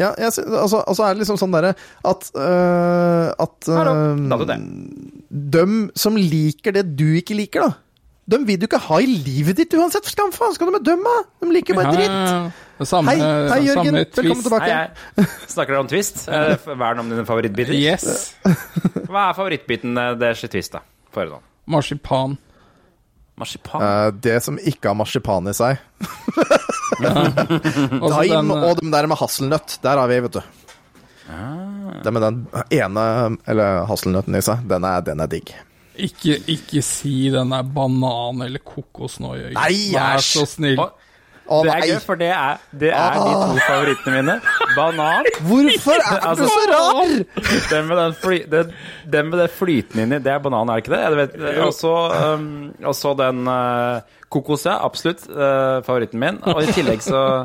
[0.00, 1.74] Ja, jeg, altså, altså er det liksom sånn derre
[2.10, 4.54] at øh, At øh.
[5.30, 7.78] Dem som liker det du ikke liker, da.
[8.34, 10.06] Dem vil du ikke ha i livet ditt uansett.
[10.08, 11.16] Skam faen skal du med dem, da?
[11.44, 12.08] De liker bare dritt.
[12.10, 12.84] ja, ja.
[12.88, 13.84] Samme, Hei, hei Jørgen.
[13.86, 14.46] samme Velkommen twist.
[14.48, 14.70] tilbake.
[14.70, 14.86] Hei,
[15.20, 15.26] hei.
[15.52, 16.24] Snakker dere om Twist?
[16.26, 17.76] Eh, Vern om dine favorittbiter?
[17.78, 18.32] Yes.
[19.10, 20.82] Hva er favorittbiten eh, deres i Twist, da?
[21.14, 21.38] Få.
[21.70, 22.34] Marsipan.
[23.38, 23.84] Marsipan?
[23.84, 25.78] Eh, det som ikke har marsipan i seg.
[28.02, 29.78] Altså, Daim eh, og de der med hasselnøtt.
[29.84, 30.42] Der har vi, vet du.
[31.30, 32.02] Ah.
[32.04, 32.42] Det med den
[32.74, 33.04] ene
[33.48, 35.54] eller hasselnøtten i seg, den er, den er digg.
[35.94, 39.58] Ikke, ikke si den er banan eller kokos nå, Jørgen.
[39.60, 40.80] Nei, Vær så snill.
[41.44, 41.88] Å, det er nei!
[41.90, 44.36] gøy, for det er, det er de to favorittene mine.
[44.74, 45.28] Banan.
[45.48, 47.12] Hvorfor er du Altså- så rar?!
[47.70, 48.72] Den med, den, fly, den,
[49.12, 51.52] den med det flytende inni, det er banan, er det ikke det?
[51.66, 51.94] Og så
[52.40, 54.00] um, den uh,
[54.34, 54.76] kokos, ja.
[54.84, 55.24] Absolutt.
[55.30, 56.40] Uh, favoritten min.
[56.50, 57.22] Og i tillegg så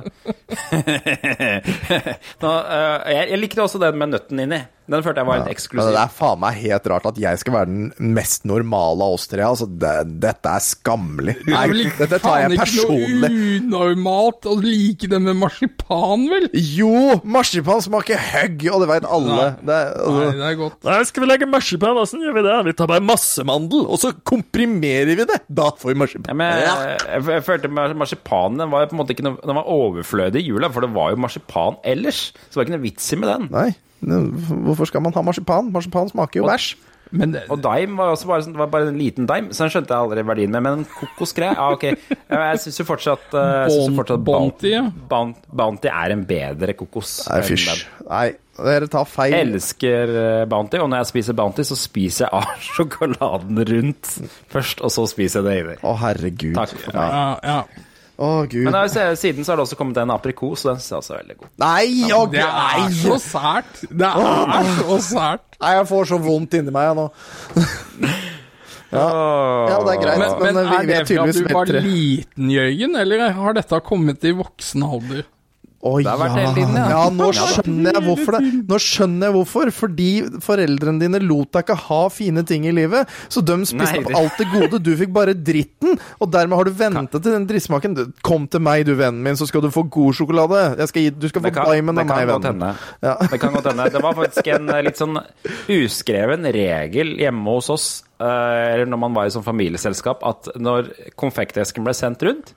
[2.43, 4.63] Nå, uh, jeg, jeg likte også den med nøtten inni.
[4.89, 5.91] Den følte jeg var litt Men eksklusiv.
[5.93, 9.27] det er faen meg helt rart at jeg skal være den mest normale av oss
[9.29, 9.43] tre.
[9.45, 9.91] Altså, det,
[10.23, 11.35] dette er skammelig.
[11.45, 11.67] Det Nei,
[11.99, 13.19] dette tar jeg personlig.
[13.21, 16.49] Det er ikke noe unormalt å like det med marsipan, vel?
[16.57, 19.49] Jo, marsipan smaker høgg, og det veit alle.
[19.61, 20.79] Det er, altså, Nei, det er godt.
[20.89, 21.99] Nei, skal vi legge marsipan?
[22.03, 22.57] Åssen gjør vi det?
[22.69, 25.39] Vi tar bare masse mandel, og så komprimerer vi det.
[25.47, 26.37] Da får vi Ja, marsipan.
[26.39, 30.41] men jeg, jeg, jeg følte marsipanen var på en måte ikke noe, den var overflødig
[30.43, 32.29] i jula, for det var jo marsipan ellers.
[32.49, 33.47] Så det var ikke noe vits i med den.
[33.53, 33.69] Nei,
[34.01, 35.71] hvorfor skal man ha marsipan?
[35.73, 36.75] Marsipan smaker jo bæsj.
[37.11, 39.71] Men Og daim var også bare, sånn- det var bare en liten daim, så den
[39.73, 40.61] skjønte jeg aldri verdien med.
[40.61, 41.85] Men kokosgreie, ja ok.
[42.29, 44.83] Jeg syns jo fortsatt, uh, synes jo Bon- fortsatt Bounty, ja.
[45.09, 47.15] Bounty, Bounty er en bedre kokos.
[47.31, 47.81] Nei, fysj.
[48.07, 48.27] Nei,
[48.61, 49.33] dere tar feil.
[49.33, 52.45] Jeg elsker eh, Bounty, og når jeg spiser Bounty, så spiser jeg av
[52.77, 54.13] sjokoladen rundt
[54.53, 55.77] først, og så spiser jeg det inni.
[55.81, 56.53] Å, herregud.
[56.61, 57.09] Takk for meg.
[57.09, 57.61] ja, ja.
[58.19, 58.65] Å, gud.
[58.67, 58.81] Men da,
[59.15, 61.37] siden så har det også kommet en aprikos, og den ser jeg også er veldig
[61.39, 61.51] god.
[61.63, 63.79] Nei, å, Det er så sært.
[63.87, 65.45] Det er så sært.
[65.61, 67.07] Nei, jeg får så vondt inni meg nå.
[68.89, 70.17] Ja, det er greit.
[70.17, 73.53] Men, men Men, vi- er er det for at du var liten, Jørgen, eller har
[73.53, 75.27] dette kommet i voksen alder?
[75.79, 76.49] Å vært ja.
[76.51, 76.87] tiden, ja.
[76.91, 78.51] ja, nå skjønner jeg hvorfor det.
[78.67, 79.69] Nå skjønner jeg hvorfor.
[79.77, 80.07] Fordi
[80.43, 83.07] foreldrene dine lot deg ikke ha fine ting i livet.
[83.31, 84.81] Så de spiste opp alt det gode.
[84.83, 85.95] Du fikk bare dritten.
[86.19, 87.95] Og dermed har du venta til den drittsmaken.
[88.27, 90.65] Kom til meg, du vennen min, så skal du få god sjokolade.
[90.81, 92.83] Jeg skal gi, du skal få diamond av meg, vennen.
[93.05, 93.15] Ja.
[93.23, 93.87] Det kan godt hende.
[93.93, 95.15] Det var faktisk en eh, litt sånn
[95.71, 97.87] uskreven regel hjemme hos oss,
[98.19, 102.53] eh, eller når man var i sånn familieselskap, at når konfektesken ble sendt rundt,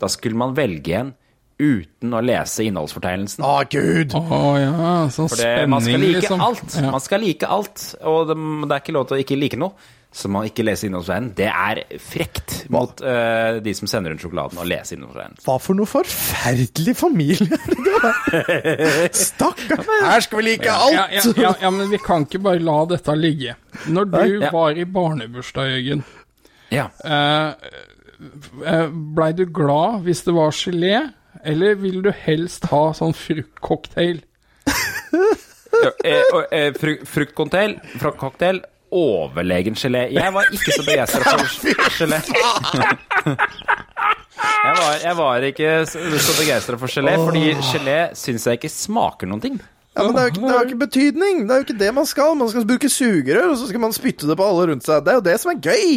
[0.00, 1.14] da skulle man velge en
[1.60, 3.44] uten å lese innholdsfortegnelsen.
[3.44, 4.16] Å, gud!
[4.16, 6.40] Å ja, sånn For det, man skal like liksom.
[6.48, 6.76] alt.
[6.80, 6.90] Ja.
[6.96, 9.74] Man skal like alt, og det, det er ikke lov til å ikke like noe.
[10.10, 11.28] Så man ikke leser innholdsveien.
[11.38, 15.36] Det er frekt mot uh, de som sender rundt sjokoladen, og leser innholdsveien.
[15.44, 17.46] Hva for noe forferdelig familie
[19.14, 19.84] Stakkar!
[20.02, 20.96] Her skal vi like alt!
[20.96, 21.06] ja,
[21.36, 23.54] ja, ja, men vi kan ikke bare la dette ligge.
[23.86, 24.50] Når du Ja.
[24.50, 26.02] var i barnebursdag, Jørgen,
[26.74, 26.88] Ja.
[27.04, 27.54] eh,
[28.66, 31.12] eh, blei du glad hvis det var gelé,
[31.44, 34.20] eller vil du helst ha sånn fruktcocktail?
[35.80, 38.60] Ja, eh, eh, fru, fruktcocktail, fruktcocktail,
[38.90, 40.08] overlegen gelé.
[40.12, 41.38] Jeg var ikke så begeistra for
[42.00, 42.18] gelé.
[44.40, 48.72] Jeg var, jeg var ikke så, så begeistra for gelé, fordi gelé syns jeg ikke
[48.72, 49.60] smaker noen ting.
[49.96, 51.40] Ja, men det er, jo ikke, ikke betydning.
[51.48, 52.36] Det er jo ikke det man skal.
[52.38, 55.02] Man skal bruke sugerør, og så skal man spytte det på alle rundt seg.
[55.02, 55.88] Det er jo det som er gøy!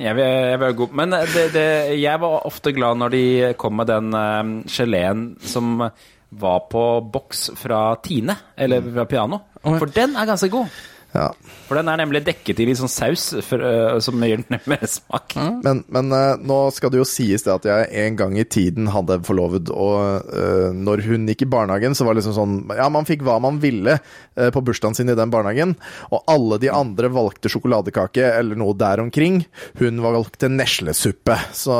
[0.00, 0.88] Jeg vil, jeg vil gå.
[0.96, 1.66] Men det, det,
[2.00, 3.24] jeg var ofte glad når de
[3.60, 5.84] kom med den uh, geleen som
[6.32, 9.42] var på boks fra Tine, eller fra Piano.
[9.60, 10.72] For den er ganske god.
[11.12, 11.28] Ja.
[11.68, 14.84] For den er nemlig dekket i litt sånn saus for, uh, som gjør den mer
[14.88, 15.34] smak.
[15.64, 18.88] Men, men uh, nå skal det jo sies det at jeg en gang i tiden
[18.92, 22.88] hadde forlovet, og uh, når hun gikk i barnehagen, så var det liksom sånn Ja,
[22.92, 23.98] man fikk hva man ville
[24.32, 25.74] på bursdagen sin i den barnehagen,
[26.08, 29.42] og alle de andre valgte sjokoladekake eller noe der omkring.
[29.76, 31.76] Hun valgte neslesuppe, så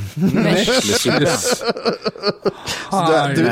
[0.16, 1.28] Neslesuppe.
[2.90, 3.44] Så du, du,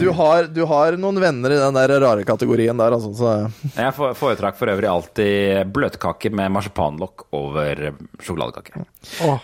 [0.00, 3.10] du, har, du har noen venner i den der rare kategorien der, altså.
[3.18, 3.72] Så.
[3.76, 7.88] Jeg fo- foretrakk for øvrig alltid bløtkake med marsipanlokk over
[8.22, 8.84] sjokoladekake.
[9.26, 9.38] Oh.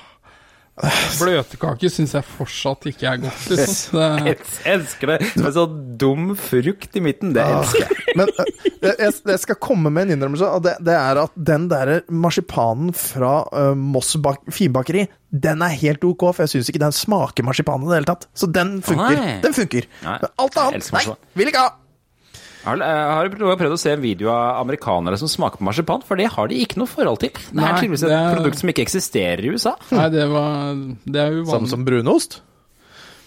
[1.21, 4.01] Bløtkake syns jeg fortsatt ikke er godt, liksom.
[4.25, 5.19] Det, Jeg elsker det!
[5.39, 7.99] Med sånn dum frukt i midten, det elsker jeg.
[8.19, 11.69] Men eh, jeg, jeg skal komme med en innrømmelse, og det, det er at den
[11.71, 16.83] der marsipanen fra uh, Moss bak finbakeri, den er helt ok, for jeg syns ikke
[16.83, 18.29] den smaker marsipan i det hele tatt.
[18.35, 19.15] Så den funker.
[19.15, 19.39] Nei.
[19.47, 19.89] Den funker.
[20.03, 21.07] Nei, Men alt annet, nei,
[21.39, 21.73] vil ikke ha!
[22.65, 26.01] Har, har du prøvd å se en video av amerikanere som smaker på marsipan?
[26.07, 27.31] For det har de ikke noe forhold til.
[27.37, 29.75] Det Nei, er tydeligvis et det er- produkt som ikke eksisterer i USA.
[29.93, 30.75] Nei, det var
[31.05, 31.53] Det er uvanlig.
[31.53, 32.41] Samme som brunost?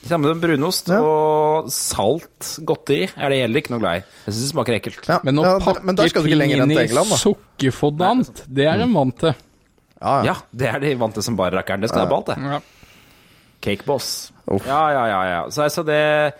[0.07, 4.03] Samme som brunost og salt godteri er det heller ikke noe glad i.
[4.25, 5.07] Jeg syns det smaker ekkelt.
[5.09, 6.87] Ja, Men å ja, pakke inn i
[7.17, 9.33] sukkerfondant, det er en vant til.
[10.01, 10.23] Ja, ja.
[10.31, 11.81] Ja, det er de vant til som bare rakkeren.
[11.81, 12.37] Det skal være på alt, det.
[12.45, 12.59] Ja.
[13.65, 14.09] Cakeboss.
[14.47, 14.65] Uff.
[14.69, 15.21] Ja, ja, ja.
[15.31, 15.39] ja.
[15.49, 16.33] Så altså, det,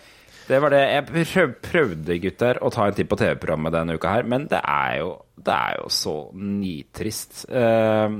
[0.47, 0.81] det var det.
[0.93, 4.61] Jeg prøv, prøvde, gutter, å ta en titt på TV-programmet denne uka her, men det
[4.63, 7.43] er jo, det er jo så nitrist.
[7.49, 8.17] Eh,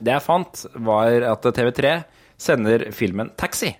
[0.00, 1.94] det jeg fant, var at TV3
[2.40, 3.72] sender filmen Taxi.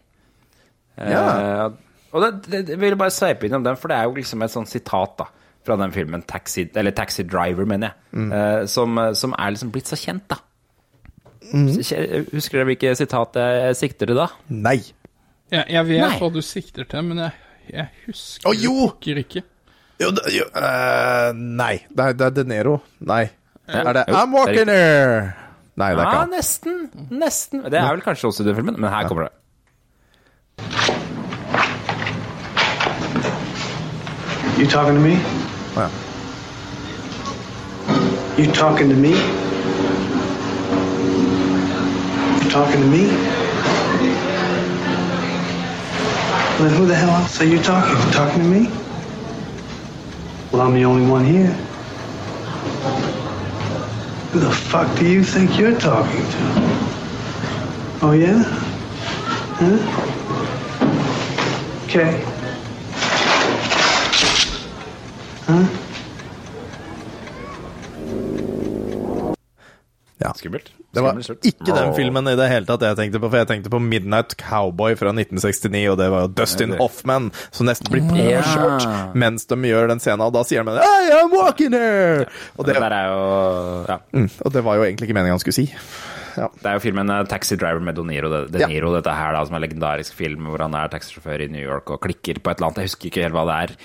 [0.98, 1.70] Eh, Ja.
[2.10, 4.50] Og det, det, jeg ville bare sveipe innom den, for det er jo liksom et
[4.50, 5.28] sånt sitat da,
[5.62, 9.86] fra den filmen Taxi, eller Taxi Driver, mener jeg, eh, som, som er liksom blitt
[9.92, 10.40] så kjent, da.
[11.54, 11.68] Mm.
[12.34, 14.26] Husker dere hvilke sitat jeg sikter til da?
[14.50, 14.80] Nei.
[15.50, 16.18] Jeg, jeg vet Nei.
[16.18, 17.32] hva du sikter til, men jeg,
[17.72, 18.90] jeg husker oh, jo!
[19.00, 19.42] ikke.
[20.00, 21.74] Jo, det, jo uh, nei.
[21.90, 22.78] Det er, det er De Niro.
[23.00, 23.28] Nei.
[23.68, 25.32] Er det Jo, I'm walking here?
[25.76, 26.90] Nei, det er ikke Ja, Ah, nesten.
[27.10, 27.64] Nesten.
[27.64, 29.36] Det er vel kanskje også i den filmen, men her kommer det.
[34.58, 35.14] You talking to me?
[35.76, 35.88] Ja.
[38.38, 39.12] You talking to me?
[42.42, 43.39] You talking to me?
[46.68, 48.12] Who the hell else are you talking to?
[48.12, 48.68] Talking to me?
[50.52, 51.52] Well, I'm the only one here.
[54.32, 56.38] Who the fuck do you think you're talking to?
[58.02, 58.42] Oh, yeah?
[59.58, 59.78] Huh?
[61.84, 62.22] Okay.
[65.46, 65.89] Huh?
[70.20, 70.34] Ja.
[70.36, 70.70] Skummelt.
[70.90, 73.70] Det var ikke den filmen i det hele tatt jeg tenkte på, for jeg tenkte
[73.72, 79.14] på Midnight Cowboy fra 1969, og det var jo Dustin Hoffman som nesten blir påkjørt
[79.14, 82.26] mens de gjør den scenen, og da sier de I am walking here!
[82.58, 83.20] Og Det det, jo
[83.86, 84.00] ja.
[84.12, 85.68] mm, og det var jo egentlig ikke meningen han skulle si.
[86.36, 86.50] Ja.
[86.50, 88.68] Det er jo filmen eh, Taxi Driver med De Niro, det, De Ja.
[88.70, 91.62] Niro dette her da, som er en legendarisk film hvor han er taxisjåfør i New
[91.62, 92.82] York og klikker på et eller annet.
[92.82, 93.76] Jeg husker ikke helt hva det er.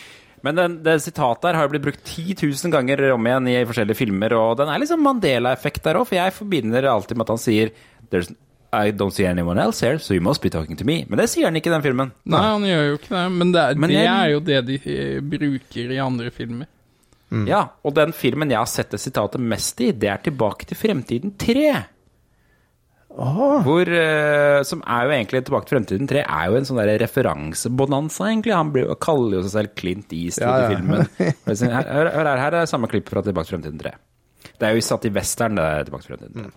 [0.46, 3.58] Men den, det sitatet her har jo blitt brukt 10 000 ganger om igjen i
[3.66, 7.34] forskjellige filmer, og den er liksom Mandela-effekt der òg, for jeg forbinder alltid med at
[7.34, 7.72] han sier
[8.12, 8.30] There's,
[8.76, 11.00] I don't see anyone else here, so you must be talking to me.
[11.10, 12.12] Men det sier han ikke i den filmen.
[12.28, 14.60] Nei, han gjør jo ikke det, men det, er, Men det jeg- er jo det
[14.68, 16.68] de eh, bruker i andre filmer.
[17.50, 20.78] Ja, og den filmen jeg har sett det sitatet mest i, det er Tilbake til
[20.78, 21.72] fremtiden 3.
[23.16, 28.26] Hvor, eh, som er jo egentlig Tilbake til fremtiden 3 er jo en sånn referansebonanza,
[28.28, 28.52] egentlig.
[28.56, 30.68] Han blir, kaller jo seg selv Clint Eastwood Ja, ja.
[30.68, 31.08] i filmen.
[31.78, 33.96] Her, hør, hør her, her er samme klipp fra Tilbake til fremtiden 3.
[34.60, 36.54] Det er jo satt i western, det er Tilbake til fremtiden 3.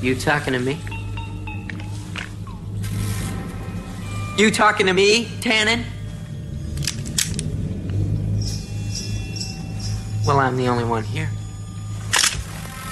[0.00, 0.76] You talking to me?
[4.38, 5.84] You talking to me, Tannen?
[10.26, 11.30] Well, I'm the only one here.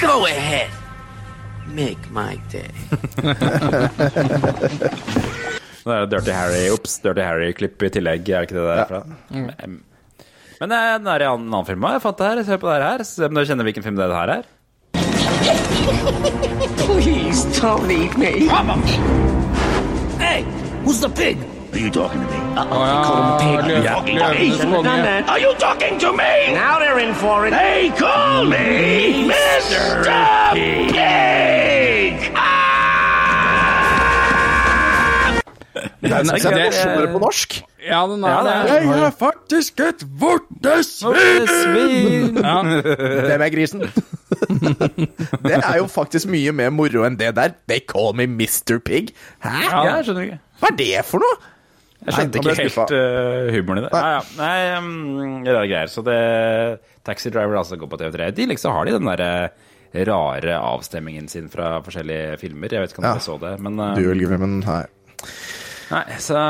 [0.01, 0.71] Go ahead.
[1.75, 2.71] Make my day.
[5.87, 8.99] Det er Dirty Harry, Ops, Dirty Harry-klipp i tillegg, er det ikke det der fra?
[9.31, 9.77] Men,
[10.59, 12.41] men det er en annen film jeg fant det her.
[12.49, 13.05] Se på det her.
[13.07, 14.45] Se om du kjenner hvilken film det her er.
[16.91, 18.51] Please don't leave me.
[20.19, 20.43] Hey,
[20.83, 21.39] who's the pig?
[21.73, 22.37] Are you talking to me?
[22.57, 23.65] Uh-oh, ja, they call him a pig.
[23.65, 24.83] Are you talking to me?
[24.83, 25.29] done that.
[25.29, 26.55] Are you talking to me?
[26.55, 27.51] Now they're in for it.
[27.51, 30.05] They call me Mr.
[30.55, 31.27] Pig.
[36.01, 37.57] Det er, er morsommere på norsk.
[37.87, 41.47] Ja, den er Ja, det Jeg er faktisk et vortesvin!
[41.47, 42.39] Svin!
[42.39, 42.63] Ja.
[43.29, 43.81] Hvem er grisen?
[45.47, 47.55] det er jo faktisk mye mer moro enn det der.
[47.69, 48.79] They call me Mr.
[48.85, 49.15] Pig.
[49.45, 49.55] Hæ?
[49.71, 50.41] Ja, jeg skjønner ikke.
[50.61, 51.55] Hva er det for noe?
[52.07, 53.93] Jeg skjønte ikke helt uh, humoren i det.
[53.93, 54.03] Nei.
[54.03, 54.25] Ja, ja.
[54.39, 55.91] Nei, um, rare greier.
[55.93, 56.19] Så det
[57.07, 58.31] Taxi Driver altså går på TV3.
[58.37, 59.33] De liksom har de den derre
[60.07, 62.73] rare avstemmingen sin fra forskjellige filmer.
[62.73, 63.15] Jeg vet ikke om Ja.
[63.17, 64.83] dere så det, men uh, men nei.
[65.87, 66.41] Nei, så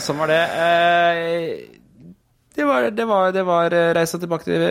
[0.00, 0.40] sånn var det.
[0.56, 1.76] Uh,
[2.60, 4.62] det var, det var, det var eh, reise tilbake til,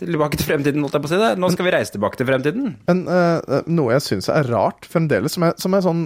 [0.00, 1.28] tilbake til fremtiden, holdt jeg på å si det.
[1.38, 2.70] Nå skal vi reise tilbake til fremtiden.
[2.88, 6.00] Men uh, noe jeg syns er rart fremdeles, som er, som er sånn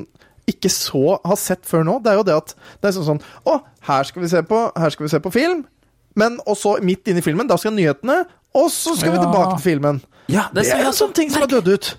[0.51, 3.23] ikke så har sett før nå, det er jo det at det er sånn sånn
[3.49, 3.59] Å,
[3.89, 5.65] her skal vi se på, her skal vi se på film.
[6.19, 8.21] Men også midt inne i filmen, da skal nyhetene,
[8.55, 10.03] og så skal vi tilbake til filmen.
[10.31, 11.91] Ja, Det er en sånn ting som har dødd ut.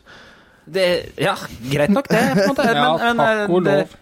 [0.66, 0.86] Det,
[1.22, 1.36] ja,
[1.70, 2.66] greit nok det, på en måte.
[2.76, 3.98] Ja, Men, men, takk og lov.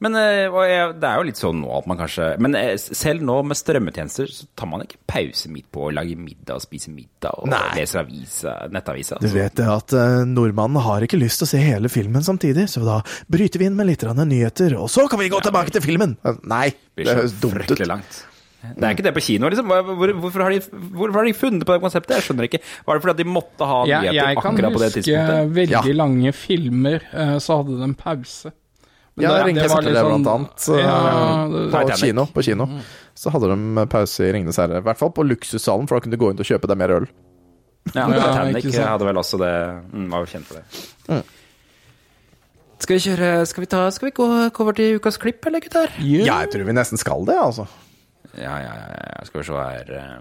[0.00, 2.72] Men eh, og jeg, det er jo litt sånn nå at man kanskje Men eh,
[2.80, 6.64] selv nå med strømmetjenester så tar man ikke pause midt på å lage middag og
[6.64, 7.60] spise middag og Nei.
[7.76, 9.20] lese avisa, nettavisa.
[9.20, 12.64] Du vet det at uh, nordmannen har ikke lyst til å se hele filmen samtidig,
[12.72, 13.00] så da
[13.30, 16.16] bryter vi inn med litt nyheter, og så kan vi gå tilbake til filmen.
[16.24, 17.86] Eh, Nei, Det høres dumt ut.
[17.86, 18.24] langt.
[18.60, 19.70] Det er ikke det på kino, liksom.
[19.70, 20.60] Hvor, hvorfor, har de,
[20.92, 22.16] hvorfor har de funnet på det konseptet?
[22.18, 22.60] Jeg skjønner ikke.
[22.86, 25.12] Var det fordi at de måtte ha nyheter akkurat på det tidspunktet?
[25.12, 28.52] Jeg kan huske veldig lange filmer, eh, så hadde de en pause.
[29.16, 30.56] Men Ja, det- det var litt sånn- blant annet.
[30.60, 32.26] så- Ja, det- på kino.
[32.26, 32.66] På kino.
[33.14, 34.78] Så hadde de pause i Ringenes herre.
[34.78, 36.88] I hvert fall på luksussalen, for da kunne du gå inn og kjøpe deg mer
[37.00, 37.06] øl.
[37.94, 39.82] Ja, Ja, Titanic hadde vel også det.
[39.92, 40.64] Mm, var jo kjent for det.
[41.08, 41.22] Mm.
[42.78, 45.88] Skal vi kjøre Skal vi, ta, skal vi gå over til ukas klipp, eller gutter?
[45.98, 47.66] Ja, jeg tror vi nesten skal det, altså.
[48.38, 48.72] Ja, ja,
[49.18, 49.24] ja.
[49.24, 50.18] Skal vi se her eh.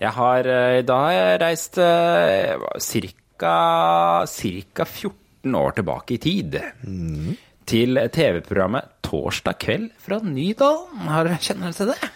[0.00, 2.66] Jeg har eh, Da har jeg reist uh,
[3.40, 4.24] ca.
[4.26, 6.58] 14 år tilbake i tid.
[7.66, 11.06] Til TV-programmet Torsdag kveld fra Nydalen.
[11.10, 12.10] Har dere kjennelse til det?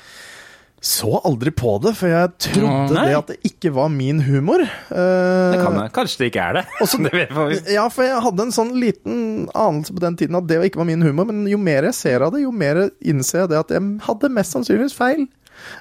[0.81, 3.03] Så aldri på det, for jeg trodde Nei.
[3.11, 4.63] det at det ikke var min humor.
[4.65, 5.93] Eh, Det kan jeg.
[5.93, 6.65] Kanskje det ikke er det.
[7.11, 7.75] det.
[7.75, 9.19] Ja, for jeg hadde en sånn liten
[9.53, 12.25] anelse på den tiden at det ikke var min humor, men jo mer jeg ser
[12.25, 15.29] av det, jo mer innser jeg det at jeg hadde mest sannsynligvis feil.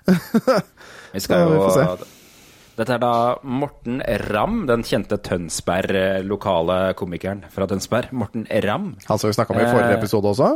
[1.13, 1.85] Vi skal vi jo se.
[2.79, 3.11] Dette er da
[3.43, 3.97] Morten
[4.29, 8.13] Ramm, den kjente Tønsberg, eh, lokale komikeren fra Tønsberg.
[8.15, 8.93] Morten Ramm.
[9.09, 10.51] Han som vi snakka om i forrige Eh, episode også?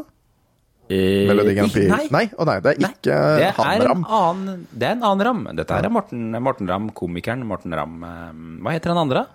[0.90, 1.90] Eh, Melodi Grand Prix?
[1.90, 2.08] Nei.
[2.12, 4.46] Nei, nei, det er ikke Det han er, en Ram.
[4.72, 5.44] det er en annen Ram.
[5.56, 8.04] Dette her er Morten, Morten Ramm, komikeren Morten Ramm.
[8.04, 8.32] eh,
[8.64, 9.26] Hva heter han andre?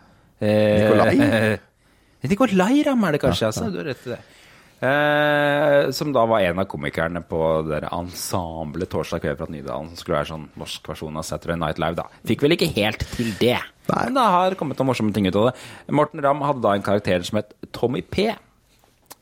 [0.41, 1.59] Eh, Nikolai?
[2.29, 3.71] Nikolai Ramm er det kanskje, altså.
[3.73, 4.19] Du har rett i det.
[4.79, 9.99] Eh, som da var en av komikerne på det ensemblet Torsdag kveld fra Nydalen, som
[9.99, 11.99] skulle være sånn norsk versjon av Saturday Night Live.
[11.99, 12.07] da.
[12.31, 13.59] Fikk vel ikke helt til det,
[13.91, 15.57] men det har kommet noen morsomme ting ut av det.
[15.91, 18.31] Morten Ramm hadde da en karakter som het Tommy P,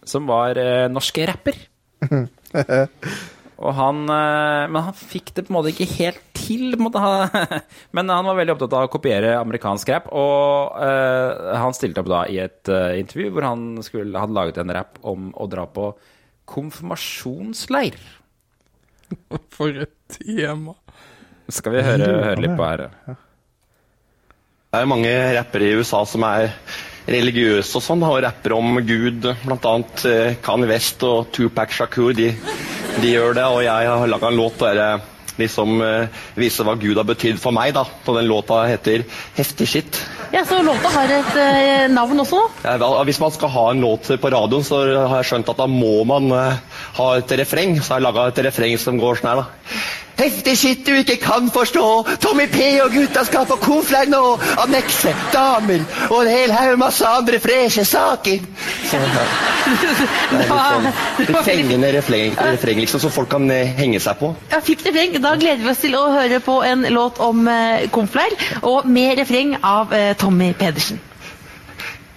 [0.04, 1.56] som var eh, norsk rapper.
[3.56, 6.74] Og han, eh, men han fikk det på en måte ikke helt til.
[6.76, 7.62] på en måte.
[7.96, 10.10] Men han var veldig opptatt av å kopiere amerikansk rap.
[10.12, 14.60] Og uh, han stilte opp da i et uh, intervju hvor han skulle, hadde laget
[14.60, 15.88] en rap om å dra på
[16.46, 17.96] konfirmasjonsleir.
[19.56, 20.76] For et tema.
[21.48, 22.88] Skal vi høre, høre litt på her?
[23.06, 26.50] Det er jo mange rappere i USA som er
[27.06, 29.28] religiøse og sånn, og rapper om Gud.
[29.44, 32.14] Blant annet eh, Kanye West og Tupac Shakur.
[32.16, 32.32] De,
[33.02, 35.04] de gjør det, og jeg har laga en låt der jeg
[35.36, 37.74] liksom eh, viser hva Gud har betydd for meg.
[37.76, 37.84] da.
[38.06, 39.04] Og den låta heter
[39.36, 40.00] Heftig shit.
[40.32, 42.40] Ja, Så låta har et eh, navn også?
[42.64, 42.76] Ja,
[43.06, 46.00] hvis man skal ha en låt på radioen, så har jeg skjønt at da må
[46.08, 47.76] man eh, ha et refreng.
[47.80, 49.84] Så har jeg laga et refreng som går sånn her, da.
[50.16, 51.84] Heftig skitt du ikke kan forstå.
[52.24, 54.22] Tommy P og gutta skal på konfleir nå.
[54.62, 58.46] Annekse, damer og en hel haug masse andre freshe saker.
[58.88, 59.26] Så, ja.
[60.30, 60.86] Det er
[61.20, 64.32] litt sånn fengende refreng, liksom, som folk kan eh, henge seg på.
[64.54, 65.18] Ja, Fint refreng.
[65.20, 67.84] Da gleder vi oss til å høre på en låt om eh,
[68.62, 71.02] og med refreng av eh, Tommy Pedersen.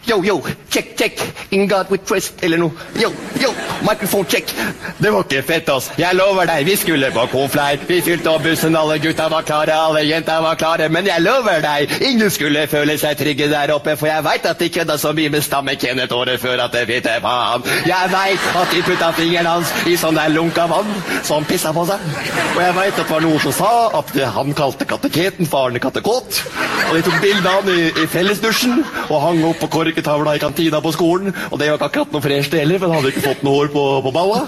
[0.09, 0.41] Yo, yo,
[0.71, 1.19] check, check,
[1.51, 2.71] in God with trust, eller noe.
[2.97, 3.51] Yo, yo,
[3.85, 4.49] microphone check.
[4.97, 5.91] Det var ikke fett, ass.
[6.01, 7.83] Jeg lover deg, vi skulle på konfleir.
[7.85, 10.87] Vi fylte opp bussen, alle gutta var klare, alle jenta var klare.
[10.89, 14.63] Men jeg lover deg, ingen skulle føle seg trygge der oppe, for jeg veit at
[14.63, 17.69] de kødda så mye med stamme-Kenneth året før at det fitte faen.
[17.85, 20.89] Jeg veit at de putta fingeren hans i sånn der lunka vann,
[21.21, 22.09] så han pissa på seg.
[22.55, 23.71] Og jeg veit at det var noen som sa
[24.01, 26.41] at han kalte kateketen faren kattekåt.
[26.89, 28.79] Og de tok bilde av han i, i fellesdusjen
[29.09, 31.33] og hang opp på korketavla i kantina på skolen.
[31.51, 33.71] Og det var ikke akkurat noe fresht heller, for han hadde ikke fått noe hår
[33.73, 34.41] på, på balla.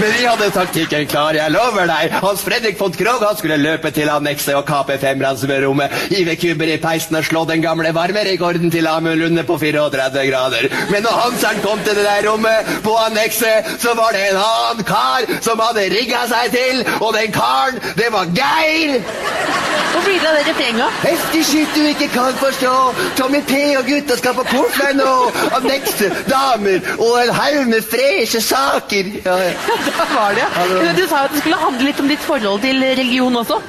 [0.00, 2.16] Men vi hadde taktikken klar, jeg lover deg.
[2.24, 6.78] Hans Fredrik von Krogh han skulle løpe til annekset og kape femransrommet, hive kubber i
[6.82, 10.68] peisen og slå den gamle varmerekorden til Amund på 34 grader.
[10.90, 14.88] Men når Hanseren kom til det der rommet på annekset, så var det en annen
[14.88, 19.73] kar som hadde rigga seg til, og den karen, det var Geir!
[19.94, 21.00] Hvor blir det av det refrenget?
[21.04, 21.42] Heftig
[21.74, 22.74] du ikke kan forstå.
[23.18, 25.10] Tommy P og gutta skal på konfleir nå.
[25.54, 29.12] Annekse, damer og en haug med freshe saker.
[29.24, 29.52] Ja, ja.
[29.94, 30.92] Da var det, ja.
[30.96, 33.60] Du sa jo at det skulle handle litt om ditt forhold til religion også.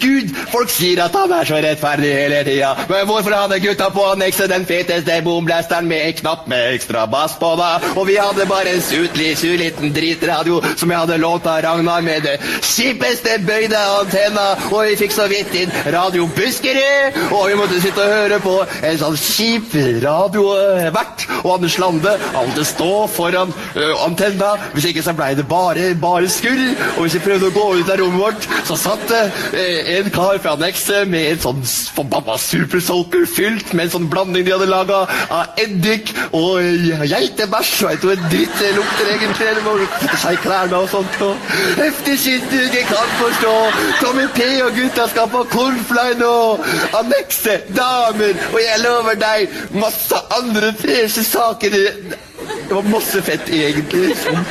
[0.00, 2.70] Gud, folk sier at han er så rettferdig hele tida.
[2.88, 7.36] Men hvorfor hadde gutta på annekset den feteste bomblasteren med en knapp med ekstra bass
[7.40, 7.74] på, da?
[7.94, 12.04] Og vi hadde bare en sutlig, sur liten dritradio som jeg hadde lånt av Ragnar
[12.06, 17.56] med det kjipeste bøyde antenna, og vi fikk så vidt inn Radio Buskerud, og vi
[17.58, 18.54] måtte sitte og høre på
[18.84, 19.74] en sånn kjip
[20.04, 21.26] radiovert.
[21.42, 24.54] Og Anders Lande alltid stå foran ø, antenna.
[24.74, 26.62] Hvis ikke så blei det bare, bare skurr.
[26.96, 29.22] Og hvis vi prøvde å gå ut av rommet vårt, så satt det
[29.52, 29.66] ø,
[29.98, 31.62] en kar fra annekset med en sånn
[31.98, 35.04] forbanna supersolker fylt med en sånn blanding de hadde laga
[35.34, 36.62] av eddik og
[37.08, 37.74] geitebæsj.
[37.88, 39.50] Veit du hva dritt lukter egentlig?
[39.58, 41.18] Det må kutte seg i klærne og sånt.
[41.24, 43.54] Og heftig skitt du ikke kan forstå.
[44.02, 46.34] Tommy P og gutta skal på cornfly nå.
[46.98, 51.78] annekse, damer, og jeg lover deg masse andre freshe saker.
[52.68, 54.16] Det var masse fett, egentlig.
[54.16, 54.44] Som,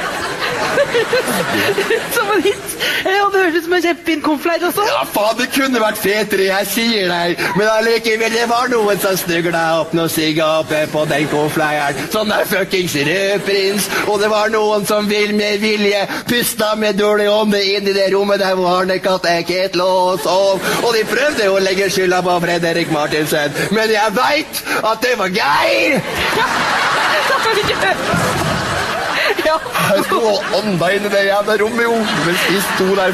[2.15, 2.73] Som en hit!
[3.07, 4.83] Og det høres ut som en kjempefin konfleit også.
[4.89, 7.43] Ja, faen, det kunne vært fetere, jeg sier deg.
[7.59, 12.09] Men allikevel, det var noen som snugla opp noe sigg oppe på den konfleieren.
[12.13, 13.89] Sånn der fuckings rødprins.
[14.07, 18.09] Og det var noen som vil med vilje pusta med dårlig ånde inn i det
[18.15, 20.63] rommet der hvor Arne Kattekit lå og sov.
[20.81, 23.53] Og de prøvde å legge skylda på Fredrik Martinsen.
[23.77, 26.01] Men jeg veit at det var Geir!
[29.45, 29.55] Ja.
[29.87, 31.93] Jeg og ånda inn i det jævla rommet, jo.
[32.25, 33.13] Mens vi sto der.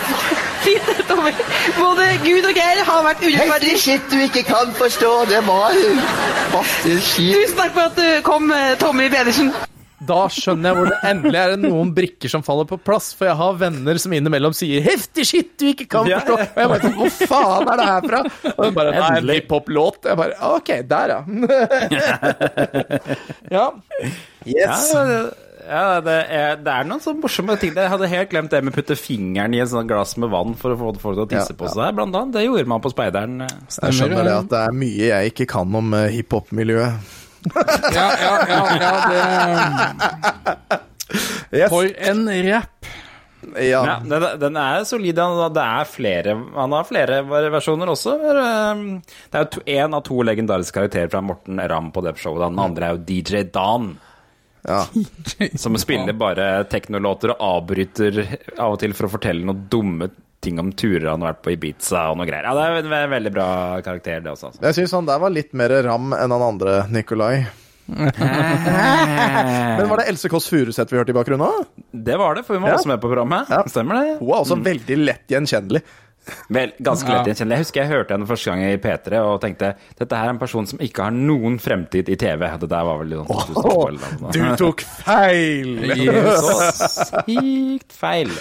[0.64, 1.34] Fint, Tommy.
[1.78, 3.70] Både Gud og Geir har vært urettferdig.
[3.74, 5.12] Helt shit du ikke kan forstå.
[5.30, 5.76] Det var
[6.56, 7.36] masse skit.
[7.36, 9.54] Tusen takk for at du kom, eh, Tommy Pedersen.
[10.08, 13.38] Da skjønner jeg hvor det endelig er noen brikker som faller på plass, for jeg
[13.40, 16.34] har venner som innimellom sier 'heftig shit du ikke kan forstå'.
[16.34, 18.20] Og jeg bare sånn, Hvor faen er det her fra?
[18.58, 20.00] Og de bare, Nei, en hiphop-låt.
[20.10, 21.22] Jeg bare OK, der, ja.
[23.58, 23.66] ja.
[24.46, 24.92] Yes.
[24.94, 25.20] Ja, det,
[25.64, 27.72] ja, det, er, det er noen sånne morsomme ting.
[27.78, 30.56] Jeg hadde helt glemt det med å putte fingeren i et sånt glass med vann
[30.60, 31.96] for å få folk til å tisse Ja, på seg.
[31.96, 32.36] Blant annet.
[32.36, 33.46] Det gjorde man på Speideren.
[33.48, 37.20] Jeg skjønner det at det er mye jeg ikke kan om eh, hiphop-miljøet.
[37.94, 38.92] Ja, ja, ja, ja
[41.52, 42.92] det For en rapp.
[43.60, 45.16] Ja, den, den er solid.
[45.18, 47.20] Det er flere Han har flere
[47.52, 48.16] versjoner også.
[48.24, 52.46] Det er jo en av to legendariske karakterer fra Morten Ramm på det showet.
[52.48, 53.94] Den andre er jo DJ Dan.
[55.60, 58.22] Som spiller bare teknolåter og avbryter
[58.56, 60.08] av og til for å fortelle noen dumme
[60.44, 62.46] ting om turer han har vært på Ibiza og noe greier.
[62.46, 63.48] Ja, Det er en veldig bra
[63.86, 64.52] karakter, det også.
[64.52, 64.62] Altså.
[64.68, 67.36] Jeg syns han der var litt mer ram enn han andre Nikolai.
[67.94, 71.66] Men var det Else Kåss Furuseth vi hørte i bakgrunnen òg?
[71.92, 72.78] Det var det, for hun var Ja.
[72.80, 73.52] også med på programmet.
[73.72, 74.18] Stemmer det?
[74.22, 75.82] Hun er også veldig lett gjenkjennelig.
[76.56, 77.58] Vel, ganske lett gjenkjennelig.
[77.58, 80.40] Jeg husker jeg hørte henne første gang i P3 og tenkte dette her er en
[80.40, 82.46] person som ikke har noen fremtid i TV.
[82.62, 84.32] Det der var vel litt sånn 2002.
[84.32, 85.84] Du tok feil!
[86.48, 86.54] Så
[87.28, 88.32] sykt feil.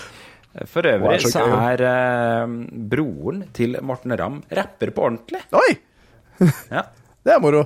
[0.68, 2.56] For øvrig så så er eh,
[2.92, 5.40] broren til Morten Ramm rapper på ordentlig.
[5.56, 5.70] Oi!
[6.72, 6.82] Ja.
[7.24, 7.62] Det er moro.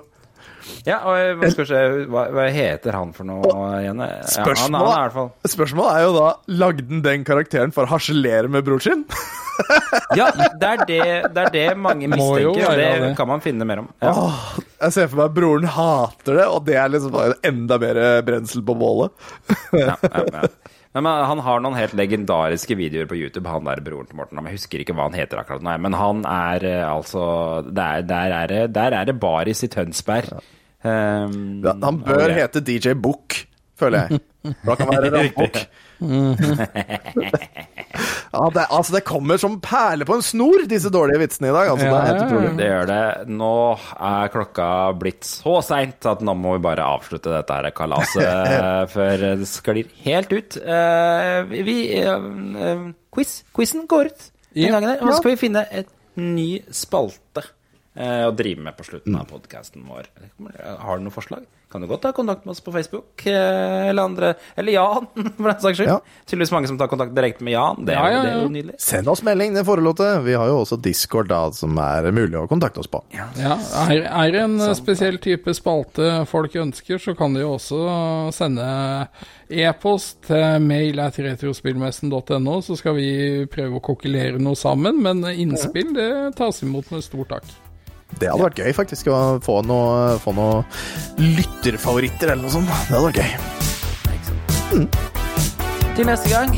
[0.85, 1.79] Ja, og jeg- hva se,
[2.11, 3.49] hva, hva heter han for noe
[3.81, 4.03] igjen?
[4.03, 4.19] Ja,
[4.61, 5.13] han er
[5.49, 6.27] Spørsmålet, er jo da
[6.61, 9.05] Lagde han den karakteren for å harselere med broren sin?
[10.19, 10.27] Ja,
[10.61, 10.99] det er det,
[11.33, 13.13] det, er det mange mistenker, og det det.
[13.17, 13.89] kan man finne mer om.
[14.05, 14.11] Ja.
[14.13, 14.43] Åh,
[14.83, 17.17] jeg ser for meg at broren hater det, og det er liksom
[17.49, 19.15] enda mer brensel på bålet.
[19.73, 20.43] ja, ja, ja.
[20.97, 24.41] Men men han har noen helt legendariske videoer på YouTube, han der broren til Morten.
[24.49, 27.25] Jeg husker ikke hva han heter akkurat nå, men han er eh, altså
[27.69, 30.39] Der, der, er, det, der er det baris i Tønsberg.
[30.87, 33.37] Um, Han bør hete DJ Book,
[33.77, 34.23] føler jeg.
[34.47, 35.61] For da kan være Rambukk.
[38.33, 41.71] Ja, det, altså, det kommer som perler på en snor, disse dårlige vitsene i dag.
[41.73, 42.51] Altså, det er helt utrolig.
[42.59, 43.01] Det gjør det.
[43.39, 43.51] Nå
[44.11, 44.69] er klokka
[45.01, 48.53] blitt så seint at nå må vi bare avslutte dette her kalaset
[48.95, 50.59] før det sklir helt ut.
[50.61, 53.39] Uh, vi eh, Quiz.
[53.57, 54.75] Quizen går ut den Ja.
[54.77, 55.01] gangen.
[55.05, 57.43] Og skal vi finne et ny spalte
[57.97, 60.11] å drive med på slutten av podkasten vår.
[60.83, 61.47] Har du noe forslag?
[61.77, 65.07] Kan du godt ta kontakt med oss på Facebook, eh, eller andre Eller Jan,
[65.37, 65.89] for den saks skyld.
[65.91, 65.97] Ja.
[66.25, 67.83] Tydeligvis mange som tar kontakt direkte med Jan.
[67.85, 68.77] Det er, Ja, ja, det er jo nydelig.
[68.81, 70.13] Send oss melding, det forelot det.
[70.29, 73.03] Vi har jo også Discord da, som er mulig å kontakte oss på.
[73.17, 73.27] Ja,
[73.83, 77.83] er, er det en spesiell type spalte folk ønsker, så kan de jo også
[78.37, 78.71] sende
[79.51, 83.11] e-post til mail at retrospillmessen.no, så skal vi
[83.51, 85.03] prøve å kokkelere noe sammen.
[85.03, 87.57] Men innspill det tas imot med stor takk.
[88.17, 90.65] Det hadde vært gøy, faktisk, å få noe, noe
[91.21, 92.71] lytterfavoritter eller noe sånt.
[92.89, 93.31] Det hadde vært gøy.
[95.97, 96.51] Til neste gang.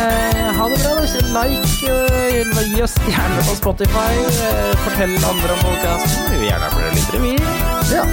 [0.00, 0.92] Eh, ha det bra.
[0.96, 1.02] da.
[1.34, 4.12] Like, eh, gi oss stjerner på Spotify.
[4.24, 6.30] eh, fortell andre om podkasten.
[6.30, 7.34] Vi vil gjerne ha flere lyttere, vi.
[7.94, 8.04] Ja.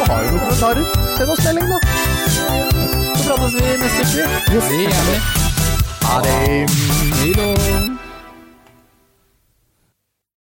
[0.00, 0.84] Og har du noen kommentarer,
[1.16, 1.78] send oss melding, da.
[3.16, 4.24] Så prates vi neste uke.
[4.50, 5.18] Det Ha vi.
[6.04, 8.11] Ha det.